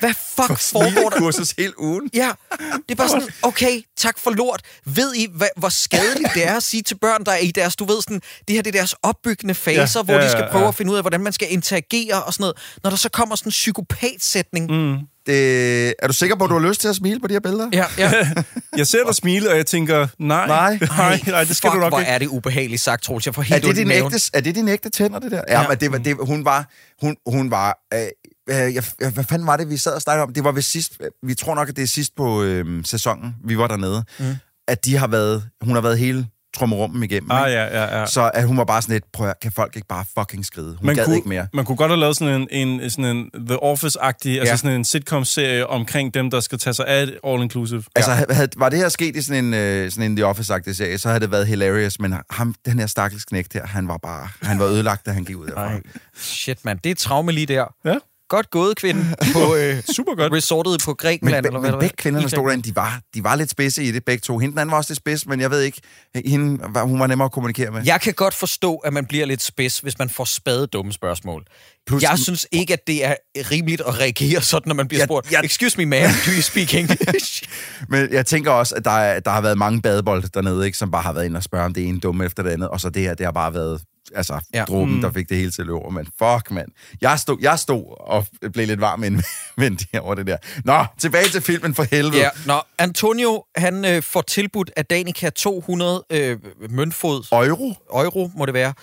[0.00, 1.18] hvad fuck foregår der?
[1.18, 2.10] kursus hele ugen.
[2.14, 4.62] Ja, det er bare sådan, okay, tak for lort.
[4.86, 7.76] Ved I, hvad, hvor skadeligt det er at sige til børn, der er i deres,
[7.76, 10.44] du ved sådan, det her det er deres opbyggende faser, Ja, hvor ja, de skal
[10.50, 10.68] prøve ja.
[10.68, 12.56] at finde ud af, hvordan man skal interagere og sådan noget.
[12.82, 14.70] Når der så kommer sådan en psykopatsætning.
[14.70, 14.96] Mm.
[15.26, 17.40] Det, er du sikker på, at du har lyst til at smile på de her
[17.40, 17.68] billeder?
[17.72, 18.12] Ja, ja.
[18.76, 20.78] Jeg ser dig smile, og jeg tænker, nej, Nej.
[20.98, 22.10] nej, nej det skal Fuck, du nok hvor ikke.
[22.10, 23.26] er det ubehageligt sagt, Troels.
[23.26, 25.30] Jeg får Er helt det, ondt i din ægte, er det din ægte tænder, det
[25.30, 25.42] der?
[25.48, 25.68] Ja, Ja.
[25.68, 26.70] men det var, det, hun var...
[27.00, 28.00] Hun, hun var øh,
[28.48, 30.32] øh, jeg, jeg, hvad fanden var det, vi sad og snakkede om?
[30.32, 31.02] Det var ved sidst...
[31.22, 34.04] Vi tror nok, at det er sidst på øh, sæsonen, vi var dernede.
[34.18, 34.36] Mm.
[34.68, 35.48] At de har været...
[35.62, 36.26] Hun har været hele
[36.56, 37.30] trummerummen igennem.
[37.30, 37.60] Ah, ikke?
[37.60, 38.06] ja, ja, ja.
[38.06, 40.76] Så at hun var bare sådan lidt, prøv kan folk ikke bare fucking skride?
[40.78, 41.46] Hun man gad kunne, ikke mere.
[41.54, 44.40] man kunne godt have lavet sådan en, en, sådan en The Office-agtig, ja.
[44.40, 47.84] altså sådan en sitcom-serie omkring dem, der skal tage sig af All Inclusive.
[47.96, 50.98] Altså, havde, var det her sket i sådan en, øh, sådan en The Office-agtig serie,
[50.98, 54.28] så havde det været hilarious, men ham, den her stakkels knægt her, han var bare,
[54.42, 55.78] han var ødelagt, da han gik ud derfra.
[56.16, 56.78] Shit, mand.
[56.84, 57.74] Det er et traume lige der.
[57.84, 57.98] Ja.
[58.30, 59.04] Godt gået, kvinde,
[59.34, 60.32] på øh, Super godt.
[60.32, 61.42] resortet på Men, Grækenland.
[61.42, 63.92] be, eller hvad men begge kvinderne, stod derinde, de var, de var lidt spidse i
[63.92, 64.38] det, begge to.
[64.38, 65.80] Hende den anden var også lidt spids, men jeg ved ikke,
[66.26, 67.82] hende, var- hun var nemmere at kommunikere med.
[67.84, 71.44] Jeg kan godt forstå, at man bliver lidt spids, hvis man får spadet dumme spørgsmål.
[71.90, 73.14] Plus- jeg synes ikke, at det er
[73.50, 76.42] rimeligt at reagere sådan, når man bliver Jeg- spurgt, jeg- excuse me, ma'am, do you
[76.42, 77.42] speak English?
[77.92, 80.90] Men jeg tænker også, at der, er, der har været mange badebolde dernede, ikke, som
[80.90, 82.90] bare har været inde og spørge om det ene dumme efter det andet, og så
[82.90, 83.80] det her, det har bare været
[84.14, 84.64] altså, Ja.
[84.64, 85.00] dråben, mm.
[85.00, 85.78] der fik det hele til at løbe.
[85.90, 86.68] Men fuck, mand.
[87.00, 90.36] Jeg stod, jeg stod og blev lidt varm indvendig over det der.
[90.64, 92.16] Nå, tilbage til filmen for helvede.
[92.18, 96.38] ja, nå, Antonio, han øh, får tilbudt af Danica 200 øh,
[96.70, 97.74] møntfod, Euro?
[98.04, 98.74] euro må det være,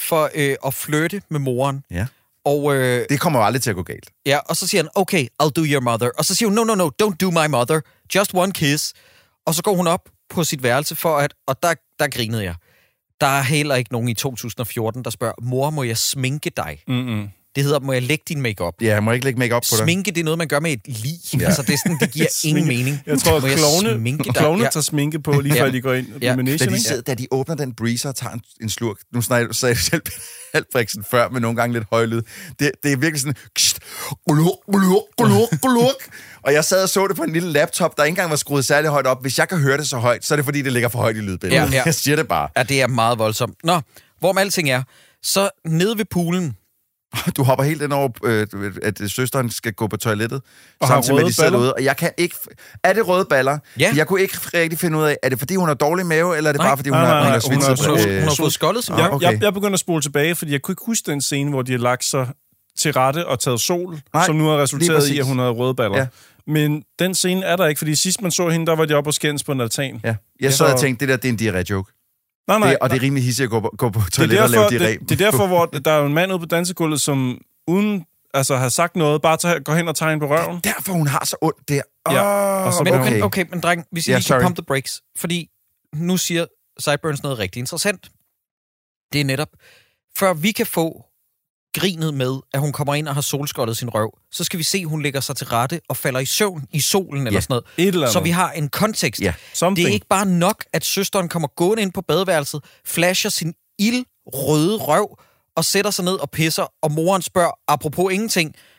[0.00, 1.84] for øh, at flytte med moren.
[1.90, 2.06] Ja.
[2.44, 4.10] Og, øh, Det kommer aldrig til at gå galt.
[4.26, 6.10] ja, og så siger han, okay, I'll do your mother.
[6.18, 7.80] Og så siger hun, no, no, no, don't do my mother.
[8.14, 8.92] Just one kiss.
[9.46, 11.34] Og så går hun op på sit værelse for at...
[11.46, 12.54] Og der, der grinede jeg.
[13.22, 16.78] Der er heller ikke nogen i 2014, der spørger, mor, må jeg sminke dig?
[16.88, 17.28] Mm-mm.
[17.56, 18.74] Det hedder, må jeg lægge din makeup?
[18.80, 19.84] Ja, jeg må ikke lægge make op på dig.
[19.84, 21.40] Sminke, det er noget, man gør med et lig.
[21.40, 21.46] Ja.
[21.46, 22.98] Altså, det, er sådan, det giver ingen mening.
[23.06, 24.70] Jeg tror, må at klovne, klovne Ja.
[24.70, 25.70] tager sminke på, lige før Ja.
[25.72, 26.32] de går ind Ja.
[26.36, 29.22] i Da de, sidder, da de åbner den breezer og tager en, en slurk, nu
[29.22, 30.02] snakker, sagde du selv
[30.54, 32.22] Albrechtsen før, med nogle gange lidt højlyd.
[32.58, 33.78] Det, det er virkelig sådan, kst,
[34.28, 36.02] gluk, gluk, gluk, gluk.
[36.44, 38.64] Og jeg sad og så det på en lille laptop, der ikke engang var skruet
[38.64, 39.22] særlig højt op.
[39.22, 41.16] Hvis jeg kan høre det så højt, så er det fordi, det ligger for højt
[41.16, 41.72] i lydbilledet.
[41.72, 41.82] Ja, ja.
[41.86, 42.48] Jeg siger det bare.
[42.56, 43.54] Ja, det er meget voldsomt.
[43.64, 43.80] Nå,
[44.18, 44.82] hvorom alting er,
[45.22, 46.56] så nede ved poolen,
[47.36, 48.46] Du hopper helt ind over, øh,
[48.82, 50.42] at søsteren skal gå på toilettet,
[50.80, 51.74] Og har samtidig med, at de sidder derude.
[51.74, 52.36] Og jeg kan ikke...
[52.84, 53.58] Er det røde baller?
[53.78, 53.92] Ja.
[53.96, 56.48] Jeg kunne ikke rigtig finde ud af, er det fordi, hun har dårlig mave, eller
[56.48, 56.68] er det Nej.
[56.68, 58.34] bare fordi, hun Nej, har, nej, hun nej, har hun har hun har, hun har
[58.34, 59.32] fået skoldet Ah, Jeg, okay.
[59.32, 61.72] jeg, jeg begynder at spole tilbage, fordi jeg kunne ikke huske den scene, hvor de
[61.72, 62.28] har lagt sig
[62.78, 65.74] til rette og taget sol, Nej, som nu har resulteret i, at hun havde røde
[65.74, 65.98] baller.
[65.98, 66.06] Ja.
[66.46, 69.10] Men den scene er der ikke, fordi sidst man så hende, der var de oppe
[69.10, 70.00] og skændes på en altan.
[70.04, 70.16] Ja.
[70.40, 71.92] Jeg så og tænkte, det der, det er en diarré-joke.
[72.48, 74.10] Nej, nej, Det, og det er rimelig hissigt at gå på, gå på det er
[74.10, 74.98] toilettet og lave diarré.
[75.00, 78.04] det, det er derfor, hvor der er jo en mand ude på dansegulvet, som uden
[78.34, 80.60] altså, har sagt noget, bare tager, går hen og tager hende på røven.
[80.64, 81.82] Derfor hun har så ondt der.
[82.10, 83.06] Ja, Oh, og så- Men okay.
[83.06, 85.48] okay, okay, men dreng, hvis jeg Ja, lige pump the brakes, fordi
[85.94, 86.46] nu siger
[86.78, 88.10] Sideburns noget rigtig interessant.
[89.12, 89.48] Det er netop,
[90.18, 91.04] før vi kan få
[91.74, 94.78] grinet med, at hun kommer ind og har solskoldet sin røv, så skal vi se,
[94.78, 97.52] at hun lægger sig til rette og falder i søvn i solen eller Ja, sådan
[97.52, 97.64] noget.
[97.76, 98.12] Et eller andet.
[98.12, 99.20] Så vi har en kontekst.
[99.20, 99.34] Ja.
[99.54, 99.86] Something.
[99.86, 104.76] Det er ikke bare nok, at søsteren kommer gående ind på badeværelset, flasher sin ildrøde
[104.76, 105.18] røv
[105.56, 108.71] og sætter sig ned og pisser, og moren spørger, apropos ingenting, "Øh, øh, øh,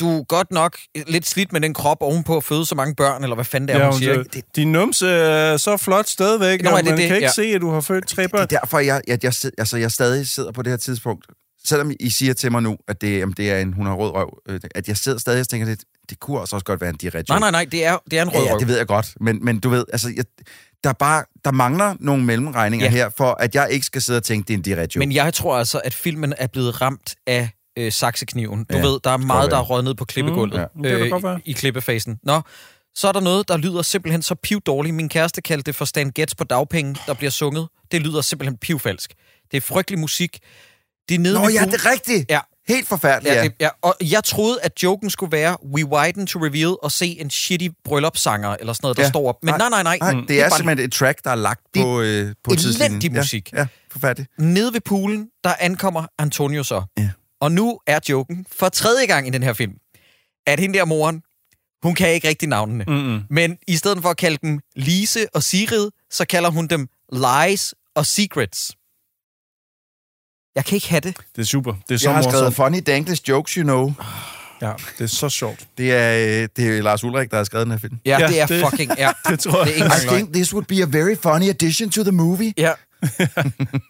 [0.00, 3.22] du er godt nok lidt slidt med den krop ovenpå at føde så mange børn,
[3.22, 4.22] eller hvad fanden det er, Ja, hun siger.
[4.22, 7.06] Det, din numse er så flot stadigvæk, Nå, og det man det?
[7.06, 7.32] kan ikke Ja.
[7.32, 8.40] se, at du har født tre børn.
[8.48, 11.26] Det er derfor, jeg, jeg, jeg, altså, jeg stadig sidder på det her tidspunkt.
[11.64, 14.10] Selvom I siger til mig nu, at det, jamen, det er en, hun har rød
[14.10, 16.96] røv, øh, at jeg sidder stadig og tænker, det, det kunne også godt være en
[17.02, 17.22] diarré.
[17.28, 18.60] nej, nej, nej, det er, det er en rød Ja, ja, røv.
[18.60, 19.06] det ved jeg godt.
[19.20, 20.24] Men, men du ved, altså, jeg,
[20.84, 22.90] der, er bare, der mangler nogle mellemregninger Ja.
[22.92, 25.34] her, for at jeg ikke skal sidde og tænke, det er en diarré Men jeg
[25.34, 27.48] tror altså, at filmen er blevet ramt af
[27.78, 28.64] øh, saksekniven.
[28.64, 30.90] Du Ja, ved, der er meget, der er røget ned på klippegulvet Mm, ja.
[30.94, 32.18] Det øh, i, i klippefasen.
[32.22, 32.40] Nå,
[32.94, 34.94] så er der noget, der lyder simpelthen så piv dårligt.
[34.94, 37.68] Min kæreste kaldte det for Stan Getz på dagpenge, der bliver sunget.
[37.92, 39.14] Det lyder simpelthen pivfalsk.
[39.50, 40.38] Det er frygtelig musik.
[41.08, 42.30] Det er nede Nå ja, det er rigtigt.
[42.30, 42.40] Ja.
[42.68, 46.38] Helt forfærdeligt, Ja, det, ja, og jeg troede, at joken skulle være, we widen to
[46.44, 49.08] reveal og se en shitty bryllupssanger, eller sådan noget, der Ja.
[49.08, 49.36] står op.
[49.42, 49.98] Men nej, nej, nej.
[50.00, 52.34] Nej, det, det er, bare simpelthen et track, der er lagt Det er på, øh,
[52.44, 53.14] på tidslinjen.
[53.14, 53.52] musik.
[53.52, 54.30] Ja, ja, forfærdeligt.
[54.38, 56.82] Nede ved poolen, der ankommer Antonio så.
[56.98, 57.10] Ja.
[57.40, 59.72] Og nu er joken for tredje gang i den her film,
[60.46, 61.22] at hende der moren,
[61.82, 62.84] hun kan ikke rigtig navnene.
[62.88, 63.20] Mm-mm.
[63.30, 67.74] Men i stedet for at kalde dem Lise og Sigrid, så kalder hun dem Lies
[67.94, 68.72] og Secrets.
[70.54, 71.16] Jeg kan ikke have det.
[71.36, 71.74] Det er super.
[71.88, 72.56] Det er så Jeg har skrevet morsomt.
[72.56, 73.92] funny danglish jokes, you know.
[74.62, 75.68] Ja, det er så sjovt.
[75.78, 76.12] Det er,
[76.42, 77.98] øh, det er Lars Ulrik, der har skrevet den her film.
[78.04, 78.92] Ja, Ja, det er det- fucking...
[78.98, 79.66] Ja, Det tror jeg.
[79.66, 82.54] Det er ikke I think this would be a very funny addition to the movie.
[82.56, 82.72] Ja.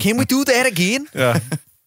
[0.03, 1.09] Can we do that again?
[1.15, 1.41] Ja.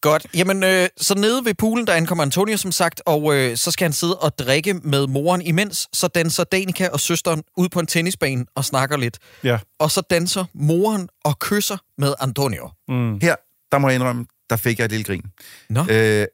[0.04, 0.26] Godt.
[0.34, 3.84] Jamen, øh, så nede ved poolen, der ankommer Antonio, som sagt, og øh, så skal
[3.84, 7.86] han sidde og drikke med moren imens, så danser Danica og søsteren ud på en
[7.86, 9.18] tennisbane og snakker lidt.
[9.44, 9.58] ja.
[9.78, 12.70] Og så danser moren og kysser med Antonio.
[12.88, 13.18] Mm.
[13.22, 13.36] Her,
[13.72, 15.22] der må jeg indrømme, der fik jeg et lille grin.
[15.70, 15.80] Nå.
[15.90, 16.26] Øh,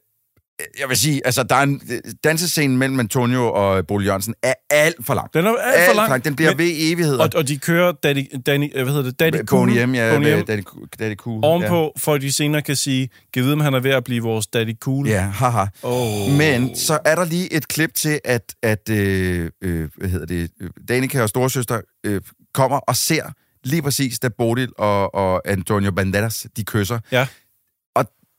[0.79, 1.81] jeg vil sige, altså, der er en
[2.23, 5.33] dansescene mellem Antonio og Bolle Jørgensen er alt for lang.
[5.33, 6.25] Den er alt for lang.
[6.25, 7.23] Den bliver men- ved i evigheder.
[7.23, 9.19] Og, og de kører Daddy, Danny, øh, hvad hedder det?
[9.19, 9.69] Daddy Cool.
[9.69, 10.45] Boney M, ja, Boney med M.
[10.45, 10.61] Daddy,
[10.99, 11.39] Daddy Cool.
[11.45, 14.23] Ovenpå, for at de senere kan sige, giv vide, om han er ved at blive
[14.23, 15.07] vores Daddy Cool.
[15.07, 15.65] Ja, ja haha.
[15.83, 16.31] Oh.
[16.37, 20.49] Men så er der lige et klip til, at, at øh, øh, hvad hedder det,
[20.61, 22.21] øh, Danica og storesøster øh,
[22.53, 23.23] kommer og ser
[23.63, 26.99] lige præcis, da Bodil og, og Antonio Banderas, de kysser.
[27.11, 27.27] Ja.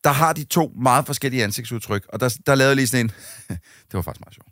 [0.04, 3.12] Der har de to meget forskellige ansigtsudtryk, og der, der lavede lige sådan en...
[3.88, 4.48] det var faktisk meget sjovt.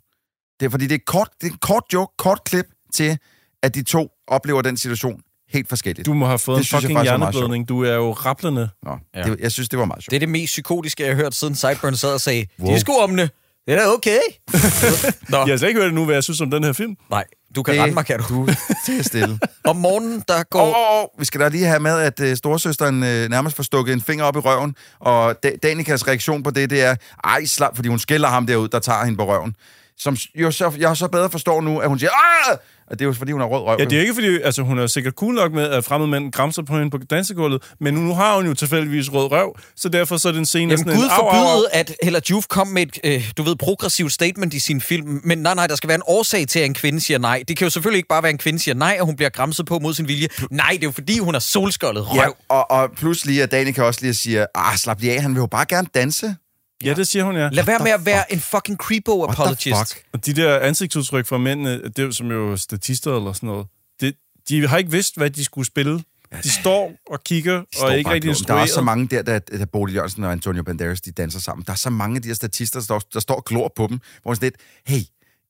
[0.59, 3.17] Det er fordi, det er, kort, det er en kort joke, kort klip til,
[3.63, 6.05] at de to oplever den situation helt forskelligt.
[6.05, 7.69] Du må have fået Det en synes fucking hjerneblødning.
[7.69, 8.69] Du er jo rapplende.
[8.83, 9.23] Nå, Ja.
[9.23, 10.09] det, jeg synes, det var meget sjovt.
[10.11, 12.73] Det er det mest psykotiske, jeg har hørt, siden Sideburn sad og sagde, Wow.
[12.73, 13.31] de sko om det.
[13.67, 14.19] Det er da okay.
[15.29, 16.95] Nå, Jeg har slet ikke hørt nu, hvad jeg synes om den her film.
[17.09, 17.23] nej,
[17.55, 18.47] du kan rette mig, kan du.
[18.87, 19.39] Du er stille.
[19.65, 20.61] Om morgenen, der går...
[20.61, 23.63] Åh, oh, oh, vi skal da lige have med, at uh, storsøsteren uh, nærmest får
[23.63, 27.45] stukket en finger op i røven, og da- Danikas reaktion på det, det er, ej,
[27.45, 29.55] slap, fordi hun skælder ham derud, der tager hende på røven.
[29.97, 32.57] Som jo så, jeg så bedre forstår nu, at hun siger, ah!
[32.91, 33.75] Og det er jo fordi, hun har rød røv.
[33.79, 36.31] Ja, det er ikke fordi, altså hun er sikkert cool nok med, at fremmede mænd
[36.31, 40.17] græmser på hende på dansegulvet, men nu har hun jo tilfældigvis rød røv, så derfor
[40.17, 41.47] så er den scene Jamen sådan Gud en au, au, au.
[41.47, 45.21] forbyde, at Hella Juf kom med et, øh, du ved, progressivt statement i sin film,
[45.23, 47.43] men nej, nej, der skal være en årsag til, at en kvinde siger nej.
[47.47, 49.29] Det kan jo selvfølgelig ikke bare være, at en kvinde siger nej, og hun bliver
[49.29, 50.27] græmset på mod sin vilje.
[50.51, 52.17] Nej, det er jo fordi, hun har solskoldet røv.
[52.17, 55.39] Ja, og, og pludselig at Danica også lige siger, ah, slap lige af, han vil
[55.39, 56.35] jo bare gerne danse.
[56.83, 57.49] Ja, det siger hun, ja.
[57.51, 59.77] Lad være med at være en fucking creepo apologist.
[59.93, 60.05] fuck?
[60.13, 63.67] Og de der ansigtsudtryk fra mændene, det er jo som jo statister eller sådan noget,
[64.01, 64.15] det,
[64.49, 66.03] de har ikke vidst, hvad de skulle spille.
[66.43, 68.45] De står og kigger, og Står er ikke rigtig glor.
[68.47, 68.85] Der er også så instrueret.
[68.85, 71.65] mange der, da Bodil Jørgensen og Antonio Banderas, de danser sammen.
[71.65, 73.87] Der er så mange af de her statister, der står, der står og glor på
[73.87, 74.55] dem, hvor sådan lidt,
[74.87, 75.01] hey,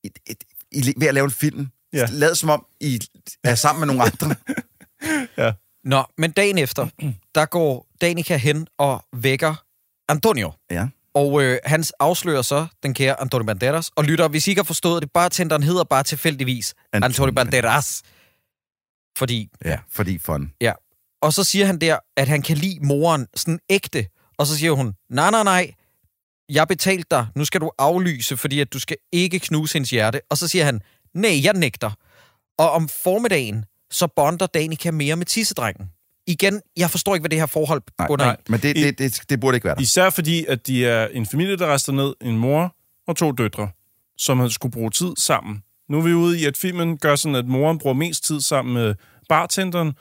[0.04, 1.68] et, et, I er ved at lave en film.
[1.94, 1.98] Ja.
[2.00, 2.06] Ja.
[2.12, 3.00] Lad som om, I
[3.44, 4.36] er sammen med nogle andre.
[5.84, 6.88] Nå, men dagen efter,
[7.36, 9.56] der går Danica hen og vækker
[10.10, 10.52] Antonio.
[10.72, 10.88] ja.
[11.14, 13.91] Og øh, han afslører så den kære Antonio Banderas.
[13.95, 18.01] Og lytter, hvis I ikke har forstået det, bartenderen hedder bare tilfældigvis Antonio Antonio Banderas.
[19.18, 20.53] Fordi Ja, fordi fun.
[20.62, 20.74] Ja.
[21.22, 24.07] Og så siger han der, at han kan lide moren sådan ægte.
[24.38, 25.72] Og så siger hun, nej, nej, nej,
[26.49, 30.22] jeg betalte dig, nu skal du aflyse, fordi at du skal ikke knuse hendes hjerte.
[30.30, 30.82] Og så siger han,
[31.14, 31.91] nej, jeg nægter.
[32.57, 35.91] Og om formiddagen, så bonder Danica mere med tissedrengen.
[36.28, 38.52] Igen, jeg forstår ikke, hvad det her forhold Nej, bunder nej, i.
[38.52, 39.82] men det, det, det, det burde ikke være der.
[39.82, 42.76] Især fordi, at de er en familie, der rester ned, en mor
[43.08, 43.70] og to døtre,
[44.18, 45.64] som skulle bruge tid sammen.
[45.90, 48.74] Nu er vi ude i, at filmen gør sådan, at moren bruger mest tid sammen
[48.74, 48.96] med
[49.30, 49.94] bartenderen.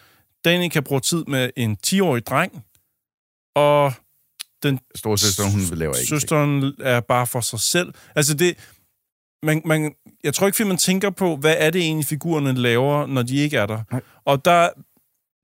[0.45, 2.65] Danica bruger tid med en 10-årig dreng.
[3.55, 3.93] Og
[4.63, 6.09] den Storsøster, hun laver ikke.
[6.09, 7.95] søsteren er bare for sig selv.
[8.17, 8.57] Altså det...
[9.43, 9.95] Man, man,
[10.25, 13.57] jeg tror ikke, filmen tænker på, hvad er det egentlig, figurerne laver, når de ikke
[13.57, 13.83] er der.
[13.93, 14.01] Nej.
[14.25, 14.69] Og der,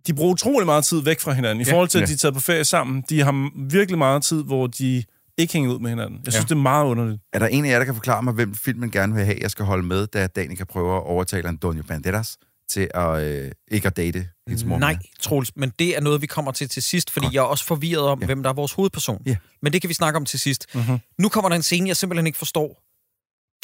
[0.06, 1.60] de bruger utrolig meget tid væk fra hinanden.
[1.60, 1.72] I Ja.
[1.72, 2.06] forhold til, at Ja.
[2.06, 3.04] de er taget på ferie sammen.
[3.08, 5.04] De har virkelig meget tid, hvor de
[5.38, 6.20] ikke hænger ud med hinanden.
[6.24, 6.46] Jeg synes, Ja.
[6.48, 7.22] det er meget underligt.
[7.32, 9.50] Er der en af jer, der kan forklare mig, hvem filmen gerne vil have, jeg
[9.50, 12.36] skal holde med, da Danica prøver at overtale Antonio Banderas
[12.70, 14.78] til at øh, ikke at date hendes mor?
[14.78, 17.34] Nej, Troels, men det er noget, vi kommer til til sidst, fordi Godt.
[17.34, 18.26] jeg er også forvirret om, Ja.
[18.26, 19.22] hvem der er vores hovedperson.
[19.26, 19.36] Ja.
[19.62, 20.66] Men det kan vi snakke om til sidst.
[20.74, 20.98] Mhm.
[21.18, 22.82] Nu kommer der en scene, jeg simpelthen ikke forstår.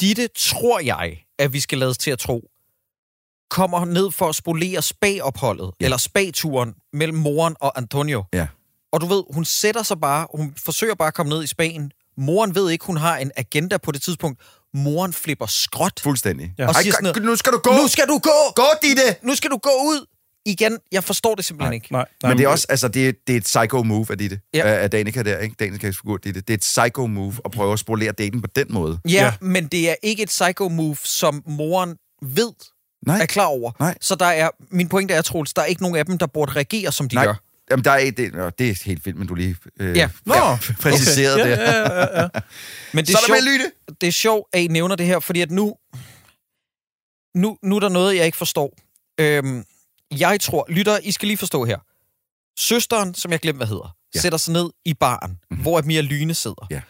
[0.01, 2.49] Ditte tror jeg, at vi skal lades til at tro,
[3.53, 5.85] kommer ned for at spolere spagopholdet, ja.
[5.85, 8.23] Eller spagturen mellem moren og Antonio.
[8.33, 8.47] Ja.
[8.93, 11.91] Og du ved, hun sætter sig bare, hun forsøger bare at komme ned i spagen.
[12.17, 14.41] Moren ved ikke, hun har en agenda på det tidspunkt.
[14.73, 15.99] Moren flipper skråt.
[16.03, 16.53] Fuldstændig.
[16.57, 16.67] Ja.
[16.67, 17.71] Og siger sådan noget, nu skal du gå!
[17.71, 18.29] Nu skal du gå!
[18.55, 19.15] Gå, Ditte!
[19.21, 20.05] Nu skal du gå ud!
[20.45, 21.87] Igen, jeg forstår det simpelthen ikke.
[21.91, 24.17] Nej, nej, Men det er også, altså, det er, det er et psycho move af
[24.17, 24.39] Ditte.
[24.53, 24.61] Ja.
[24.65, 25.55] Af Danica der, ikke?
[25.59, 26.41] Danicas figur, Ditte.
[26.41, 28.99] Det er et psycho move at prøve at spolere daten på den måde.
[29.05, 29.23] Ja, Ja.
[29.25, 32.51] ja, men det er ikke et psycho move, som moren ved,
[33.07, 33.21] Nej.
[33.21, 33.71] er klar over.
[33.79, 33.97] Nej.
[34.01, 36.51] Så der er, min pointe er, Troels, der er ikke nogen af dem, der burde
[36.51, 37.25] reagere, som de Nej.
[37.25, 37.33] gør.
[37.71, 40.09] Jamen, der er, det, nå, det er helt vildt, men du lige øh, Ja.
[40.25, 40.33] Nå,
[40.81, 41.51] præciserede okay.
[41.51, 41.57] det.
[41.57, 42.27] Ja, ja, ja, ja.
[42.93, 45.41] Men det Så er, der med det er sjovt, at I nævner det her, fordi
[45.41, 45.75] at nu,
[47.35, 48.77] nu, nu er der noget, jeg ikke forstår.
[49.19, 49.63] Øhm,
[50.11, 51.77] jeg tror, lytter, I skal lige forstå her.
[52.59, 54.17] Søsteren, som jeg glemte, hvad hedder, Ja.
[54.17, 54.21] ja.
[54.21, 55.61] sætter sig ned i baren, mm-hmm.
[55.61, 56.67] hvor Mia Lyne sidder.
[56.71, 56.81] Ja.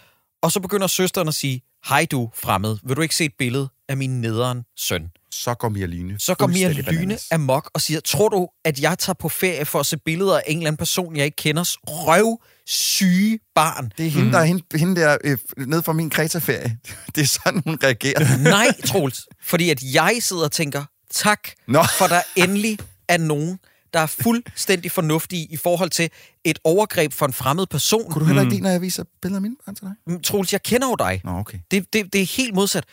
[0.42, 3.70] Og så begynder søsteren at sige, hej du, fremmed, vil du ikke se et billede
[3.90, 5.12] af min nederen søn?
[5.34, 7.28] Så går Mia Lyne Så går Mia Lyne bananas.
[7.32, 10.44] amok og siger, tror du, at jeg tager på ferie for at se billeder af
[10.48, 13.92] en eller anden person, jeg ikke kenders røv syge barn?
[13.98, 16.78] Det er hende, der er hende, hende der øh, ned fra min Kreta-ferie.
[17.16, 18.38] Det er sådan, hun reagerer.
[18.58, 19.28] Nej, Troels.
[19.42, 21.84] Fordi at jeg sidder og tænker, tak, Nå.
[21.98, 22.78] for der endelig
[23.08, 23.60] er nogen,
[23.94, 26.10] der er fuldstændig fornuftige i forhold til
[26.44, 28.12] et overgreb for en fremmed person.
[28.12, 29.94] Kunne du heller ikke lide, når jeg viser billeder af mine børn til dig?
[30.08, 31.22] Mm, Troels, jeg kender jo dig.
[31.24, 31.58] Nå, okay.
[31.72, 32.84] Det, det, det er helt modsat.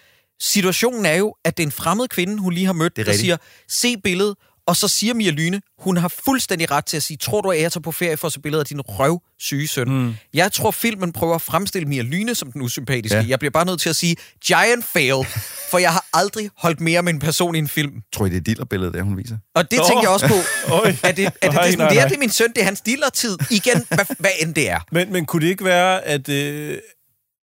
[0.40, 3.10] Situationen er jo, at det er en fremmed kvinde, hun lige har mødt, er der
[3.10, 3.20] rigtigt.
[3.20, 3.36] siger,
[3.68, 4.34] se billedet,
[4.66, 7.60] og så siger Mia Lyne, hun har fuldstændig ret til at sige, tror du, at
[7.60, 9.88] jeg tager på ferie for at se billeder af din røv syge søn?
[9.88, 10.14] Mm.
[10.34, 13.18] Jeg tror, filmen prøver at fremstille Mia Lyne som den usympatiske.
[13.18, 13.24] Ja.
[13.28, 15.26] Jeg bliver bare nødt til at sige, giant fail,
[15.70, 17.92] for jeg har aldrig holdt mere med en person i en film.
[18.12, 19.36] Tror I, det er dillerbilledet, der hun viser?
[19.54, 19.84] Og det Nå.
[19.84, 20.34] tænker jeg også på.
[20.74, 20.96] Oj.
[21.02, 22.08] Er det, er det, Nej, det, det, nej, det, er, nej.
[22.08, 23.38] det er min søn, det er hans dealertid.
[23.50, 24.80] Igen, hvad, hvad end det er.
[24.92, 26.78] Men, men kunne det ikke være, at, øh,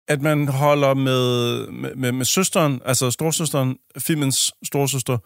[0.07, 5.17] at man holder med, med, med, med søsteren, altså storsøsteren, filmens storsøster,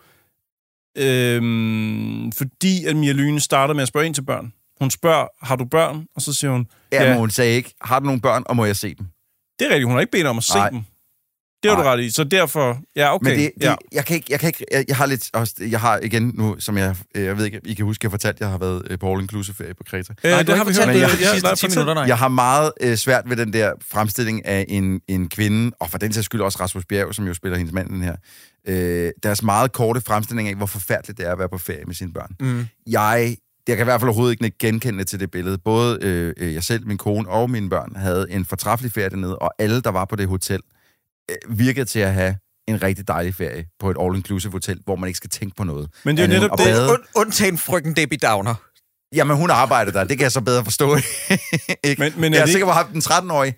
[0.97, 1.41] øh,
[2.37, 4.53] fordi at Mia Lyne starter med at spørge ind til børn.
[4.79, 6.05] Hun spørger, har du børn?
[6.15, 8.55] Og så siger hun, Ja, ja, men hun sagde ikke, har du nogle børn, og
[8.55, 9.05] må jeg se dem?
[9.59, 10.69] det er rigtigt, hun har ikke bedt om at se Nej.
[10.69, 10.81] dem.
[11.63, 12.09] Det har du ret i.
[12.09, 13.29] Så derfor, ja, okay.
[13.29, 13.75] Men det, det, ja.
[13.91, 16.55] jeg kan ikke, jeg kan ikke, jeg, jeg har lidt, også, jeg har igen nu,
[16.59, 18.99] som jeg, øh, jeg ved ikke, I kan huske, jeg fortalte, jeg har været øh,
[18.99, 20.13] på All Inclusive ferie på Kreta.
[20.23, 20.87] Øh, Nej, det har vi hørt.
[20.87, 21.69] jeg- de nej, sidste 10 fortæl.
[21.69, 22.03] minutter, nej.
[22.03, 25.97] Jeg har meget øh, svært ved den der fremstilling af en, en kvinde, og for
[25.97, 28.15] den sags skyld også Rasmus Bjerg, som jo spiller hendes mand i den her.
[28.67, 31.95] Øh, deres meget korte fremstilling af, hvor forfærdeligt det er at være på ferie med
[31.95, 32.35] sine børn.
[32.39, 32.65] Mm.
[32.87, 33.37] Jeg,
[33.67, 35.57] jeg kan i hvert fald overhovedet ikke genkende til det billede.
[35.57, 39.35] Både øh, øh, jeg selv, min kone og mine børn havde en fortræffelig ferie dernede,
[39.39, 40.78] og alle, der var på det hotel, øh,
[41.49, 42.35] virkede til at have
[42.67, 45.89] en rigtig dejlig ferie på et all-inclusive hotel, hvor man ikke skal tænke på noget.
[46.05, 46.89] Men det er jo netop det.
[46.91, 48.55] Und, undtagen frøken Debbie Downer.
[49.15, 50.03] Jamen, hun arbejdede der.
[50.03, 50.95] Det kan jeg så bedre forstå.
[51.83, 52.01] ikke?
[52.01, 53.53] Men- men er jeg er det sikker på, at den 13-årige,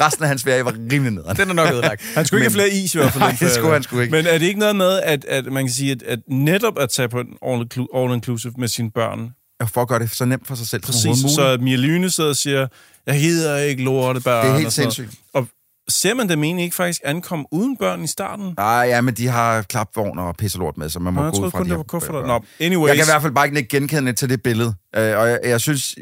[0.00, 1.36] resten af hans ferie var rimelig nederen.
[1.36, 2.02] Den er nok ødelagt.
[2.14, 3.22] Han skulle ikke Men- have flere is i hvert fald.
[3.28, 4.10] Nej, det skulle han sgu ikke.
[4.12, 6.90] Men er det ikke noget med, at, at man kan sige, at, at netop at
[6.90, 9.30] tage på en all-inclu- all-inclusive med sine børn,
[9.68, 11.62] For at gøre det så nemt for sig selv som præcis, så muligt.
[11.62, 12.66] Mia Lyne sidder og siger,
[13.06, 14.44] jeg gider ikke lorte børn.
[14.46, 15.10] Det er helt og sindssygt.
[15.34, 15.48] Og
[15.88, 18.54] ser man dem egentlig ikke faktisk ankomme uden børn i starten?
[18.56, 21.44] Nej, ja, men de har klapvogn og pisselort med, så man må Nå, jeg gå
[21.44, 22.20] ud fra, kun, at de det var kufferter.
[22.20, 22.26] børn.
[22.26, 22.88] Nå, anyways.
[22.88, 24.74] Jeg kan i hvert fald bare ikke genkende til det billede.
[24.96, 25.96] Øh, og jeg, jeg synes,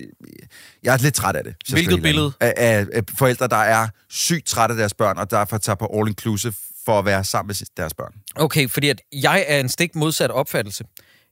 [0.83, 1.55] jeg er lidt træt af det.
[1.73, 2.33] Hvilket billede?
[2.41, 5.99] Af, af, af forældre, der er sygt trætte af deres børn, og derfor tager på
[5.99, 8.13] all inclusive for at være sammen med deres børn.
[8.37, 10.85] Okay, fordi at jeg er en stik modsat opfattelse.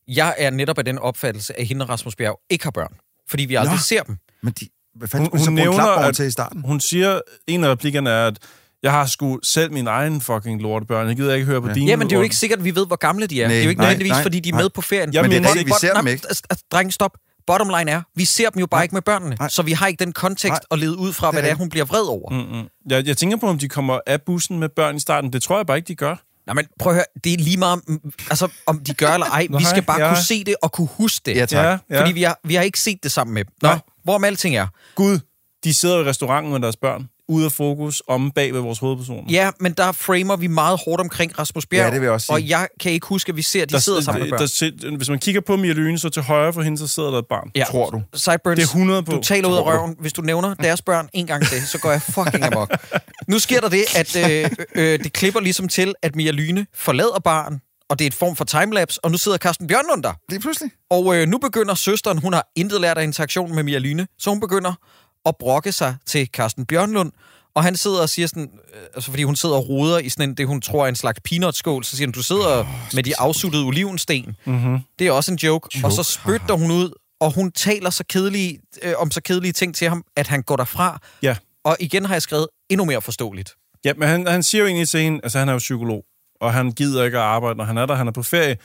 [0.08, 2.94] Jeg er netop af den opfattelse, at hende og Rasmus Bjerg ikke har børn.
[3.30, 3.80] Fordi vi aldrig Nå.
[3.80, 4.16] ser dem.
[4.42, 6.62] Men de, hvad fanden Hun- hun en nævner, at- til i starten?
[6.64, 8.38] Hun siger, en af replikkerne er, at
[8.82, 11.08] jeg har sgu selv min egen fucking lortebørn.
[11.08, 11.74] Jeg gider ikke høre på Ja.
[11.74, 11.86] dine.
[11.90, 13.46] Jamen, det er jo ikke sikkert, at vi ved, hvor gamle de er.
[13.46, 14.62] Nej, det er jo ikke nej, nødvendigvis, nej, fordi de er nej.
[14.62, 15.14] med på ferien.
[15.14, 16.26] Jeg Men det er rigtigt, vi ser dem ikke.
[16.72, 17.10] Dreng, stop.
[17.46, 18.82] Bottom line er, vi ser dem jo bare Nej.
[18.82, 19.36] ikke med børnene.
[19.38, 19.48] Nej.
[19.48, 20.60] Så vi har ikke den kontekst Nej.
[20.70, 22.30] at lede ud fra, Det hvad det er, hun bliver vred over.
[22.30, 22.36] Mm.
[22.36, 22.68] Mm-mm.
[22.90, 25.32] Jeg, jeg tænker på, om de kommer af bussen med børn i starten.
[25.32, 26.16] Det tror jeg bare ikke, de gør.
[26.46, 27.80] Nej, men prøv at høre, det er lige meget,
[28.30, 29.40] altså, om de gør eller ej.
[29.42, 30.08] vi Nej, skal bare ja.
[30.14, 31.36] kunne se det og kunne huske det.
[31.36, 31.64] Ja, tak.
[31.64, 32.00] Ja, ja.
[32.00, 33.52] Fordi vi har, vi har ikke set det sammen med dem.
[33.62, 33.78] Nå, Nej.
[34.04, 34.66] Hvorom alting er.
[34.94, 35.18] Gud,
[35.64, 37.08] de sidder i restauranten med deres børn.
[37.28, 39.22] Ude af fokus, om bag ved vores hovedpersoner.
[39.30, 41.84] Ja, men der framer vi meget hårdt omkring Rasmus Bjerg.
[41.86, 42.34] Ja, det vil jeg også sige.
[42.34, 44.40] Og jeg kan ikke huske, at vi ser, at de sidder sammen med børn.
[44.40, 47.10] der, sit- hvis man kigger på Mia Lyne, så til højre for hende, så sidder
[47.10, 47.50] der et barn.
[47.54, 47.64] Ja.
[47.70, 48.02] Tror du?
[48.14, 49.12] Sideburns, Det er 100 på.
[49.12, 49.96] du taler ud af røven.
[50.00, 52.70] Hvis du nævner deres børn en gang til, så går jeg fucking amok.
[53.28, 57.20] Nu sker der det, at øh, øh, det klipper ligesom til, at Mia Lyne forlader
[57.24, 60.12] barn, og det er et form for timelapse, og nu sidder Carsten Bjørnlund der.
[60.30, 60.70] Det er pludselig.
[60.90, 64.30] Og øh, nu begynder søsteren, hun har intet lært af interaktionen med Mia Lyne, så
[64.30, 64.74] hun begynder
[65.26, 67.12] at brokke sig til Carsten Bjørnlund,
[67.54, 70.28] og han sidder og siger sådan, øh, altså fordi hun sidder og roder i sådan
[70.28, 73.02] en, det hun tror er en slags peanutskål, så siger han, du sidder oh, med
[73.02, 74.36] de afsuttede olivensten.
[74.44, 74.78] Mm-hmm.
[74.98, 75.78] Det er også en joke.
[75.78, 75.86] joke.
[75.86, 79.74] Og så spytter hun ud, og hun taler så kedelige, øh, om så kedelige ting
[79.74, 80.98] til ham, at han går derfra.
[81.22, 81.36] Ja.
[81.64, 83.54] Og igen har jeg skrevet endnu mere forståeligt.
[83.84, 86.04] Ja, men han, han siger jo egentlig til hende, altså han er jo psykolog,
[86.44, 88.56] og han gider ikke at arbejde, når han er der, han er på ferie.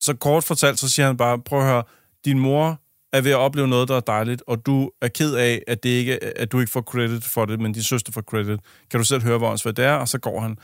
[0.00, 1.82] Så kort fortalt, så siger han bare, prøv at høre,
[2.24, 2.80] din mor
[3.12, 5.88] er ved at opleve noget, der er dejligt, og du er ked af, at, det
[5.88, 8.60] ikke, at du ikke får credit for det, men din søster får credit.
[8.90, 9.92] Kan du selv høre, hvor hvad det er?
[9.92, 10.58] Og så går han.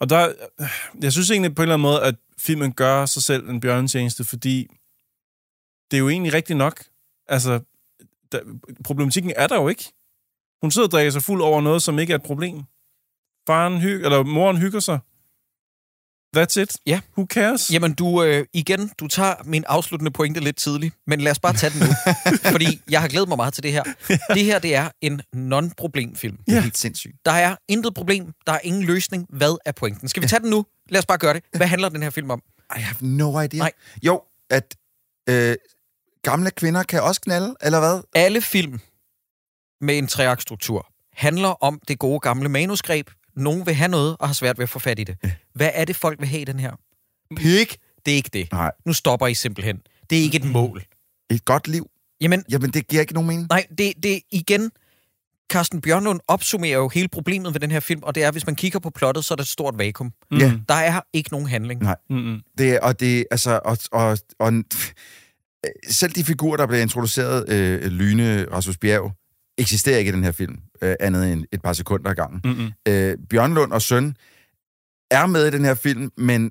[0.00, 0.32] Og der,
[1.02, 4.24] jeg synes egentlig på en eller anden måde, at filmen gør sig selv en bjørnetjeneste,
[4.24, 4.66] fordi
[5.90, 6.84] det er jo egentlig rigtigt nok.
[7.28, 7.60] Altså,
[8.32, 8.40] der,
[8.84, 9.92] problematikken er der jo ikke.
[10.62, 12.62] Hun sidder og drikker sig fuld over noget, som ikke er et problem.
[13.46, 14.98] Faren hygger, eller moren hygger sig.
[16.36, 16.76] That's it.
[16.86, 17.00] Ja.
[17.18, 17.70] Who cares?
[17.72, 21.52] Jamen, du, øh, igen, du tager min afsluttende pointe lidt tidligt, men lad os bare
[21.52, 21.86] tage den nu.
[22.52, 23.82] fordi jeg har glædet mig meget til det her.
[24.34, 26.36] Det her, det er en non-problemfilm.
[26.36, 26.60] Det er Ja.
[26.60, 27.14] helt sindssygt.
[27.24, 29.26] Der er intet problem, der er ingen løsning.
[29.30, 30.08] Hvad er pointen?
[30.08, 30.66] Skal vi tage den nu?
[30.88, 31.42] Lad os bare gøre det.
[31.56, 32.42] Hvad handler den her film om?
[32.76, 33.58] I have no idea.
[33.58, 33.72] Nej.
[34.02, 34.74] Jo, at
[35.28, 35.56] øh,
[36.22, 38.00] gamle kvinder kan også knalde, eller hvad?
[38.14, 38.80] Alle film
[39.80, 43.10] med en treaktstruktur handler om det gode gamle manuskrib.
[43.36, 45.16] Nogen vil have noget og har svært ved at få fat i det.
[45.54, 46.72] Hvad er det, folk vil have i den her?
[47.36, 47.66] Pig!
[48.06, 48.52] Det er ikke det.
[48.52, 48.72] Nej.
[48.86, 49.80] Nu stopper I simpelthen.
[50.10, 50.82] Det er ikke et mål.
[51.30, 51.90] Et godt liv.
[52.20, 53.46] Jamen, Jamen, det giver ikke nogen mening.
[53.50, 54.70] nej, det, det igen...
[55.52, 58.46] Carsten Bjørnlund opsummerer jo hele problemet ved den her film, og det er, at hvis
[58.46, 60.12] man kigger på plottet, så er der et stort vakuum.
[60.30, 60.38] Mm.
[60.38, 60.52] Ja.
[60.68, 61.82] Der er ikke nogen handling.
[61.82, 61.96] Nej.
[62.10, 62.40] Mm-mm.
[62.58, 64.52] Det, og det, altså, og, og, og
[65.90, 69.12] selv de figurer, der bliver introduceret, øh, Lyne, Rasmus Bjerg,
[69.62, 72.40] eksisterer ikke i den her film, øh, andet end et par sekunder ad gangen.
[72.44, 72.70] Mm-mm.
[72.88, 74.16] Øh, Bjørnlund og Søn
[75.10, 76.50] er med i den her film, men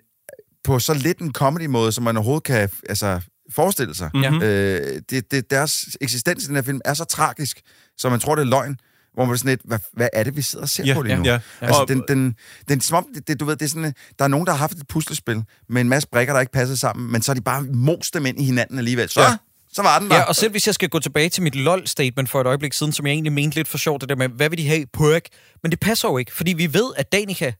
[0.64, 3.22] på så lidt en comedy-måde, som man overhovedet kan altså,
[3.52, 4.10] forestille sig.
[4.14, 4.42] Mhm.
[4.42, 7.62] Øh, det, det, deres eksistens i den her film er så tragisk,
[7.98, 8.78] så man tror, det er løgn.
[9.14, 11.02] Hvor man er sådan lidt, hvad, hvad er det, vi sidder og ser Ja, på
[11.02, 11.24] lige nu?
[11.24, 11.40] ja.
[11.62, 12.36] Altså, Og- den, den,
[12.70, 14.58] den, som om, det, det, du ved, det er sådan, der er nogen, der har
[14.60, 17.42] haft et puslespil med en masse brikker, der ikke passer sammen, men så er de
[17.42, 19.10] bare most dem ind i hinanden alligevel.
[19.10, 19.38] Så, Ja.
[19.72, 19.76] Ja.
[19.76, 20.16] så var den der.
[20.16, 22.94] Ja, og selv hvis jeg skal gå tilbage til mit LOL-statement for et øjeblik siden,
[22.94, 24.86] som jeg egentlig mente lidt for sjovt, det der med, hvad vil de have?
[24.94, 25.26] Perk.
[25.64, 27.54] Men det passer jo ikke, fordi vi ved, at Danica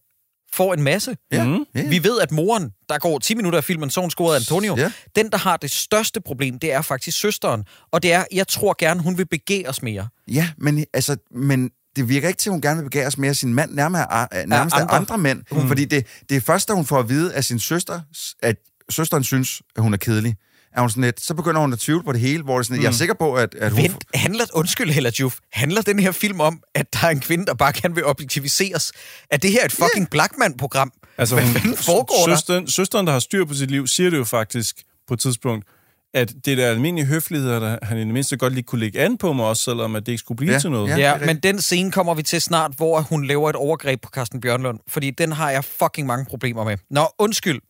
[0.54, 1.18] får en masse.
[1.32, 1.44] ja.
[1.48, 1.66] Mhm.
[1.76, 1.88] ja.
[1.88, 4.76] Vi ved, at moren, der går 10 minutter af filmen, så hun scorede Antonio.
[4.78, 4.92] Ja.
[5.16, 7.64] Den, der har det største problem, det er faktisk søsteren.
[7.92, 10.08] Og det er, jeg tror gerne, hun vil begære os mere.
[10.28, 13.30] Ja, men, altså, men det virker ikke til, at hun gerne vil begære sig mere
[13.30, 14.58] af sin mand, nærmest af andre.
[14.58, 15.44] andre, andre mænd.
[15.52, 15.68] Mm.
[15.68, 18.02] Fordi det, det er først, da hun får at vide af sin søster,
[18.42, 18.56] at
[18.90, 20.36] søsteren synes, at hun er kedelig,
[20.76, 22.78] er hun sådan lidt, så begynder hun at tvivle på det hele, hvor det sådan,
[22.78, 22.84] mm.
[22.84, 23.82] jeg er sikker på, at, at hun...
[23.82, 27.46] Vent, handler, undskyld Hella Juf, handler den her film om, at der er en kvinde,
[27.46, 28.92] der bare gerne vil objektiviseres?
[29.32, 30.92] Er det her et fucking Blackman-program?
[31.18, 32.36] Altså, Hvad hun, foregår der?
[32.36, 34.76] søsteren, søsteren, der har styr på sit liv, siger det jo faktisk
[35.08, 35.66] på et tidspunkt,
[36.14, 39.18] at det der almindelige høfligheder, der han i det mindste godt lige kunne lægge an
[39.18, 40.90] på mig også, selvom at det ikke skulle blive Ja, til noget.
[40.90, 40.98] ja.
[40.98, 44.42] Ja, men den scene kommer vi til snart, hvor hun laver et overgreb på Carsten
[44.42, 46.78] Bjørnlund, fordi den har jeg fucking mange problemer med.
[46.90, 47.62] Nå, undskyld.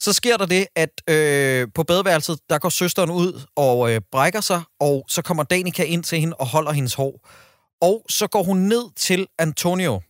[0.00, 4.40] Så sker der det, at øh, på badeværelset, der går søsteren ud og øh, brækker
[4.40, 7.28] sig, og så kommer Danica ind til hende og holder hendes hår.
[7.80, 10.00] Og så går hun ned til Antonio,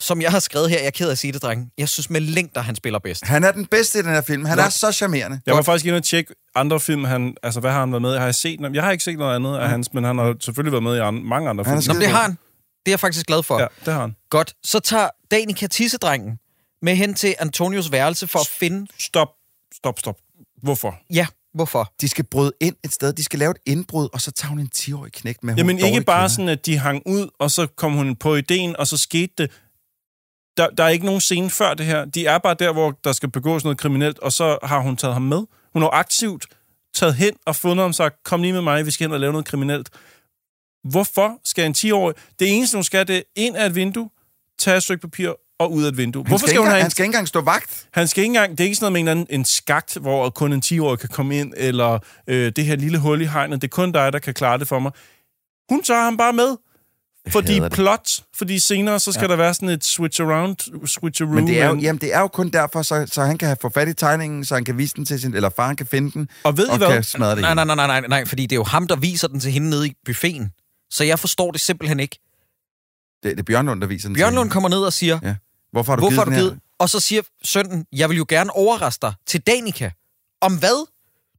[0.00, 0.78] som jeg har skrevet her.
[0.78, 1.70] Jeg er ked af at sige det, dreng.
[1.78, 3.24] Jeg synes med længder, han spiller bedst.
[3.24, 4.44] Han er den bedste i den her film.
[4.44, 4.62] Han Nå.
[4.62, 5.40] er så charmerende.
[5.46, 8.14] Jeg var faktisk inde og tjekke andre film, han, altså hvad har han været med
[8.14, 8.18] i?
[8.18, 8.76] Har jeg set noget?
[8.76, 10.98] Jeg har ikke set noget andet af hans, men han har selvfølgelig været med i
[10.98, 11.96] an, mange andre Han film.
[11.96, 12.30] Nå, det har han.
[12.30, 12.38] Det
[12.86, 13.60] er jeg faktisk glad for.
[13.60, 14.16] Ja, det har han.
[14.30, 14.54] Godt.
[14.64, 16.38] Så tager Danica tissedrengen
[16.82, 18.86] med hen til Antonios værelse for at finde...
[18.98, 19.28] Stop,
[19.74, 20.18] stop, stop.
[20.62, 20.98] Hvorfor?
[21.10, 21.92] Ja, hvorfor?
[22.00, 23.12] De skal bryde ind et sted.
[23.12, 25.56] De skal lave et indbrud, og så tager hun en 10-årig knægt med.
[25.56, 26.34] Jamen en ikke bare kvinde.
[26.34, 29.50] sådan, at de hang ud, og så kom hun på ideen, og så skete det.
[30.56, 32.04] Der, der er ikke nogen scene før det her.
[32.04, 35.14] De er bare der, hvor der skal begås noget kriminelt, og så har hun taget
[35.14, 35.42] ham med.
[35.72, 36.46] Hun har aktivt
[36.94, 39.20] taget hen og fundet ham og sagt, kom lige med mig, vi skal hen og
[39.20, 39.90] lave noget kriminelt.
[40.90, 42.14] Hvorfor skal en 10-årig...
[42.38, 44.10] Det eneste, hun skal, det er ind af et vindue,
[44.58, 46.22] tage et stykke papir og ud af et vindue.
[46.24, 47.86] Han Hvorfor skal, skal hun have en han skal ikke engang stå vagt.
[47.92, 49.96] han skal ikke engang, det er ikke sådan noget med en, eller anden- en skagt,
[50.00, 53.62] hvor kun en 10-årig kan komme ind, eller øh, det her lille hul i hegnet,
[53.62, 54.92] det er kun dig, der kan klare det for mig.
[55.70, 56.56] Hun tager ham bare med.
[57.28, 59.28] Fordi plot, fordi senere så skal ja.
[59.28, 61.32] der være sådan et switch around, switcheroo.
[61.34, 63.46] Men det er, jo, men- jamen, det er jo kun derfor, så, så han kan
[63.48, 65.34] have få fat i tegningen, så han kan vise den til sin...
[65.34, 66.88] Eller faren kan finde den, Og ved I og hvad?
[66.88, 69.28] kan smadre det nej, nej, nej, nej, nej, fordi det er jo ham, der viser
[69.28, 70.50] den til hende nede i buffeten.
[70.90, 72.18] Så jeg forstår det simpelthen ikke.
[73.22, 75.34] Det, det er Bjørnlund, der viser den til Bjørnlund kommer ned og siger, Ja.
[75.72, 76.60] Hvorfor har du hvorfor har givet du den givet?
[76.78, 79.90] Og så siger sønnen, jeg vil jo gerne overraske dig til Danica.
[80.40, 80.86] Om hvad?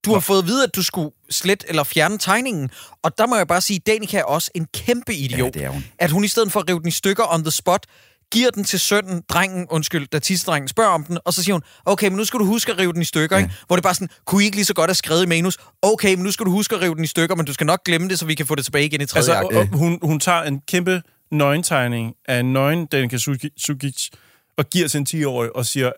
[0.05, 2.69] Du har fået at vide, at du skulle slet eller fjerne tegningen.
[3.03, 5.55] Og der må jeg bare sige, Danica er også en kæmpe idiot.
[5.55, 5.85] Ja, det er hun.
[5.99, 7.85] At hun i stedet for at rive den i stykker on the spot,
[8.31, 11.61] giver den til sønnen, drengen, undskyld, da tissedrengen spørger om den, og så siger hun,
[11.85, 13.43] okay, men nu skal du huske at rive den i stykker, ja.
[13.43, 13.55] ikke?
[13.67, 16.15] Hvor det bare sådan, kunne I ikke lige så godt have skrevet i manus, okay,
[16.15, 18.09] men nu skal du huske at rive den i stykker, men du skal nok glemme
[18.09, 19.57] det, så vi kan få det tilbage igen i tredje Altså, akt.
[19.57, 21.01] og, og, hun, hun tager en kæmpe
[21.33, 23.17] nøgentegning af en nøgen Danica
[23.57, 24.09] Sugic
[24.57, 25.91] og giver til en 10-årig og siger,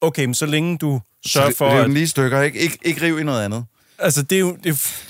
[0.00, 2.58] okay, men så længe du sørger for, Riv at den lige stykker, ikke?
[2.58, 3.64] Ikke, ikke riv i noget andet.
[3.98, 4.56] Altså, det er jo...
[4.64, 5.04] Det,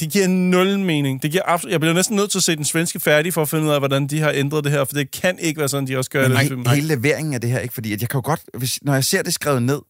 [0.00, 1.22] det giver nul mening.
[1.22, 3.48] Det giver absolut, jeg bliver næsten nødt til at se den svenske færdig for at
[3.48, 5.86] finde ud af, hvordan de har ændret det her, for det kan ikke være sådan,
[5.86, 7.74] de også gør i den Nej, hele leveringen af det her, ikke?
[7.74, 9.80] Fordi at jeg kan jo godt, hvis, når jeg ser det skrevet ned,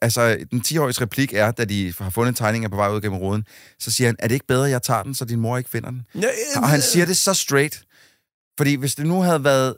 [0.00, 3.44] altså den 10-åriges replik er, da de har fundet tegninger på vej ud gennem ruden,
[3.78, 5.90] så siger han, er det ikke bedre, jeg tager den, så din mor ikke finder
[5.90, 6.02] den?
[6.14, 7.82] Ja, Og han siger det så straight.
[8.58, 9.76] Fordi hvis det nu havde været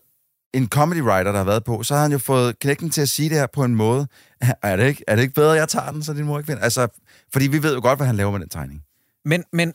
[0.55, 3.09] en comedy writer, der har været på, så havde han jo fået knækken til at
[3.09, 4.07] sige det her på en måde.
[4.63, 6.63] Er det ikke, er det ikke bedre, jeg tager den, så din mor ikke finder
[6.63, 6.89] Altså,
[7.33, 8.83] fordi vi ved jo godt, hvad han laver med den tegning.
[9.25, 9.73] Men, men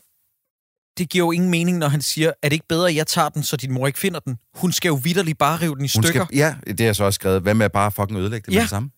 [0.98, 3.28] det giver jo ingen mening, når han siger, er det ikke bedre, at jeg tager
[3.28, 4.38] den, så din mor ikke finder den?
[4.54, 6.24] Hun skal jo vidderligt bare rive den i Hun stykker.
[6.24, 7.42] skal, ja, det har jeg så også skrevet.
[7.42, 8.58] Hvad med at bare fucking ødelægge det Ja.
[8.58, 8.90] med det samme?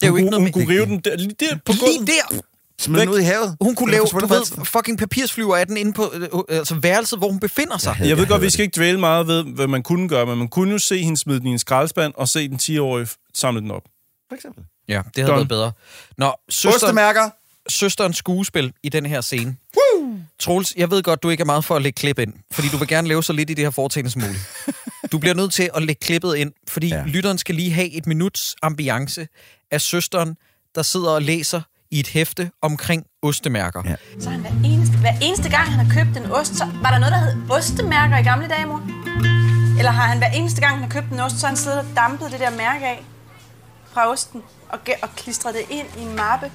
[0.00, 0.52] Det er jo hun, ikke noget hun med...
[0.52, 2.08] kunne rive den der, lige der på Lige gulvet.
[2.30, 2.40] der!
[2.80, 3.56] Smid den ud i havet.
[3.60, 7.18] Hun kunne lave, du ved, fucking papirsflyver af den inde på øh, øh, altså værelset,
[7.18, 7.96] hvor hun befinder sig.
[8.00, 8.06] Ja.
[8.06, 10.38] Jeg ved Jeg godt, vi skal ikke dvæle meget ved, hvad man kunne gøre, men
[10.38, 13.60] man kunne jo se hende smide den i en skraldespand, og se den 10-årige samle
[13.60, 13.82] den op.
[14.28, 14.64] For eksempel.
[14.88, 15.36] Ja, det havde Done.
[15.36, 15.72] været bedre.
[16.18, 17.30] Nå, søsteren, Ostemærker.
[17.68, 19.56] søsterens skuespil i den her scene.
[19.76, 20.18] Woo!
[20.38, 22.76] Troels, jeg ved godt, du ikke er meget for at lægge klip ind, fordi du
[22.76, 24.40] vil gerne lave så lidt i det her foretagende som muligt.
[25.12, 26.88] Du bliver nødt til at lægge klippet ind, fordi.
[26.88, 27.02] Ja.
[27.06, 29.28] lytteren skal lige have et minuts ambiance
[29.70, 30.36] af søsteren,
[30.74, 33.82] der sidder og læser i et hæfte omkring ostemærker.
[33.84, 33.90] Ja.
[33.90, 33.96] Ja.
[34.20, 36.98] Så han hver eneste, hver eneste gang, han har købt en ost, så var der
[36.98, 38.82] noget, der hed ostemærker i gamle dage, mor?
[39.78, 41.86] Eller har han hver eneste gang, han har købt en ost, så han siddet og
[41.96, 43.04] dampet det der mærke af
[43.92, 46.52] fra osten og, og klistret det ind i en mappe?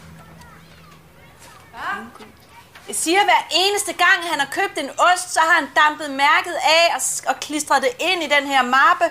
[2.87, 6.55] Jeg siger, hver eneste gang, han har købt en ost, så har han dampet mærket
[6.77, 9.05] af og, og klistret det ind i den her mappe.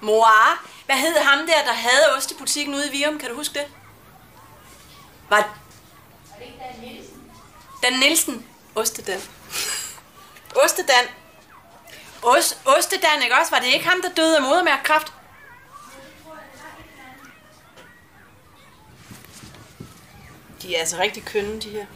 [0.00, 0.28] Mor,
[0.86, 3.18] hvad hed ham der, der havde ostebutikken ude i Virum?
[3.18, 3.66] Kan du huske det?
[5.28, 5.58] Var,
[7.82, 8.46] Dan Nielsen.
[8.74, 9.20] Ostedan.
[10.64, 11.04] Ostedan.
[12.22, 13.50] Ost, Ostedan, ikke også?
[13.50, 15.12] Var det ikke ham, der døde af modermærkekræft?
[20.62, 21.86] De er altså rigtig kønne, de her.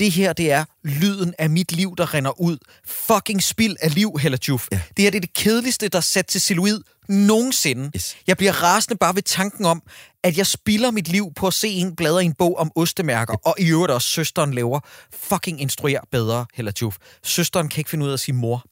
[0.00, 2.58] Det her, det er lyden af mit liv, der render ud.
[2.86, 4.68] Fucking spild af liv, Hella Juf.
[4.72, 4.80] Ja.
[4.96, 7.90] Det her det er det kedeligste, der er sat til silhuet nogensinde.
[7.96, 8.16] Yes.
[8.26, 9.82] Jeg bliver rasende bare ved tanken om,
[10.24, 13.34] at jeg spilder mit liv på at se en bladre i en bog om ostemærker,
[13.34, 14.80] og i øvrigt også søsteren laver
[15.12, 16.96] fucking instruer bedre, Hella Juf.
[17.24, 18.64] Søsteren kan ikke finde ud af at sige mor.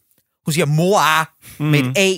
[0.45, 1.01] Hun siger mor
[1.59, 1.67] mm.
[1.67, 2.15] med et A,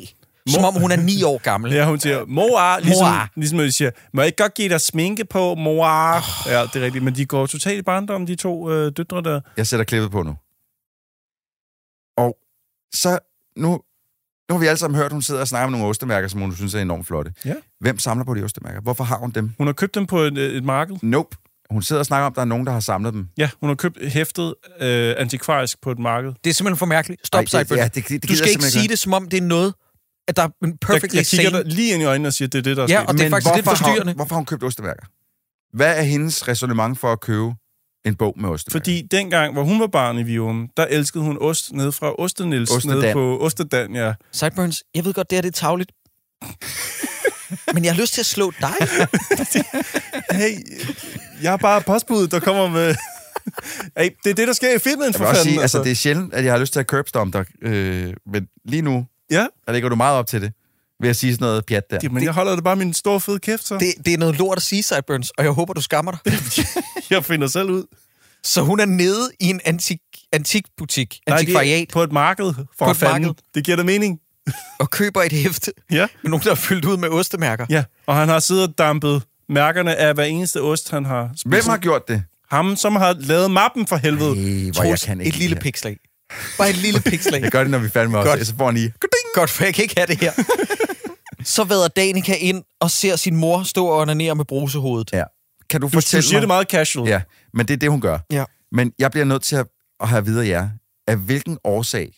[0.48, 1.72] som om hun er ni år gammel.
[1.72, 3.28] Ja, hun siger, mor, ligesom, Mor.
[3.36, 5.86] ligesom de siger, må jeg ikke godt give dig sminke på, mor?
[6.50, 9.40] Ja, det er rigtigt, men de går totalt i barndom, de to øh, døtre der.
[9.56, 10.36] Jeg sætter klippet på nu.
[12.16, 12.36] Og
[12.94, 13.18] så
[13.56, 13.68] nu,
[14.48, 16.40] nu har vi alle sammen hørt, at hun sidder og snakker om nogle ostemærker, som
[16.40, 17.32] hun synes er enormt flotte.
[17.44, 17.54] Ja.
[17.80, 18.80] Hvem samler på de ostemærker?
[18.80, 19.50] Hvorfor har hun dem?
[19.58, 20.96] Hun har købt dem på et, et marked.
[21.02, 21.36] Nope.
[21.70, 23.28] Hun sidder og snakker om, at der er nogen, der har samlet dem.
[23.38, 26.32] Ja, hun har købt hæftet øh, antikvarisk på et marked.
[26.44, 27.26] Det er simpelthen for mærkeligt.
[27.26, 28.90] Stop, Ej, det- ja, det- det gider du skal ikke sige ikke.
[28.92, 29.74] det, som om det er noget,
[30.28, 31.68] at der er en perfectly jeg, jeg kigger sane...
[31.68, 33.08] lige ind i øjnene og siger, at det er det, der er Ja, sket.
[33.08, 34.10] og det er faktisk lidt hvorfor forstyrrende.
[34.12, 35.06] Har, hvorfor har hun købt ostemærker?
[35.76, 37.52] Hvad er hendes resonemang for at købe
[38.04, 38.78] en bog med ostemærker?
[38.80, 42.70] Fordi dengang, hvor hun var barn i Virum, der elskede hun ost ned fra Ostenils,
[42.70, 42.98] Ostedan.
[42.98, 44.14] nede på Ostedan, ja.
[44.32, 45.92] Sideburns, jeg ved godt, det her det er tavligt.
[47.74, 48.74] Men jeg har lyst til at slå dig.
[50.32, 50.56] Hey,
[51.42, 52.94] jeg er bare postbuddet, der kommer med...
[53.98, 55.52] hey, det er det, der sker i filmen, jeg for vil også fanden.
[55.52, 58.46] sige, altså, det er sjældent, at jeg har lyst til at curbstomp dig, øh, men
[58.64, 60.52] lige nu, Ja, der ligger du meget op til det,
[61.00, 61.98] ved at sige sådan noget pjat der.
[62.02, 63.74] Jamen, jeg holder det bare min store fede kæft, så.
[63.78, 66.20] Det, det er noget lort at sige, Sideburns, og jeg håber, du skammer dig.
[67.10, 67.84] Jeg finder selv ud.
[68.44, 69.98] Så hun er nede i en antik,
[70.32, 73.22] antikbutik, Nej, det antikvariat, på et marked, for På et fanden.
[73.22, 73.34] marked.
[73.54, 74.18] Det giver da mening.
[74.80, 76.06] og køber et hæfte Ja.
[76.22, 77.66] med nogen, der er fyldt ud med ostemærker.
[77.70, 81.46] Ja, og han har siddet og dampet mærkerne af hver eneste ost, han har spist.
[81.46, 82.22] Hvem har gjort det?
[82.50, 84.34] Ham, som har lavet mappen for helvede.
[84.34, 85.96] Hey, hvor jeg kan ikke et lille lide det pikslag.
[86.58, 87.42] Bare et lille pikslag.
[87.42, 88.40] Jeg gør det, når vi er færdige med Godt.
[88.40, 88.46] os.
[88.46, 88.94] Så får han lige...
[89.34, 90.32] Godt, for jeg kan ikke have det her.
[91.44, 95.10] Så vader Danica ind og ser sin mor stå og onanere med brusehovedet.
[95.12, 95.24] Ja.
[95.70, 96.40] Kan du Du, du fortælle siger mig...
[96.40, 97.08] det meget casual.
[97.08, 97.22] Ja,
[97.54, 98.18] men det er det, hun gør.
[98.32, 98.44] Ja.
[98.72, 99.66] Men jeg bliver nødt til at,
[100.00, 100.68] at have videre jer,
[101.06, 102.12] af hvilken årsag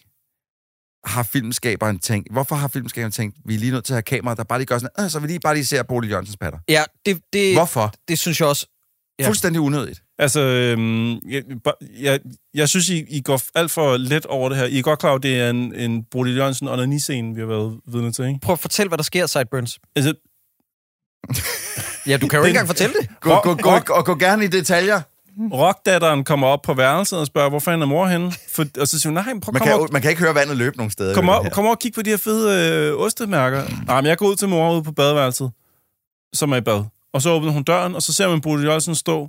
[1.04, 4.34] har filmskaberen tænkt, hvorfor har filmskaberen tænkt, vi er lige nødt til at have kamera,
[4.34, 6.58] der bare lige gør sådan, øh, så vi lige bare lige ser Bodil Jørgensens patter.
[6.68, 7.92] Ja, det, det, Hvorfor?
[8.08, 8.66] det synes jeg også.
[9.18, 9.26] Ja.
[9.26, 10.02] Fuldstændig unødigt.
[10.18, 11.42] Altså, øhm, jeg,
[12.00, 12.20] jeg,
[12.54, 14.64] jeg synes, I, I går alt for let over det her.
[14.64, 17.40] I er godt klar over, at det er en, en Bodil Jørgensen og scene vi
[17.40, 18.40] har været vidne til, ikke?
[18.42, 19.78] Prøv at fortælle, hvad der sker, Sideburns.
[19.96, 20.14] Altså,
[22.06, 23.08] Ja, du kan jo ikke engang fortælle det.
[23.20, 25.00] Gå, gå, gå, gå, og gå gerne i detaljer.
[25.52, 28.32] rockdatteren kommer op på værelset og spørger, hvor fanden er mor henne?
[28.48, 30.56] For, og så siger hun, nej, prøv Man kan, op, man kan ikke høre vandet
[30.56, 31.14] løbe nogen steder.
[31.14, 33.62] kom op, kom op og kig på de her fede øh, ostemærker.
[33.86, 35.50] Nej, men jeg går ud til mor ude på badeværelset,
[36.32, 36.84] som er i bad.
[37.12, 39.28] Og så åbner hun døren, og så ser man Bodil Jørgensen stå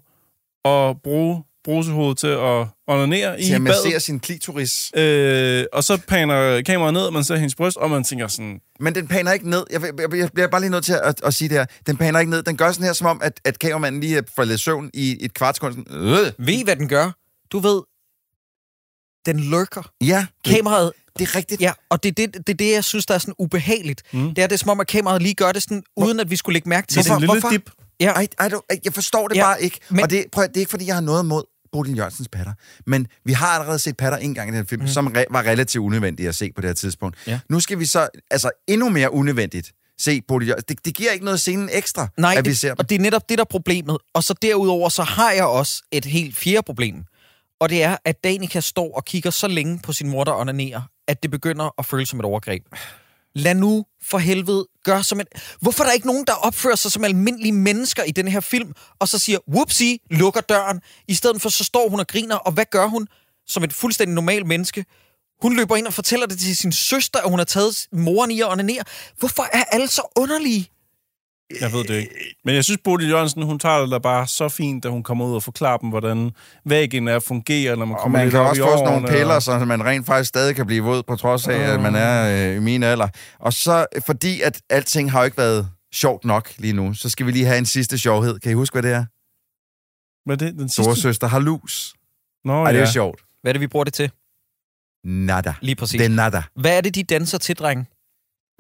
[0.63, 3.61] og bruge brusehovedet til at onanere i at badet.
[3.61, 4.91] massere sin klitoris.
[4.95, 8.59] Øh, og så paner kameraet ned, og man ser hendes bryst, og man tænker sådan,
[8.79, 9.63] Men den paner ikke ned.
[9.71, 11.65] Jeg, jeg, jeg bliver bare lige nødt til at, at sige det her.
[11.87, 12.43] Den paner ikke ned.
[12.43, 15.17] Den gør sådan her, som om, at, at kameramanden lige er faldet i søvn i
[15.25, 15.73] et kvartsekund.
[15.73, 16.31] Sådan, Øh.
[16.47, 17.11] Ved I, hvad den gør?
[17.51, 17.81] Du ved,
[19.25, 19.91] den lurker.
[20.01, 21.61] Ja, Kameraet, det er rigtigt.
[21.61, 24.01] ja, og det er det, det, er det, jeg synes, der er sådan ubehageligt.
[24.13, 24.33] Mm.
[24.35, 26.35] Det er det, er som om, at kameraet lige gør det sådan, uden at vi
[26.35, 27.15] skulle lægge mærke til det er det.
[27.15, 27.49] en lille hvorfor?
[27.49, 27.69] dip.
[27.99, 29.79] Ja, Ej, ej, ej, jeg forstår det Ja, bare ikke.
[29.89, 29.99] men-.
[30.03, 32.53] Og det, prøv, det er ikke, fordi jeg har noget imod Bodil Jørgensens patter.
[32.87, 34.87] Men vi har allerede set patter en gang i den film, mm.
[34.87, 37.17] som re- var relativt unødvendigt at se på det her tidspunkt.
[37.27, 37.39] Ja.
[37.49, 40.75] Nu skal vi så, altså endnu mere unødvendigt, se Bodil Jørgensen.
[40.75, 42.75] Det, det giver ikke noget scenen ekstra, Nej, at vi det, ser dem.
[42.79, 43.97] og det er netop det, der er problemet.
[44.13, 46.95] Og så derudover, så har jeg også et helt fjerde problem.
[47.59, 50.81] Og det er, at Danica står og kigger så længe på sin mor, der onanerer,
[51.07, 52.63] at det begynder at føles som et overgreb
[53.35, 55.27] lad nu for helvede gøre som et...
[55.61, 58.73] Hvorfor er der ikke nogen, der opfører sig som almindelige mennesker i den her film,
[58.99, 60.81] og så siger, whoopsie, lukker døren.
[61.07, 63.07] I stedet for, så står hun og griner, og hvad gør hun
[63.47, 64.85] som et fuldstændig normalt menneske?
[65.41, 68.41] Hun løber ind og fortæller det til sin søster, at hun har taget moren i
[68.41, 68.83] at onanere.
[69.17, 70.69] Hvorfor er alle så underlige?
[71.61, 72.35] Jeg ved det ikke.
[72.45, 75.25] Men jeg synes, Bodil Jørgensen, hun tager det da bare så fint, da hun kommer
[75.25, 76.31] ud og forklarer dem, hvordan
[76.65, 78.85] væggen er fungerer, når man Og kommer man lidt kan op også i få sådan
[78.93, 81.79] nogle piller, og- så man rent faktisk stadig kan blive våd, på trods af, at
[81.81, 83.07] man er øh, i min alder.
[83.39, 87.25] Og så, fordi at alting har jo ikke været sjovt nok lige nu, så skal
[87.25, 88.39] vi lige have en sidste sjovhed.
[88.39, 89.05] Kan I huske, hvad det er?
[90.27, 90.59] Hvad er det?
[90.59, 90.83] Den sidste?
[90.83, 91.93] Storesøster har lus.
[92.45, 92.85] Nå, Ej, det er ja.
[92.87, 93.21] jo sjovt.
[93.41, 94.11] Hvad er det, vi bruger det til?
[95.05, 95.53] Nada.
[95.61, 95.97] Lige præcis.
[95.97, 96.43] Det er nada.
[96.55, 97.87] Hvad er det, de danser til, dreng?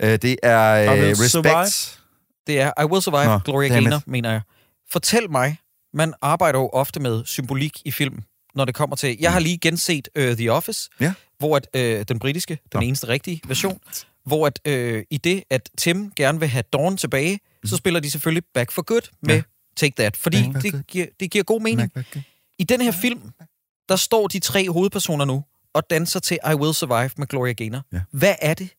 [0.01, 1.31] Øh, det er øh, will respect.
[1.31, 2.02] survive.
[2.47, 4.41] Det er I Will Survive, Nå, Gloria Gaynor, mener jeg.
[4.91, 5.57] Fortæl mig,
[5.93, 8.23] man arbejder jo ofte med symbolik i film,
[8.55, 9.17] når det kommer til...
[9.19, 11.13] Jeg har lige genset uh, The Office, Ja.
[11.39, 12.81] hvor at, uh, den britiske, den Nå.
[12.81, 13.79] eneste rigtige version,
[14.25, 18.11] hvor at, uh, i det, at Tim gerne vil have Dawn tilbage, så spiller de
[18.11, 19.41] selvfølgelig Back for Good med Ja.
[19.77, 21.91] Take That, fordi Back det giver, det giver god mening.
[22.59, 23.21] I den her film,
[23.89, 25.43] der står de tre hovedpersoner nu
[25.73, 27.81] og danser til I Will Survive med Gloria Gaynor.
[27.93, 27.99] Ja.
[28.11, 28.69] Hvad er det,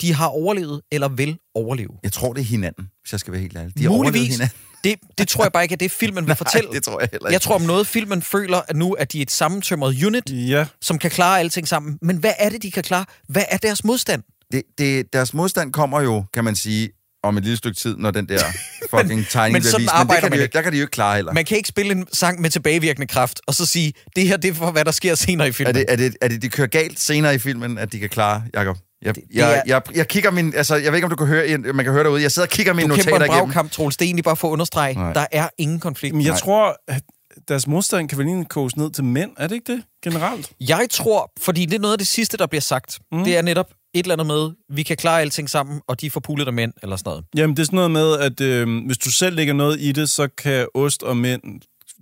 [0.00, 1.90] de har overlevet eller vil overleve?
[2.02, 3.78] Jeg tror, det er hinanden, hvis jeg skal være helt ærlig.
[3.78, 4.34] De har overlevet Muligvis.
[4.36, 4.56] hinanden.
[4.84, 6.68] Det, det tror jeg bare ikke, at det filmen vil fortælle.
[6.68, 7.32] Nej, det tror jeg heller ikke.
[7.32, 10.98] Jeg tror om noget, filmen føler, at nu er de et sammentømret unit, Ja, som
[10.98, 11.98] kan klare alting sammen.
[12.02, 13.04] Men hvad er det, de kan klare?
[13.28, 14.22] Hvad er deres modstand?
[14.52, 16.88] det, det, deres modstand kommer jo, kan man sige,
[17.22, 18.38] om et lille stykke tid, når den der
[18.90, 19.90] fucking tegning men bliver vist.
[19.92, 20.52] arbejder det kan man de, ikke.
[20.52, 21.32] Der kan de jo ikke klare heller.
[21.32, 24.50] Man kan ikke spille en sang med tilbagevirkende kraft, og så sige, det her det
[24.50, 25.74] er for, hvad der sker senere i Er filmen.
[25.74, 28.42] det, er, det, er det, de kører galt senere i filmen, at de kan klare,
[28.54, 28.76] Jacob?
[29.06, 30.54] Jeg, det jeg, er- jeg, jeg kigger min...
[30.54, 32.22] Altså, jeg ved ikke, om du kan høre, man kan høre derude.
[32.22, 33.46] Jeg sidder og kigger mine du kæmper notater en igennem.
[33.52, 33.96] bragkamp, Troels.
[33.96, 35.12] Det er egentlig bare for at understrege, Nej.
[35.12, 36.14] der er ingen konflikt.
[36.14, 36.38] men jeg Nej.
[36.38, 37.02] tror, at
[37.48, 39.30] deres modstand kan vel egentlig koges ned til mænd.
[39.38, 40.50] Er det ikke det, generelt?
[40.60, 43.24] Jeg tror, fordi det er noget af det sidste, der bliver sagt, mm.
[43.24, 46.10] det er netop et eller andet med, vi kan klare alting sammen, og de er
[46.10, 47.24] forpulet af mænd, eller sådan noget.
[47.36, 50.10] Jamen, det er sådan noget med, at øh, hvis du selv lægger noget i det,
[50.10, 51.42] så kan ost og mænd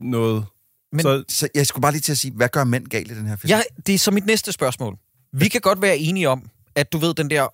[0.00, 0.44] noget.
[0.92, 3.14] Men- så, Så jeg skulle bare lige til at sige, hvad gør mænd galt i
[3.14, 3.50] den her film?
[3.50, 4.96] Jeg, det er så mit næste spørgsmål.
[5.32, 6.42] Vi kan godt være enige om,
[6.76, 7.48] at du ved, den der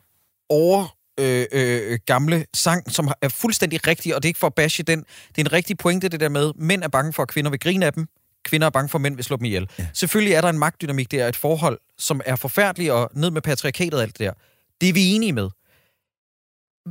[0.49, 4.55] over øh, øh, gamle sang, som er fuldstændig rigtig, og det er ikke for at
[4.55, 4.99] bashe den.
[5.29, 7.61] Det er en rigtig pointe, det der med, mænd er bange for, at kvinder vil
[7.61, 8.07] grine af dem.
[8.45, 9.69] Kvinder er bange for, at mænd vil slå dem ihjel.
[9.79, 9.87] Ja.
[9.95, 13.95] Selvfølgelig er der en magtdynamik der, et forhold, som er forfærdeligt, og ned med patriarkatet
[13.95, 14.33] og alt det der.
[14.81, 15.49] Det er vi enige med.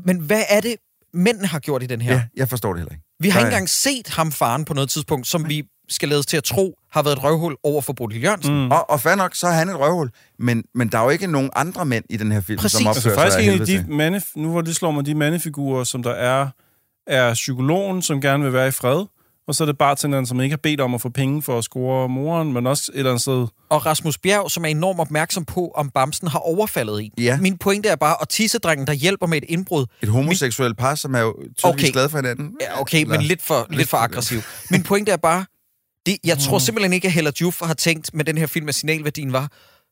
[0.05, 0.75] Men hvad er det,
[1.13, 2.13] mændene har gjort i den her?
[2.13, 3.03] ja, jeg forstår det heller ikke.
[3.19, 6.37] Vi har ikke engang set ham faren på noget tidspunkt, som vi skal ledes til
[6.37, 8.55] at tro, har været et røvhul over for Bodil Jørgensen.
[8.65, 8.71] Mm.
[8.71, 10.09] Og, og fair nok, så er han et røvhul.
[10.39, 12.77] Men, men der er jo ikke nogen andre mænd i den her film, Præcis.
[12.77, 15.05] som opfører altså sig faktisk af en af de mande, nu hvor det slår mig,
[15.05, 16.47] de mandefigurer, som der er,
[17.07, 19.05] er psykologen, som gerne vil være i fred,
[19.47, 21.63] og så er det bartenderen, som ikke har bedt om at få penge for at
[21.63, 23.47] score moren, men også et eller andet sted.
[23.69, 27.11] Og Rasmus Bjerg, som er enormt opmærksom på, om Bamsen har overfaldet en.
[27.17, 27.37] Ja.
[27.41, 31.15] Min pointe er bare, at tissedrengen, der hjælper med et indbrud, Et homoseksuelt par, som
[31.15, 31.91] er jo tydeligvis Okay.
[31.91, 32.51] glade for hinanden.
[32.61, 34.39] Ja, okay, Eller- men lidt for, lidt for aggressiv.
[34.71, 35.45] Min pointe er bare,
[36.05, 36.41] det, jeg Mm.
[36.41, 39.51] tror simpelthen ikke, at Hella Juf har tænkt med den her film, at signalværdien var,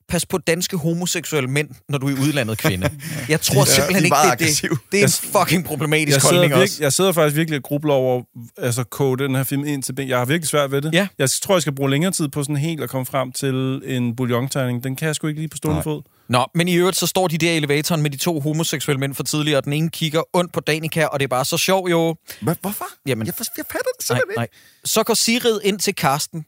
[0.09, 2.89] pas på danske homoseksuelle mænd, når du er i udlandet kvinde.
[3.29, 5.09] Jeg tror De simpelthen de ikke, det, det, er en
[5.39, 6.77] fucking problematisk Jeg holdning virke, også.
[6.83, 8.21] jeg sidder faktisk virkelig og grubler over
[8.57, 10.07] altså koge den her film ind til ben.
[10.09, 10.93] Jeg har virkelig svært ved det.
[10.93, 11.07] Ja.
[11.19, 14.15] Jeg tror, jeg skal bruge længere tid på sådan helt at komme frem til en
[14.15, 14.83] bouillonterning.
[14.83, 16.01] Den kan jeg sgu ikke lige på stående fod.
[16.29, 19.15] Nå, men i øvrigt, så står de der i elevatoren med de to homoseksuelle mænd
[19.15, 21.91] for tidligere, og den ene kigger ondt på Danica, og det er bare så sjovt
[21.91, 22.15] jo.
[22.41, 22.85] Hvad, hvorfor?
[23.05, 24.39] Jamen- jeg, for, jeg fatter det Nej, simpelthen ikke.
[24.39, 24.47] nej.
[24.85, 26.45] Så går Sigrid ind til Karsten,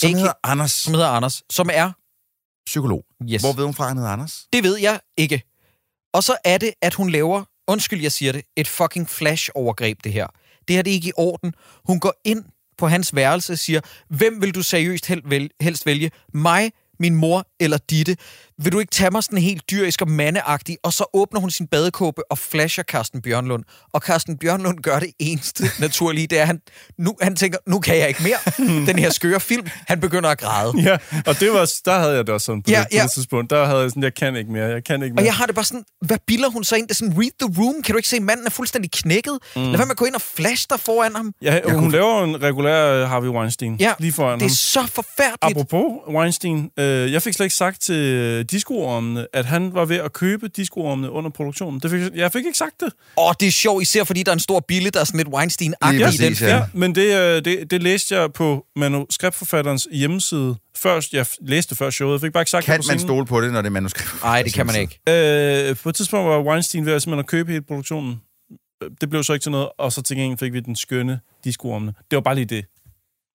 [0.00, 1.90] Som Ikke- hedder Anders, som hedder Anders, som er
[2.66, 3.04] psykolog.
[3.32, 3.42] Yes.
[3.42, 4.46] Hvor ved hun fra, han hedder Anders?
[4.52, 5.42] Det ved jeg ikke.
[6.14, 10.12] Og så er det, at hun laver, undskyld, jeg siger det, et fucking flash-overgreb, det
[10.12, 10.26] her.
[10.68, 11.54] Det her det er ikke i orden.
[11.86, 12.44] Hun går ind
[12.78, 15.06] på hans værelse og siger, hvem vil du seriøst
[15.60, 16.10] helst vælge?
[16.34, 18.16] Mig, min mor eller Ditte?
[18.62, 20.76] Vil du ikke tage mig sådan helt dyrisk og mandeagtig?
[20.82, 23.64] Og så åbner hun sin badekåbe og flasher Carsten Bjørnlund.
[23.92, 26.60] Og Carsten Bjørnlund gør det eneste naturlige, det er, at han,
[26.98, 28.66] nu, han tænker, nu kan jeg ikke mere.
[28.86, 30.72] Den her skøre film, han begynder at græde.
[30.82, 30.96] Ja,
[31.26, 33.02] og det var, der havde jeg det også sådan på, Ja, det, ja.
[33.02, 33.50] det tidspunkt.
[33.50, 35.22] Der havde jeg sådan, jeg kan ikke mere, jeg kan ikke mere.
[35.22, 36.88] Og jeg har det bare sådan, hvad bilder hun sig ind?
[36.88, 37.82] Det er sådan, read the room.
[37.82, 39.38] Kan du ikke se, manden er fuldstændig knækket?
[39.56, 39.62] Mm.
[39.62, 41.32] Lad være med at gå ind og flash dig foran ham.
[41.42, 44.54] Ja, hun kunne- laver en regulær øh, Harvey Weinstein Ja, lige foran det er ham.
[44.54, 45.58] så forfærdeligt.
[45.72, 50.12] Apropos Weinstein, øh, jeg fik slet ikke sagt til diskoormene, at han var ved at
[50.12, 51.80] købe diskoormene under produktionen.
[51.80, 52.92] Det fik, jeg fik ikke sagt det.
[53.18, 55.28] Åh, det er sjovt, især fordi der er en stor bille, der er sådan lidt
[55.28, 56.48] Weinstein-agtig Lige i den film.
[56.48, 56.54] ja.
[56.54, 56.56] Ja.
[56.56, 60.56] Ja, men det, øh, det, det læste jeg på manuskriptforfatterens hjemmeside.
[60.76, 62.12] Først, jeg læste før showet.
[62.12, 63.70] Jeg fik bare ikke sagt Kan det på man stole på det, når det er
[63.72, 64.22] manuskript?
[64.22, 65.68] Nej, det kan man ikke.
[65.70, 68.20] Øh, på et tidspunkt var Weinstein ved at, simpelthen at købe hele produktionen.
[69.00, 71.94] Det blev så ikke til noget, og så til gengæld fik vi den skønne diskoormene.
[72.10, 72.64] Det var bare lige det.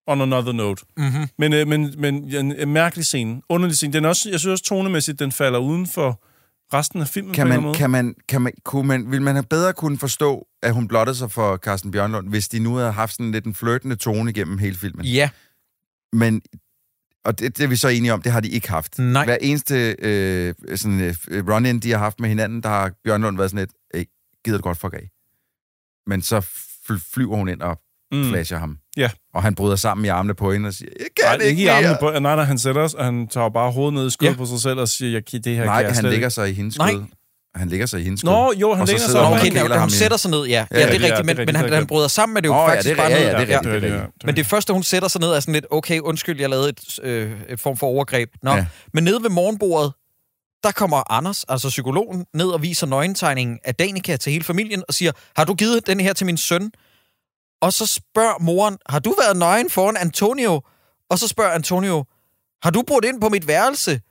[0.09, 0.85] On another note.
[0.97, 1.27] Mm-hmm.
[1.37, 3.41] Men, øh, men, men en, en mærkelig scene.
[3.49, 3.93] Underlig scene.
[3.93, 6.23] Den er også, jeg synes også tonemæssigt, den falder uden for
[6.73, 9.35] resten af filmen Kan på en man, kan man, kan man, kunne man, vil man
[9.35, 12.91] have bedre kunne forstå, at hun blottede sig for Carsten Bjørnlund, hvis de nu havde
[12.91, 15.05] haft sådan lidt en flirtende tone igennem hele filmen?
[15.05, 15.29] Ja,
[16.13, 16.41] Men,
[17.25, 18.99] og det, det er vi så enige om, det har de ikke haft.
[18.99, 19.25] Nej.
[19.25, 23.51] Hver eneste øh, sådan, øh, run-in, de har haft med hinanden, der har Bjørnlund været
[23.51, 24.07] sådan lidt,
[24.45, 25.09] gider du godt fuck af?
[26.07, 27.81] Men så fl- flyver hun ind og
[28.11, 28.29] mm.
[28.29, 28.77] flasher ham.
[28.99, 29.09] Ja.
[29.33, 31.61] Og han bryder sammen i armene på hende og siger, jeg kan Nej, ikke, ikke
[31.61, 32.09] i mere." armene på...
[32.19, 34.33] Nej, nej, han sætter os, og han tager bare hovedet ned i skødet Ja.
[34.33, 34.37] ja.
[34.37, 36.49] på sig selv og siger, jeg, kan- det her kan Nej, jeg han ligger sig
[36.49, 36.91] i hendes Nej.
[36.91, 37.03] skød.
[37.55, 38.29] Han ligger sig i hendes skød.
[38.31, 40.65] Nå, jo, han læner sig okay, hun ham sætter sig ned, ja.
[40.71, 42.53] Ja, Ja, ja, det er rigtigt, men, men han, han bryder sammen med det er
[42.55, 43.47] jo ja, faktisk det er- bare ja, ned.
[43.47, 44.01] ja, det er rigtigt, Ja.
[44.25, 46.99] Men det første, hun sætter sig ned, er sådan lidt, okay, undskyld, jeg lavede et,
[47.03, 48.29] øh, et form for overgreb.
[48.43, 48.57] Nå, Ja.
[48.57, 48.65] ja.
[48.93, 49.93] men nede ved morgenbordet,
[50.63, 54.93] der kommer Anders, altså psykologen, ned og viser nøgentegningen af Danica til hele familien og
[54.93, 56.71] siger, har du givet den her til min søn?
[57.61, 60.61] Og så spørger moren, har du været nøgen foran Antonio?
[61.09, 62.05] Og så spørger Antonio,
[62.63, 64.01] har du brudt ind på mit værelse?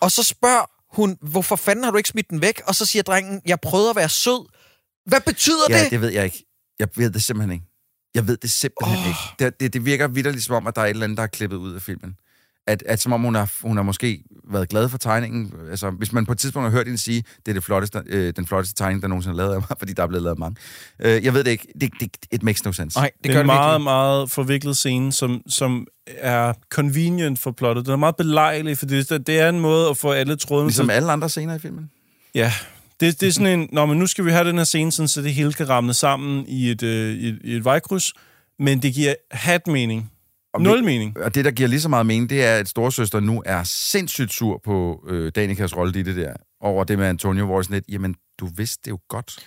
[0.00, 2.62] Og så spørger hun, hvorfor fanden har du ikke smidt den væk?
[2.66, 4.48] Og så siger drengen, jeg prøvede at være sød.
[5.06, 5.90] Hvad betyder Ja, det?
[5.90, 6.44] det ved jeg ikke.
[6.78, 7.66] Jeg ved det simpelthen ikke.
[8.14, 9.08] Jeg ved det simpelthen oh.
[9.08, 9.20] ikke.
[9.38, 11.26] Det, det, det virker vidderligt som om, at der er et eller andet, der er
[11.26, 12.16] klippet ud af filmen.
[12.66, 15.52] At, at som om hun har, hun har måske været glad for tegningen.
[15.70, 18.32] Altså, hvis man på et tidspunkt har hørt hende sige, det er det flotteste, øh,
[18.36, 20.56] den flotteste tegning, der nogensinde er lavet af mig, fordi der er blevet lavet mange.
[21.00, 21.66] Øh, jeg ved det ikke.
[21.80, 22.98] Det, det, it makes no sense.
[22.98, 23.84] Nej, det Det er gør en det meget, virkelig.
[23.84, 27.84] meget forviklet scene, som, som er convenient for plottet.
[27.86, 30.86] Den er meget belejlig, for det, det er en måde at få alle trådene Ligesom
[30.86, 30.92] til...
[30.92, 31.90] alle andre scener i filmen.
[32.34, 32.52] Ja,
[33.00, 33.68] det, det er sådan en...
[33.72, 35.94] Nå, men nu skal vi have den her scene, sådan, så det hele kan ramme
[35.94, 38.12] sammen i et, øh, i et, i et vejkryds.
[38.58, 40.11] Men det giver hat mening.
[40.54, 41.18] Og Nul vi- mening.
[41.18, 44.32] Og det, der giver lige så meget mening, det er, at storsøster nu er sindssygt
[44.32, 47.84] sur på øh, Danikas rolle i det der, over det med Antonio, hvor sådan lidt,
[47.88, 49.38] jamen, du vidste det jo godt.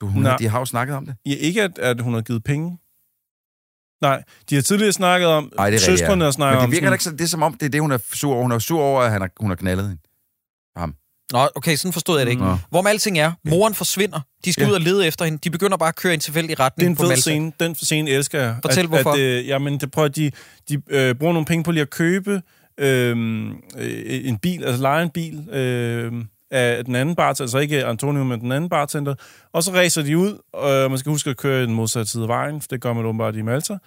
[0.00, 0.36] Du, hun, Nej.
[0.36, 1.16] de har jo snakket om det.
[1.26, 2.78] Ja, ikke, at, at hun har givet penge.
[4.02, 5.52] Nej, de har tidligere snakket om...
[5.58, 6.70] Ej, det er søstrene har snakket Men det om...
[6.72, 8.42] virker sådan- ikke så, det er som om, det er det, hun er sur over.
[8.42, 10.02] Hun er sur over, at han har, hun har knaldet hende.
[11.32, 12.44] Nå, okay, sådan forstod jeg det ikke.
[12.44, 12.56] Nå.
[12.70, 14.20] Hvorom alting er, moren forsvinder.
[14.44, 14.68] De skal Ja.
[14.70, 15.38] ud og lede efter hende.
[15.44, 17.20] De begynder bare at køre i en tilfældig Det er retning en på fed Malta.
[17.20, 17.52] scene.
[17.60, 18.56] Den scene elsker jeg.
[18.62, 19.10] Fortæl, at, hvorfor.
[19.12, 20.30] At, øh, jamen, det prøver, de,
[20.68, 22.42] de øh, bruger nogle penge på lige at købe
[22.78, 23.16] øh,
[23.78, 26.12] øh, en bil, altså lege en bil øh,
[26.50, 29.14] af den anden bartender, altså ikke Antonio, men den anden bartender.
[29.52, 32.22] Og så racer de ud, og man skal huske at køre i den modsatte side
[32.22, 33.78] af vejen, for det gør man åbenbart i Malta.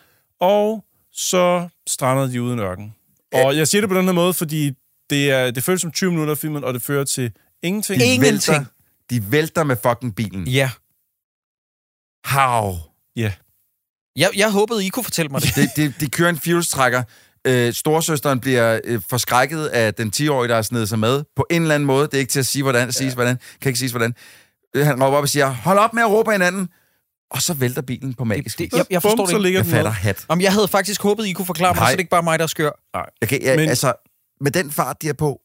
[0.42, 0.84] Og
[1.14, 2.94] så strander de uden ørken.
[3.34, 4.72] Og jeg siger det på den her måde, fordi
[5.14, 7.32] det, er, det føles som 20 minutter af filmen, og det fører til
[7.64, 8.00] ingenting.
[8.02, 8.58] De Ingenting.
[8.58, 8.66] Vælter,
[9.10, 10.48] de vælter med fucking bilen.
[10.48, 10.70] Ja.
[12.26, 12.76] How?
[13.16, 13.32] Ja.
[14.16, 15.56] Jeg, jeg håbede, I kunne fortælle mig det.
[15.56, 17.04] De, de, de kører en fjulstrækker.
[17.48, 21.24] Øh, storsøsteren bliver øh, forskrækket af den 10-årige, der er snedet sig med.
[21.36, 22.06] På en eller anden måde.
[22.06, 22.92] Det er ikke til at sige, hvordan.
[22.92, 23.16] Siges, ja.
[23.16, 23.40] hvordan.
[23.62, 24.16] Kan ikke siges, hvordan.
[24.76, 26.70] Øh, Han råber op og siger, hold op med at råbe hinanden.
[27.32, 29.44] Og så vælter bilen på magisk Det- det- jeg- jeg forstår Bum, det så ikke.
[29.44, 30.26] ligger Jeg fatter hat.
[30.28, 31.90] Om jeg havde faktisk håbet, I kunne forklare mig, Nej.
[31.92, 32.72] så det ikke bare er mig, der er skør.
[33.22, 33.70] Jeg kan, jeg, Men...
[33.70, 33.94] Altså,
[34.42, 35.42] med den fart, de er på,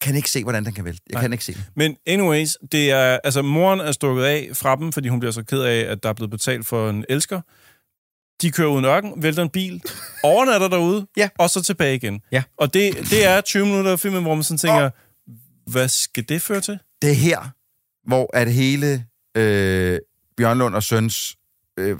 [0.00, 1.02] kan ikke se, hvordan den kan vælte.
[1.08, 1.22] Jeg Nej.
[1.22, 1.64] kan ikke se det.
[1.76, 5.42] Men anyways, det er, altså moren er stukket af fra dem, fordi hun bliver så
[5.42, 7.40] ked af, at der er blevet betalt for en elsker.
[8.42, 9.82] De kører uden ørken, vælter en bil,
[10.22, 11.28] overnatter derude, Ja.
[11.38, 12.20] og så tilbage igen.
[12.32, 12.42] Ja.
[12.56, 14.90] Og det, det er 20 minutter af filmen, hvor man sådan tænker,
[15.70, 16.78] hvad skal det føre til?
[17.02, 17.50] Det er her,
[18.08, 19.06] hvor at hele
[19.36, 19.98] øh,
[20.36, 21.36] Bjørnlund og Søns
[21.78, 21.98] øh,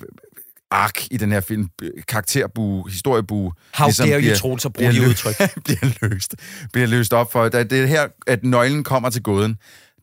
[0.75, 1.69] ark i den her film,
[2.09, 5.35] karakterbue, historiebue, How ligesom dare you, bliver- Troels, at bruge bliver de udtryk.
[5.65, 6.35] bliver løst,
[6.73, 7.49] bliver løst op for.
[7.49, 9.57] Det er her, at nøglen kommer til gåden.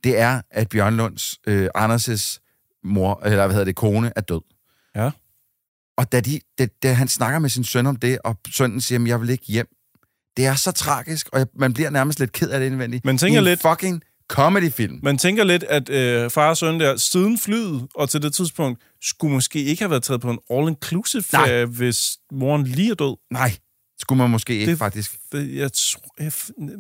[0.04, 2.38] Det er, at Bjørnlunds, øh, Anders'
[2.84, 4.42] mor, eller hvad hedder det, kone, er død.
[4.96, 5.12] Ja.
[5.98, 9.02] Og da, de, da, da han snakker med sin søn om det, og sønnen siger,
[9.02, 9.68] at jeg vil ikke hjem,
[10.38, 13.06] det er så tragisk, og jeg- man bliver nærmest lidt ked af det indvendigt.
[13.06, 15.00] Man tænker I lidt- fucking comedy-film.
[15.04, 18.82] Man tænker lidt, at øh, far og søn der, siden flyet, og til det tidspunkt,
[19.02, 23.18] skulle måske ikke have været taget på en all-inclusive ferie, hvis moren lige er død.
[23.34, 23.52] Nej,
[24.00, 25.12] skulle man måske ikke Det- faktisk.
[25.32, 26.02] Det- Jeg tror...
[26.24, 26.32] Jeg,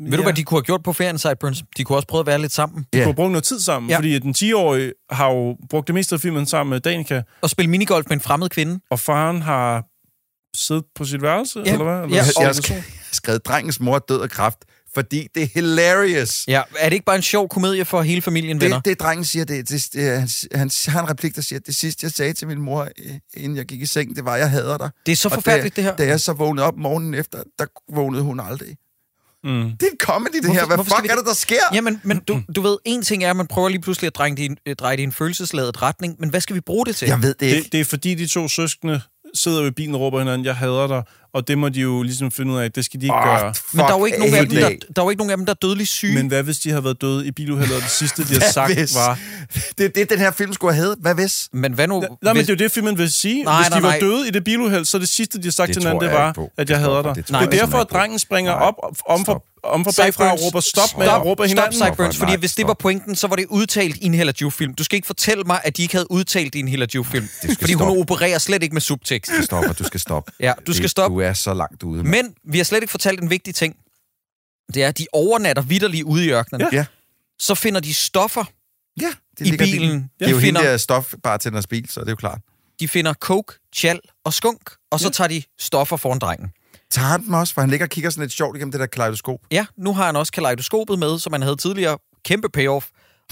[0.10, 1.64] Ved du, hvad de kunne have gjort på ferien, Sideburns?
[1.78, 2.86] De kunne også prøve at være lidt sammen.
[2.94, 3.03] De Ja.
[3.03, 3.94] kunne brugt noget tid sammen, Ja.
[3.94, 3.98] ja.
[3.99, 7.69] fordi den 10-årige har jo brugt det meste af filmen sammen med Danica, Og spille
[7.72, 8.80] minigolf med en fremmed kvinde.
[8.91, 9.84] og faren har
[10.57, 11.72] siddet på sit værelse, Ja.
[11.73, 11.94] eller hvad?
[11.95, 14.57] Eller Ja, Jeg, har sk- skrevet, drengens mor er død af kraft,
[14.94, 16.44] fordi det er hilarious.
[16.48, 18.76] Ja, er det ikke bare en sjov komedie for hele familien, venner?
[18.76, 21.76] Det, det drengen siger, det, det, det, han, han har en replik, der siger, det
[21.76, 24.50] sidste, jeg sagde til min mor, øh, inden jeg gik i seng, det var, jeg
[24.50, 24.90] hader dig.
[25.06, 25.96] Det er så forfærdeligt, da, det her.
[25.96, 27.66] Da jeg så vågnede op morgenen efter, der
[27.96, 28.76] vågnede hun aldrig.
[29.44, 29.50] Mm.
[29.80, 30.66] Det er en comedy, det Hvorfor- her.
[30.66, 31.20] Hvad hvorfor fuck vi er det?
[31.20, 31.56] det, der sker?
[31.74, 34.30] Jamen, men du, du ved, en ting er, at man prøver lige pludselig at dreje
[34.32, 36.96] det, i en, dreje det i en følelsesladet retning, men hvad skal vi bruge det
[36.96, 37.08] til?
[37.08, 37.64] Jeg ved det ikke.
[37.64, 39.02] Det, det er fordi, de to søskende
[39.36, 41.03] sidder ved bilen og råber hinanden, jeg hader dig,
[41.34, 43.53] og det må de jo ligesom finde ud af, det skal de ikke Åh, gøre.
[43.74, 45.38] men der er jo ikke nogen af dem, der, der, er jo ikke nogen af
[45.38, 46.14] dem, der er dødeligt syge.
[46.16, 48.74] Men hvad hvis de har været døde i biluheldet, og det sidste, de har sagt,
[48.74, 48.95] hvis?
[48.95, 49.20] var...
[49.78, 50.99] Det er det, den her film skulle have heddet.
[51.02, 51.49] Hvad hvis?
[51.53, 51.99] men hvad nu?
[51.99, 53.44] Nej, men hvis- det er jo det, filmen vil sige.
[53.44, 53.99] Nej, Hvis de nej, var nej.
[53.99, 56.48] døde i det biluheld, så det sidste, de har sagt Det til hinanden, det var,
[56.58, 57.16] at jeg hader dig.
[57.16, 58.62] det Det, er derfor, at drengen springer Nej.
[58.68, 58.76] op
[59.10, 59.45] om for.
[59.64, 61.74] Om fra bagfra og råber stop med at råbe hinanden.
[61.74, 64.74] Stop Sideburns, fordi hvis det var pointen, så var det udtalt i en Hella Juve-film.
[64.74, 67.04] Du skal ikke fortælle mig, at de ikke havde udtalt i en Hella skal
[67.60, 68.00] Fordi hun stoppe.
[68.00, 69.32] opererer slet ikke med subtekst.
[69.38, 70.32] Du stopper, du skal stoppe.
[70.40, 71.16] Ja, du skal Det- stoppe.
[71.16, 72.04] Du er så langt ude.
[72.04, 72.26] mand.
[72.26, 73.76] Men vi har slet ikke fortalt en vigtig ting.
[74.74, 76.68] Det er, at de overnatter vidderligt ude i ørkenen.
[76.74, 76.86] Ja.
[77.40, 78.44] Så finder de stoffer.
[79.02, 79.92] Ja, det I bilen.
[79.92, 80.26] Det Ja.
[80.26, 82.40] er jo De hende finder- der stofbartenders bil, så det er jo klart.
[82.80, 84.62] De finder coke, chal og skunk.
[84.92, 86.52] Og så tager de stoffer foran drengen.
[86.92, 88.86] Tager han dem også, for han ligger og kigger sådan lidt sjovt igennem det der
[88.86, 89.40] kaleidoskop.
[89.52, 91.98] Ja, nu har han også kaleidoskopet med, som han havde tidligere.
[92.26, 92.86] Kæmpe payoff.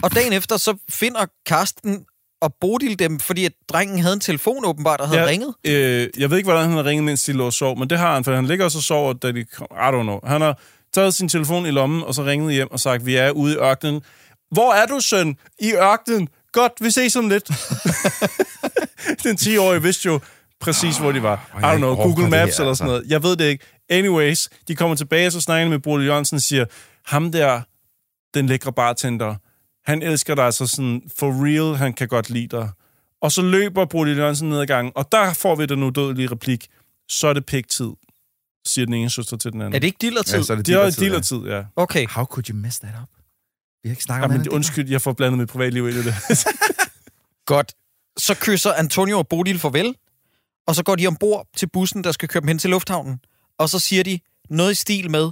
[0.04, 2.06] Og dagen efter, så finder Karsten
[2.42, 5.54] og Bodil dem, fordi at drengen havde en telefon åbenbart, der havde Ja, ringet.
[5.64, 7.98] Øh, jeg ved ikke, hvordan han har ringet, mens de lå og sov, men det
[7.98, 9.68] har han, for han ligger også og sover, da de kom.
[9.72, 10.20] I don't know.
[10.24, 10.60] Han har
[10.94, 13.58] taget sin telefon i lommen, og så ringet hjem og sagt, vi er ude i
[13.58, 14.02] ørkenen.
[14.52, 15.38] Hvor er du, søn?
[15.60, 16.30] I ørkenen?
[16.52, 17.48] Godt, vi ses om lidt.
[19.24, 20.20] Den 10-årige vidste jo
[20.60, 21.50] præcis, hvor de var.
[21.54, 22.76] I jeg don't know, Google det Maps her, eller altså.
[22.76, 23.04] sådan noget.
[23.08, 23.66] Jeg ved det ikke.
[23.90, 26.66] Anyways, de kommer tilbage, og så snakker med Bodil Jørgensen og siger,
[27.06, 27.62] ham der,
[28.34, 29.36] den lækre bartender,
[29.86, 32.70] han elsker dig altså sådan for real, han kan godt lide dig.
[33.22, 36.68] Og så løber Bodil Jørgensen ned ad gangen, og der får vi den udødelige replik.
[37.10, 37.92] Så er det pæk-tid,
[38.68, 39.76] siger den ene søster til den anden.
[39.76, 40.38] Er det ikke dillertid?
[40.38, 41.10] Ja, så er det dealertid, ja.
[41.10, 41.64] dealertid, ja.
[41.76, 42.08] Okay.
[42.08, 43.10] How could you mess that up?
[43.84, 44.54] Vi har ikke snakket om Jamen, andet.
[44.54, 46.16] undskyld, jeg får blandet mit privatliv ind i det.
[47.46, 47.74] Godt.
[48.18, 49.96] Så kysser Antonio og Bodil farvel,
[50.70, 53.20] og så går de ombord til bussen, der skal køre dem hen til lufthavnen.
[53.58, 54.20] Og så siger de
[54.50, 55.30] noget i stil med,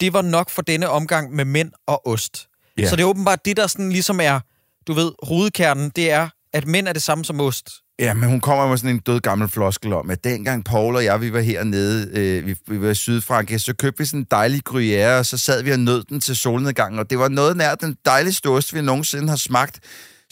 [0.00, 2.48] det var nok for denne omgang med mænd og ost.
[2.78, 2.88] Ja.
[2.88, 4.40] Så det er åbenbart det, der sådan ligesom er,
[4.86, 7.70] du ved, hovedkernen, det er, at mænd er det samme som ost.
[7.98, 11.04] Ja, men hun kommer med sådan en død gammel floskel om, at dengang Paul og
[11.04, 14.26] jeg, vi var hernede, øh, vi, vi var i Sydfrankrig, så købte vi sådan en
[14.30, 17.56] dejlig gruyère, og så sad vi og nød den til solnedgangen, og det var noget
[17.56, 19.80] nær den dejligste ost, vi nogensinde har smagt.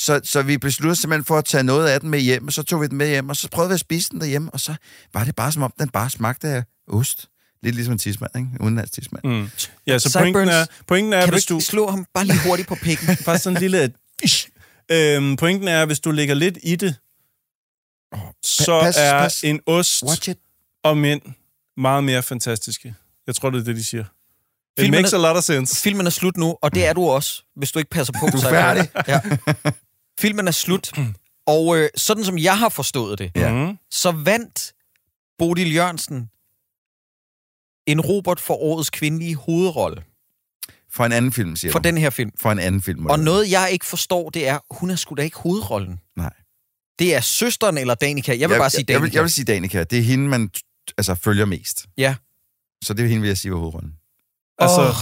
[0.01, 2.63] Så, så vi besluttede simpelthen for at tage noget af den med hjem, og så
[2.63, 4.75] tog vi den med hjem, og så prøvede vi at spise den derhjemme, og så
[5.15, 7.29] var det bare som om, den bare smagte af ost.
[7.63, 8.49] Lidt ligesom en tidsmand, ikke?
[8.61, 9.25] Udenlands tidsmand.
[9.25, 9.51] Mm.
[9.87, 11.61] ja, så pointen er, pointen er Kan du hvis ikke du...
[11.61, 13.09] slå ham bare lige hurtigt på pikken?
[13.27, 13.93] Bare sådan en lille...
[14.91, 16.97] øhm, pointen er, hvis du lægger lidt i det,
[18.43, 19.43] så pas, er pas.
[19.45, 20.39] en ost Watch it.
[20.85, 21.23] og mænd
[21.77, 22.95] meget mere fantastiske.
[23.27, 24.03] Jeg tror, det er det, de siger.
[24.05, 24.09] It
[24.81, 25.81] Filmen makes er- a lot of sense.
[25.81, 28.27] Filmen er slut nu, og det er du også, hvis du ikke passer på.
[28.33, 28.89] Du er færdig.
[29.09, 29.21] Ja.
[30.19, 30.93] Filmen er slut,
[31.47, 33.53] og øh, sådan som jeg har forstået det, Ja.
[33.53, 33.79] Mm.
[33.91, 34.73] så vandt
[35.39, 36.31] Bodil Jørgensen
[37.87, 40.03] en Robert for årets kvindelige hovedrolle
[40.91, 41.89] For en anden film, siger for du.
[41.89, 42.31] den her film.
[42.41, 43.07] For en anden film.
[43.07, 46.01] Og noget, jeg ikke forstår, det er, hun er sgu da ikke hovedrollen.
[46.17, 46.33] Nej.
[46.99, 48.31] Det er søsteren eller Danica.
[48.39, 49.85] Jeg vil jeg, bare sige jeg, jeg, vil, jeg vil sige Danica.
[49.85, 50.51] Det er hende, man
[50.99, 51.87] altså, følger mest.
[51.97, 52.15] Ja.
[52.85, 53.93] Så det er hende, vil jeg sige, var hovedrunden.
[54.59, 54.95] Altså,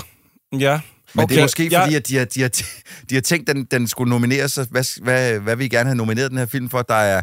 [0.52, 0.60] Åh.
[0.60, 0.80] ja.
[1.14, 1.34] Men okay.
[1.34, 2.48] det er måske jeg- fordi, at de har, de har,
[3.10, 4.52] de har tænkt, at den, den skulle nomineres.
[4.52, 6.82] Så hvad, hvad, hvad vil I gerne have nomineret den her film for?
[6.82, 7.22] Der er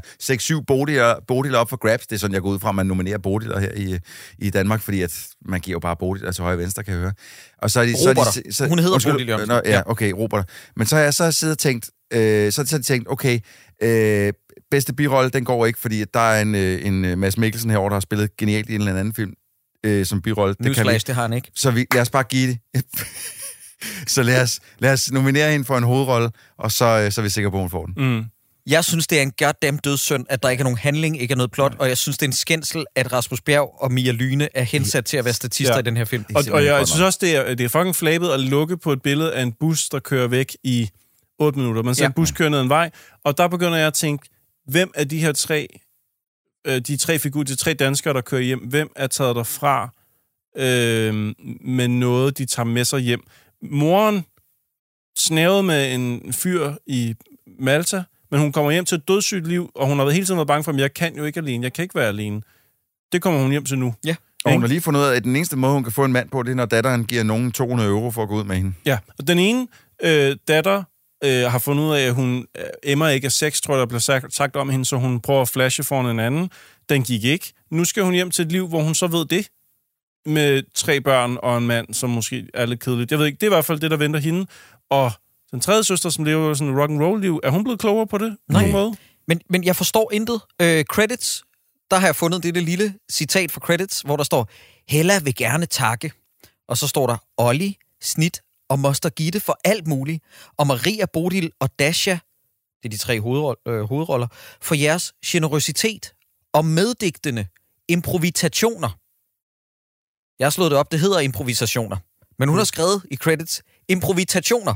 [0.59, 2.07] 6-7 Bodiler, Bodiler op for grabs.
[2.07, 3.97] Det er sådan, jeg går ud fra, at man nominerer Bodiler her i,
[4.39, 7.01] i Danmark, fordi at man giver jo bare Bodiler til højre og venstre, kan jeg
[7.01, 7.13] høre.
[7.57, 9.55] Og så er de, så er de, så, Hun hedder Bodil Jørgensen.
[9.55, 10.49] Nå, ja, okay, Robert.
[10.75, 13.39] Men så har jeg så siddet og tænkt, øh, så, så har de tænkt, okay,
[13.83, 14.33] øh,
[14.71, 17.89] bedste birolle, den går ikke, fordi der er en, øh, en øh, Mads Mikkelsen herovre,
[17.89, 19.33] der har spillet genialt i en eller anden film
[19.85, 20.55] øh, som birolle.
[20.63, 21.51] Det kan vi, det har han ikke.
[21.55, 22.83] så vi, lad os bare give det.
[24.07, 27.23] Så lad os, lad os nominere hende for en hovedrolle, og så, øh, så er
[27.23, 28.15] vi sikre på, at hun får den.
[28.15, 28.25] Mm.
[28.67, 31.35] Jeg synes, det er en goddamn dødssynd, at der ikke er nogen handling, ikke er
[31.35, 34.49] noget plot, og jeg synes, det er en skændsel, at Rasmus Bjerg og Mia Lyne
[34.57, 35.79] er hensat til at være statister Ja.
[35.79, 36.25] i den her film.
[36.35, 38.91] Og, og jeg, jeg synes også, det er, det er fucking flabet at lukke på
[38.93, 40.89] et billede af en bus, der kører væk i
[41.39, 41.83] 8 minutter.
[41.83, 42.05] Man ser Ja.
[42.05, 42.09] ja.
[42.09, 42.89] en bus køre ned en vej,
[43.25, 44.29] og der begynder jeg at tænke,
[44.67, 45.67] hvem af de her tre,
[46.67, 49.89] øh, de tre figurer, de tre danskere, der kører hjem, hvem er taget derfra
[50.57, 51.33] øh,
[51.65, 53.23] med noget, de tager med sig hjem?
[53.71, 54.25] Moren
[55.17, 57.15] snævede med en fyr i
[57.59, 60.47] Malta, men hun kommer hjem til et dødssygt liv, og hun har hele tiden været
[60.47, 62.41] bange for, at jeg kan jo ikke alene, jeg kan ikke være alene.
[63.11, 63.95] Det kommer hun hjem til nu.
[64.45, 66.13] Og hun har lige fundet ud af, at den eneste måde, hun kan få en
[66.13, 68.55] mand på, det er, når datteren giver nogen 200 euro for at gå ud med
[68.55, 68.73] hende.
[68.85, 69.67] Ja, og den ene
[70.03, 70.83] øh, datter
[71.23, 73.85] øh, har fundet ud af, at hun øh, emmer ikke af sex, tror jeg, der
[73.85, 76.49] blev sagt, sagt om hende, så hun prøver at flashe foran en anden.
[76.89, 77.53] Den gik ikke.
[77.71, 79.47] Nu skal hun hjem til et liv, hvor hun så ved det,
[80.25, 83.11] med tre børn og en mand, som måske er lidt kedeligt.
[83.11, 84.45] Jeg ved ikke, det er i hvert fald det, der venter hende.
[84.89, 85.11] Og
[85.51, 88.17] den tredje søster, som lever sådan rock and roll liv, er hun blevet klogere på
[88.17, 88.37] det?
[88.49, 88.61] Nej.
[88.61, 88.95] nogen måde?
[89.27, 90.41] Men, men jeg forstår intet.
[90.61, 91.43] Øh, credits,
[91.91, 94.49] der har jeg fundet det, det lille citat fra credits, hvor der står,
[94.87, 96.11] Hella vil gerne takke.
[96.67, 100.23] Og så står der, Olli, Snit og Moster Gitte for alt muligt.
[100.57, 102.17] Og Maria Bodil og Dasha,
[102.83, 104.27] det er de tre hovedroller, øh, hovedroller
[104.61, 106.13] for jeres generøsitet
[106.53, 107.45] og meddigtende
[107.87, 108.97] improvisationer.
[110.43, 111.97] Jeg har slået det op, det hedder improvisationer.
[112.39, 114.73] Men hun har skrevet i credits, improvisationer.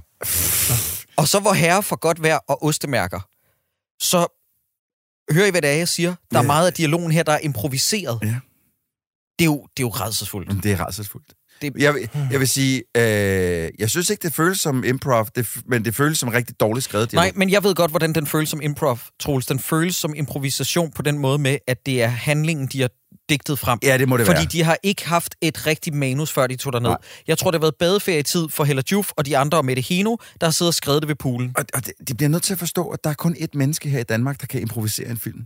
[1.18, 3.20] Og så var herre for godt vejr og ostemærker.
[4.04, 4.28] Så
[5.34, 6.16] hør I, hvad det er, jeg siger?
[6.32, 6.48] Der er Ja.
[6.48, 8.20] meget af dialogen her, der er improviseret.
[8.24, 8.28] Ja.
[9.40, 10.64] Det er jo, det er jo redselsfuldt.
[10.64, 11.34] Det er rædselsfuldt.
[11.62, 15.48] Det, Jeg, vil- jeg vil sige, øh, jeg synes ikke, det føles som improv, det,
[15.66, 17.14] men det føles som rigtig dårligt skrevet.
[17.14, 19.46] Nej, men jeg ved godt, hvordan den føles som improv, Troels.
[19.46, 22.90] Den føles som improvisation på den måde med, at det er handlingen, de har
[23.30, 23.80] digtet frem.
[23.84, 24.48] Ja, det må det Fordi være.
[24.52, 26.90] de har ikke haft et rigtigt manus, før de tog derned.
[26.90, 26.98] Nej.
[27.28, 30.16] Jeg tror, det har været badeferietid for Hella Juf og de andre og Mette Heno,
[30.42, 31.52] der har siddet og skrevet det ved poolen.
[31.58, 33.90] Og, og de, de bliver nødt til at forstå, at der er kun ét menneske
[33.90, 35.46] her i Danmark, der kan improvisere en film.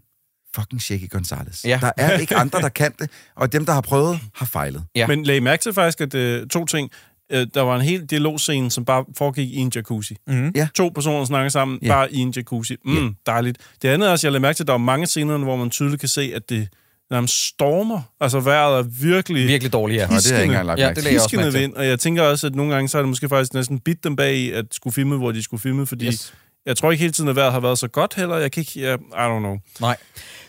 [0.55, 1.65] Fucking Shaky Gonzalez.
[1.65, 1.77] Ja.
[1.81, 4.83] Der er ikke andre, der kan det, og dem, der har prøvet, har fejlet.
[4.95, 5.07] Ja.
[5.07, 6.91] Men lag mærke til faktisk, at øh, to ting.
[7.31, 10.15] Øh, der var en hel dialogscene, som bare foregik i en jacuzzi.
[10.27, 10.51] Mhm.
[10.55, 10.67] Ja.
[10.75, 11.87] To personer snakker sammen, Ja.
[11.87, 12.75] bare i en jacuzzi.
[12.85, 13.57] Mm, dejligt.
[13.81, 15.69] Det andet er også, jeg lagde mærke til, at der var mange scener, hvor man
[15.69, 16.67] tydeligt kan se, at det
[17.11, 18.01] nærmest stormer.
[18.19, 19.47] Altså vejret er virkelig...
[19.47, 20.03] Virkelig dårligt, ja.
[20.05, 22.23] Og det har jeg ikke engang lagt Ja, det jeg også vind, og jeg tænker
[22.23, 24.65] også, at nogle gange så er det måske faktisk næsten bit dem bag i, at
[24.71, 26.33] skulle filme, hvor de skulle filme, fordi Yes.
[26.65, 28.37] Jeg tror ikke hele tiden, at vejret har været så godt heller.
[28.37, 28.81] Jeg kan ikke...
[28.81, 29.57] Jeg, I don't know.
[29.79, 29.97] Nej.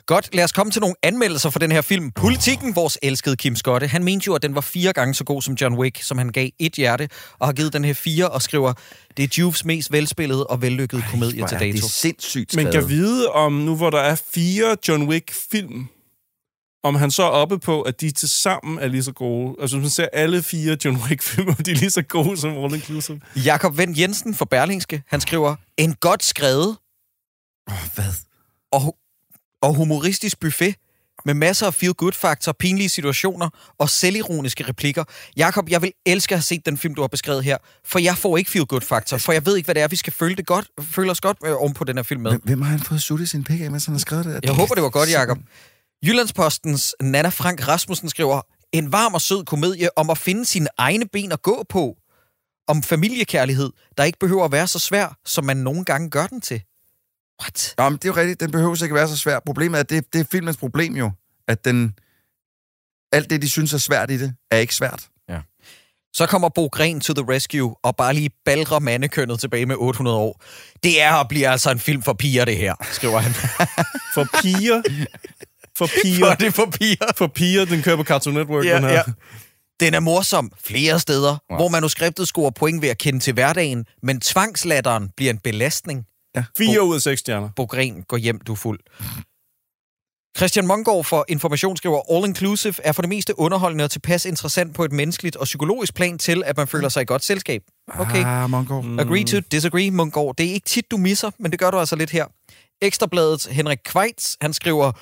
[0.07, 2.11] Godt, lad os komme til nogle anmeldelser for den her film.
[2.11, 5.43] Politikken, vores elskede Kim Skotte, han mente jo, at den var fire gange så god
[5.43, 7.09] som John Wick, som han gav et hjerte,
[7.39, 8.73] og har givet den her fire og skriver,
[9.17, 11.73] det er Juves mest velspillede og vellykkede komedie til er dato.
[11.73, 12.73] det sindssygt Men skrevet.
[12.73, 15.89] kan vide om, nu hvor der er fire John Wick-film,
[16.83, 19.57] om han så er oppe på, at de til sammen er lige så gode.
[19.61, 22.75] Altså, hvis man ser alle fire John Wick-film, de er lige så gode som All
[22.75, 23.21] Inclusive.
[23.37, 26.77] Jakob Vendt Jensen fra Berlingske, han skriver, en godt skrevet
[27.71, 28.05] Åh, hvad?
[28.73, 28.97] og,
[29.63, 30.75] og humoristisk buffet
[31.25, 33.49] med masser af feel-good-faktor, pinlige situationer
[33.79, 35.05] og selvironiske replikker.
[35.37, 38.17] Jakob, jeg vil elske at have set den film, du har beskrevet her, for jeg
[38.17, 40.67] får ikke feel-good-faktor, for jeg ved ikke, hvad det er, vi skal føle, det godt,
[40.81, 42.31] føle os godt øh, oven på den her film med.
[42.31, 44.41] Hvem, hvem har han fået suttet sin pik af, mens han har skrevet det?
[44.43, 45.39] Jeg håber, det var godt, Jakob.
[46.07, 48.41] Jyllandspostens Nana Frank Rasmussen skriver,
[48.73, 51.97] en varm og sød komedie om at finde sine egne ben at gå på.
[52.69, 56.41] Om familiekærlighed, der ikke behøver at være så svær, som man nogle gange gør den
[56.41, 56.63] til.
[57.43, 57.75] What?
[57.79, 58.41] Jamen, det er jo rigtigt.
[58.41, 59.41] Den behøver ikke være så svær.
[59.47, 61.11] Problemet er, at det, det er filmens problem jo.
[61.49, 61.95] At den...
[63.13, 65.09] Alt det, de synes er svært i det, er ikke svært.
[66.15, 70.17] Så kommer Bo Gren to the rescue og bare lige balrer mandekønnet tilbage med 800
[70.17, 70.43] år.
[70.83, 73.33] Det er og bliver altså en film for piger, det her, skriver han.
[74.15, 74.83] For piger...
[75.79, 76.35] For For piger...
[76.35, 77.07] det er for piger.
[77.17, 78.91] For piger, den kører på Cartoon Network, Ja, den her.
[78.93, 79.03] ja.
[79.81, 81.59] Den er morsom flere steder, Wow.
[81.59, 86.05] hvor manuskriptet scorer point ved at kende til hverdagen, men tvangslatteren bliver en belastning.
[86.59, 87.49] Fire ud af seks stjerner.
[87.57, 88.81] Bo Gren, gå hjem, du er fuld.
[90.37, 94.75] Christian Mongård for Information skriver, All Inclusive er for det meste underholdende og tilpas interessant
[94.75, 97.63] på et menneskeligt og psykologisk plan til, at man føler sig i godt selskab.
[97.99, 98.25] Okay.
[98.25, 98.81] Ah, Mongo.
[98.81, 98.99] Mm.
[98.99, 100.37] Agree to disagree, Mongård.
[100.37, 102.27] Det er ikke tit, du misser, men det gør du altså lidt her.
[102.83, 104.93] Ekstrabladets Henrik Kveits, han skriver...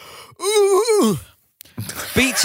[0.40, 1.16] Uh,
[2.14, 2.44] BT...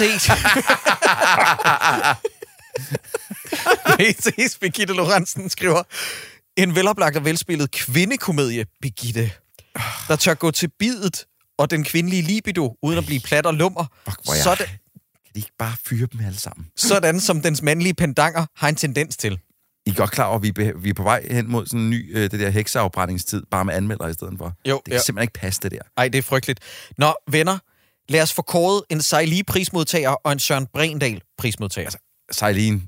[4.00, 5.82] BT's Birgitte Lorentzen skriver...
[6.56, 9.30] En veloplagt og velspillet kvindekomedie, Birgitte,
[10.08, 11.26] der tør gå til bidet
[11.58, 13.84] og den kvindelige libido, uden at blive plat og lummer.
[14.04, 14.42] Fuck, hvor jeg...
[14.42, 16.66] Sådan, Kan de ikke bare fyre dem alle sammen?
[16.76, 19.38] sådan som dens mandlige pendanger har en tendens til.
[19.86, 21.66] I er godt klar over, at vi, er be- vi er på vej hen mod
[21.66, 24.52] sådan en ny, øh, det der hekseafbrændingstid, bare med anmeldere i stedet for.
[24.68, 24.98] Jo, det kan ja.
[24.98, 25.78] simpelthen ikke passe, det der.
[25.96, 26.60] Ej, det er frygteligt.
[26.98, 27.58] Nå, venner,
[28.08, 31.86] lad os få kåret en Sejli prismodtager og en Søren Brendal prismodtager.
[31.86, 31.98] Altså,
[32.32, 32.82] Sejlin,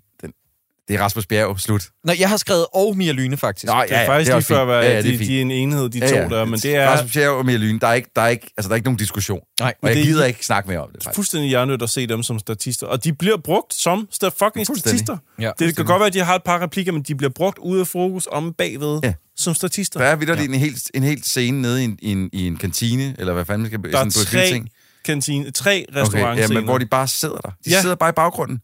[0.88, 1.82] det er Rasmus Bjerg, slut.
[2.04, 3.66] Når jeg har skrevet og Mia Lyne, faktisk.
[3.72, 4.70] Nå, Det er faktisk lige også før, fint.
[4.72, 6.74] at Ja, ja, det de, er de er en enhed, de to der, men det
[6.76, 8.76] er Rasmus Bjerg og Mia Lyne, der er ikke, der er ikke, altså, der er
[8.76, 9.40] ikke nogen diskussion.
[9.60, 11.14] Nej, Og jeg det er- gider ikke snakke mere om det, faktisk.
[11.14, 12.86] fuldstændig hjernødt at se dem som statister.
[12.86, 14.08] Og de bliver brugt som
[14.38, 15.16] fucking statister.
[15.40, 17.58] Ja, det kan godt være, at de har et par replikker, men de bliver brugt
[17.58, 19.12] ude af fokus om bagved Ja.
[19.36, 20.00] som statister.
[20.00, 20.44] Der er videre ja.
[20.44, 23.44] en, helt, en helt scene nede i en, i en, i en kantine, eller hvad
[23.44, 24.68] fanden skal Der er sådan tre, ting.
[25.04, 26.54] kantine, tre Okay, restaurantscener.
[26.54, 27.48] ja, men hvor de bare sidder der.
[27.48, 27.74] De Ja.
[27.76, 27.80] ja.
[27.80, 28.58] sidder bare i baggrunden.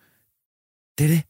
[0.98, 1.22] Det er det.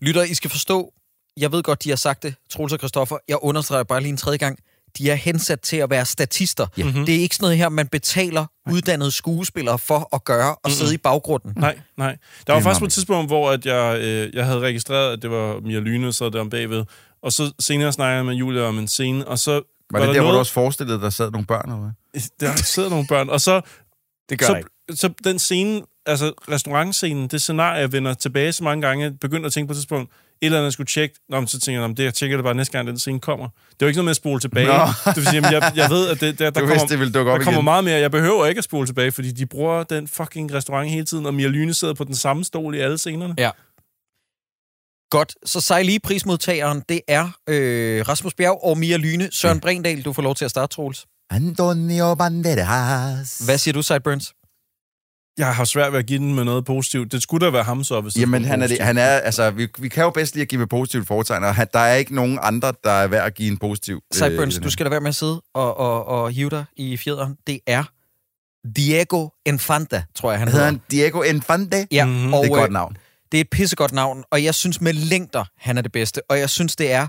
[0.00, 0.92] Lytter, I skal forstå,
[1.36, 4.16] jeg ved godt, de har sagt det, Troels og Christoffer, jeg understreger bare lige en
[4.16, 4.58] tredje gang,
[4.98, 6.66] de er hensat til at være statister.
[6.76, 6.84] Ja.
[6.84, 7.06] Mm-hmm.
[7.06, 10.94] Det er ikke sådan noget her, man betaler uddannede skuespillere for at gøre og sidde
[10.94, 11.52] i baggrunden.
[11.56, 12.16] Nej, nej.
[12.46, 15.30] Der var faktisk på et tidspunkt, hvor at jeg, øh, jeg havde registreret, at det
[15.30, 16.84] var Mia Lyne, der sad der om bagved.
[17.22, 19.62] Og så senere snakkede jeg med Julia om en scene, og så...
[19.90, 22.48] Var, det der, hvor du også forestillede, der sad nogle børn, eller hvad?
[22.48, 23.60] Der sidder nogle børn, og så...
[24.30, 25.00] Det gør så, jeg ikke.
[25.00, 29.52] så den scene, altså restaurantscenen, det scenarie, jeg vender tilbage så mange gange, begyndte at
[29.52, 31.86] tænke på et tidspunkt, et eller andet, jeg skulle tjekke, Nå, så tænker jeg, "Nå,
[31.88, 33.48] men det jeg tjekker det bare næste gang, den scene kommer.
[33.48, 34.66] Det er jo ikke noget med at spole tilbage.
[34.66, 34.72] Nå.
[35.06, 36.98] Det vil sige, jamen, jeg, jeg ved, at det, der, der Du kommer, vidste, det
[36.98, 37.64] ville dukke op der kommer igen.
[37.64, 37.98] meget mere.
[37.98, 41.34] Jeg behøver ikke at spole tilbage, fordi de bruger den fucking restaurant hele tiden, og
[41.34, 43.34] Mia Lyne sidder på den samme stol i alle scenerne.
[43.38, 43.50] Ja.
[45.10, 49.28] Godt, så sej lige prismodtageren, det er øh, Rasmus Bjerg og Mia Lyne.
[49.32, 51.06] Søren Brendal, du får lov til at starte, Troels.
[51.30, 53.38] Antonio Banderas.
[53.44, 54.34] Hvad siger du, Sideburns?
[55.38, 57.12] Jeg har svært ved at give den med noget positivt.
[57.12, 59.50] Det skulle da være ham så, hvis det Jamen, han er, det, han er, altså,
[59.50, 61.94] vi, vi kan jo bedst lige at give med positivt foretegn, og han, der er
[61.94, 64.00] ikke nogen andre, der er værd at give en positiv...
[64.12, 66.96] Sideburns, den du skal da være med at sidde og, og, og hive dig i
[66.96, 67.36] fjederen.
[67.46, 67.84] Det er
[68.76, 70.78] Diego Infanta, tror jeg, han Hedder hedder.
[70.78, 71.86] han Diego Infante?
[71.92, 72.34] Ja, Mhm.
[72.34, 72.96] og Det er et godt øh, navn.
[73.32, 76.30] Det er et pissegodt navn, og jeg synes med længder, han er det bedste.
[76.30, 77.06] Og jeg synes, det er,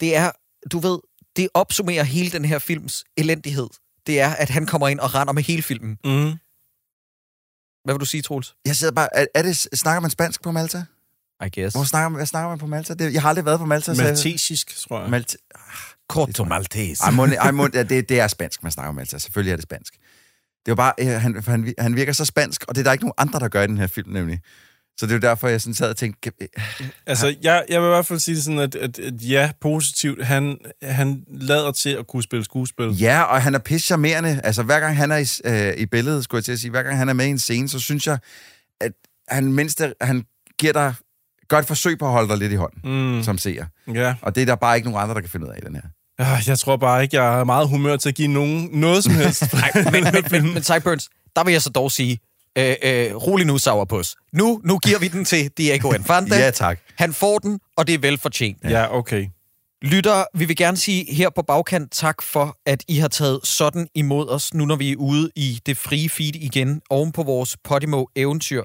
[0.00, 0.30] det er,
[0.72, 0.98] du ved,
[1.36, 3.66] det opsummerer hele den her films elendighed.
[4.06, 5.98] Det er, at han kommer ind og render med hele filmen.
[6.04, 6.32] Mm.
[7.84, 8.54] Hvad vil du sige, Troels?
[8.64, 9.08] Jeg sidder bare...
[9.16, 10.84] Er, er det, snakker man spansk på Malta?
[11.46, 11.76] I guess.
[11.76, 12.94] Hvor snakker man, hvad snakker man på Malta?
[12.94, 13.94] Det, jeg har aldrig været på Malta.
[13.94, 15.10] så jeg- Maltesisk, tror jeg.
[15.10, 15.36] Malta.
[16.10, 17.02] Corto Maltese.
[17.04, 19.18] Ej, må, ej, må, ja, det, det er spansk, man snakker om Malta.
[19.18, 19.94] Selvfølgelig er det spansk.
[20.66, 23.04] Det var bare, øh, han, han, han virker så spansk, og det er der ikke
[23.04, 24.40] nogen andre, der gør i den her film, nemlig.
[25.00, 26.48] Så det er jo derfor, jeg sådan sad og tænkte, "Kan-
[27.06, 30.24] Altså, jeg, jeg vil i hvert fald sige sådan, at, at, at ja, positivt.
[30.24, 32.96] Han, han lader til at kunne spille skuespil.
[33.00, 34.40] ja, og han er pisse charmerende.
[34.44, 35.26] Altså, hver gang han er i,
[35.68, 37.38] øh, i billedet, skulle jeg til at sige, hver gang han er med i en
[37.38, 38.18] scene, så synes jeg,
[38.80, 38.92] at
[39.28, 40.24] han mindst, han
[40.58, 40.94] giver dig,
[41.48, 42.80] gør et forsøg på at holde dig lidt i hånden,
[43.16, 43.64] Mm, som seer.
[43.94, 44.14] ja.
[44.22, 45.74] Og det er der bare ikke nogen andre, der kan finde ud af i den
[45.74, 45.82] her.
[46.18, 49.14] Ah, Jeg tror bare ikke, jeg er meget humør til at give nogen noget som
[49.14, 49.42] helst.
[49.92, 52.18] men, men, men, men Sideburns, der vil jeg så dog sige,
[52.58, 54.16] øh, øh, rolig nu, Sourpuss.
[54.32, 56.34] Nu, nu giver vi den til Diego Infante.
[56.36, 56.78] Ja, tak.
[56.98, 58.58] Han får den, og det er velfortjent.
[58.64, 59.26] ja, okay.
[59.82, 63.88] Lytter, vi vil gerne sige her på bagkant tak for, at I har taget sådan
[63.94, 67.56] imod os, nu når vi er ude i det frie feed igen, oven på vores
[67.64, 68.62] Podimo-eventyr.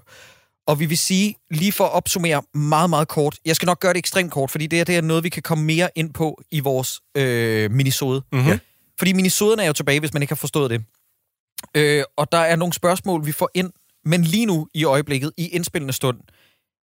[0.68, 3.94] Og vi vil sige, lige for at opsummere meget, meget kort, jeg skal nok gøre
[3.94, 6.41] det ekstremt kort, fordi det, her, det er noget, vi kan komme mere ind på
[6.52, 8.22] i vores øh, minisode.
[8.32, 8.48] Mhm.
[8.48, 8.57] Ja.
[8.98, 10.84] Fordi minisoden er jo tilbage, hvis man ikke har forstået det.
[11.75, 13.71] Øh, og der er nogle spørgsmål, vi får ind,
[14.05, 16.17] men lige nu i øjeblikket, i indspillende stund,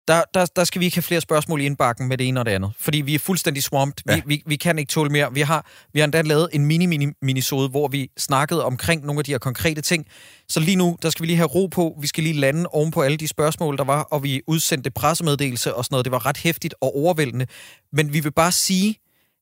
[0.09, 2.47] der, der, der skal vi ikke have flere spørgsmål i indbakken med det ene og
[2.47, 2.73] det andet.
[2.79, 4.03] Fordi vi er fuldstændig swamped.
[4.09, 4.15] Ja.
[4.15, 5.35] Vi, vi, vi kan ikke tåle mere.
[5.35, 9.31] Vi har, vi har endda lavet en mini-mini-minisode, hvor vi snakkede omkring nogle af de
[9.31, 10.07] her konkrete ting.
[10.49, 11.99] Så lige nu, der skal vi lige have ro på.
[12.01, 15.75] Vi skal lige lande oven på alle de spørgsmål, der var, og vi udsendte pressemeddelelse
[15.75, 16.05] og sådan noget.
[16.05, 17.47] Det var ret hæftigt og overvældende.
[17.93, 18.97] Men vi vil bare sige,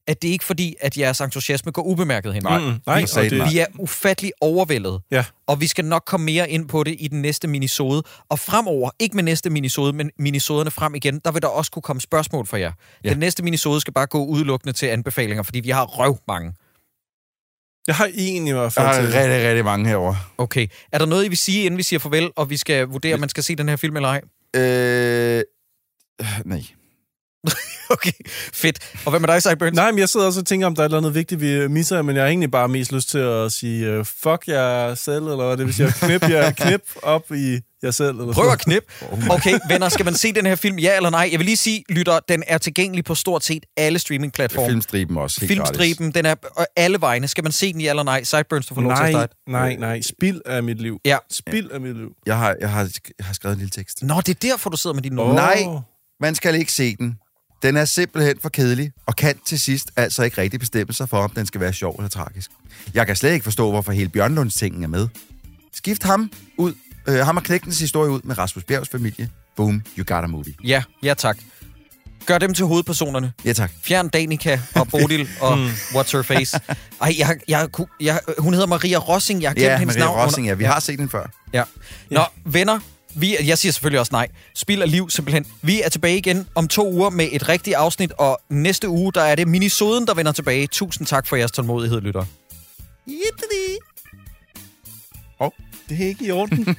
[0.07, 2.43] at det er ikke fordi, at jeres entusiasme går ubemærket hen.
[2.43, 5.01] Mm, nej, sagde og det, Vi er ufattelig overvældet.
[5.11, 5.25] ja.
[5.47, 8.03] Og vi skal nok komme mere ind på det i den næste minisode.
[8.29, 11.83] Og fremover, ikke med næste minisode, men minisoderne frem igen, der vil der også kunne
[11.83, 12.73] komme spørgsmål fra jer.
[13.05, 13.11] Ja.
[13.11, 16.53] Den næste minisode skal bare gå udelukkende til anbefalinger, fordi vi har røv mange.
[17.87, 19.05] Jeg har en i hvert fald er til.
[19.05, 20.17] rigtig, rigtig mange herovre.
[20.39, 20.67] Okay.
[20.93, 23.21] Er der noget, I vil sige, inden vi siger farvel, og vi skal vurdere, om
[23.21, 24.21] man skal se den her film eller ej?
[24.57, 25.43] Øh,
[26.45, 26.63] nej.
[27.91, 28.12] Okay,
[28.53, 28.79] fedt.
[29.05, 29.75] Og hvad med dig, Sideburns?
[29.75, 31.69] Nej, men jeg sidder også og tænker, om der er et eller andet vigtigt, vi
[31.69, 35.23] misser, men jeg har egentlig bare mest lyst til at sige, uh, fuck jer selv,
[35.25, 38.21] eller hvad det vil sige, knip jer, knip op i jer selv.
[38.21, 38.83] Eller Prøv at knip.
[39.31, 41.29] Okay, venner, skal man se den her film, ja eller nej?
[41.33, 44.69] Jeg vil lige sige, lytter, den er tilgængelig på stort set alle streamingplatforme.
[44.69, 45.79] Filmstriben også, helt gratis.
[45.79, 47.29] Filmstriben, den er øh, alle vegne.
[47.29, 48.23] Skal man se den, ja eller nej?
[48.25, 49.35] Sideburns, du får lov til at Nej, starte.
[49.49, 50.01] nej, nej.
[50.01, 51.01] Spild af mit liv.
[51.05, 51.16] Ja.
[51.31, 52.09] Spild af mit liv.
[52.27, 54.03] Jeg har, jeg, har, jeg har skrevet en lille tekst.
[54.03, 55.19] Nå, det er derfor, du sidder med din.
[55.19, 55.35] Åh.
[55.35, 55.65] Nej,
[56.21, 57.19] man skal ikke se den.
[57.65, 61.16] Den er simpelthen for kedelig, og kan til sidst altså ikke rigtig bestemme sig for,
[61.19, 62.51] om den skal være sjov eller tragisk.
[62.95, 65.09] Jeg kan slet ikke forstå, hvorfor hele Bjørnlunds tingen er med.
[65.73, 66.74] Skift ham ud,
[67.09, 69.31] øh, ham og knægtens historie ud med Rasmus Bjergs familie.
[69.57, 70.55] Boom, you got a movie.
[70.65, 71.39] Ja, ja tak.
[72.27, 73.32] Gør dem til hovedpersonerne.
[73.45, 73.70] Ja, tak.
[73.82, 76.61] Fjern Danica og Bodil og What's Her Face.
[77.01, 77.69] Ej, jeg, jeg,
[78.01, 79.43] jeg, hun hedder Maria Rossing.
[79.43, 80.20] Jeg har glemt Ja, hendes Maria navn.
[80.20, 80.55] Rossing, ja.
[80.55, 81.27] Vi har set den før.
[81.53, 81.62] Ja.
[82.11, 82.78] Nå, venner.
[83.16, 84.28] Vi, jeg siger selvfølgelig også nej.
[84.55, 85.47] Spil af liv, simpelthen.
[85.62, 89.20] Vi er tilbage igen om to uger med et rigtigt afsnit, og næste uge, der
[89.20, 90.66] er det Minisoden, der vender tilbage.
[90.66, 92.24] Tusind tak for jeres tålmodighed, lytter.
[93.09, 93.78] Yittidi.
[95.39, 95.51] Oh,
[95.89, 96.66] det er ikke i orden.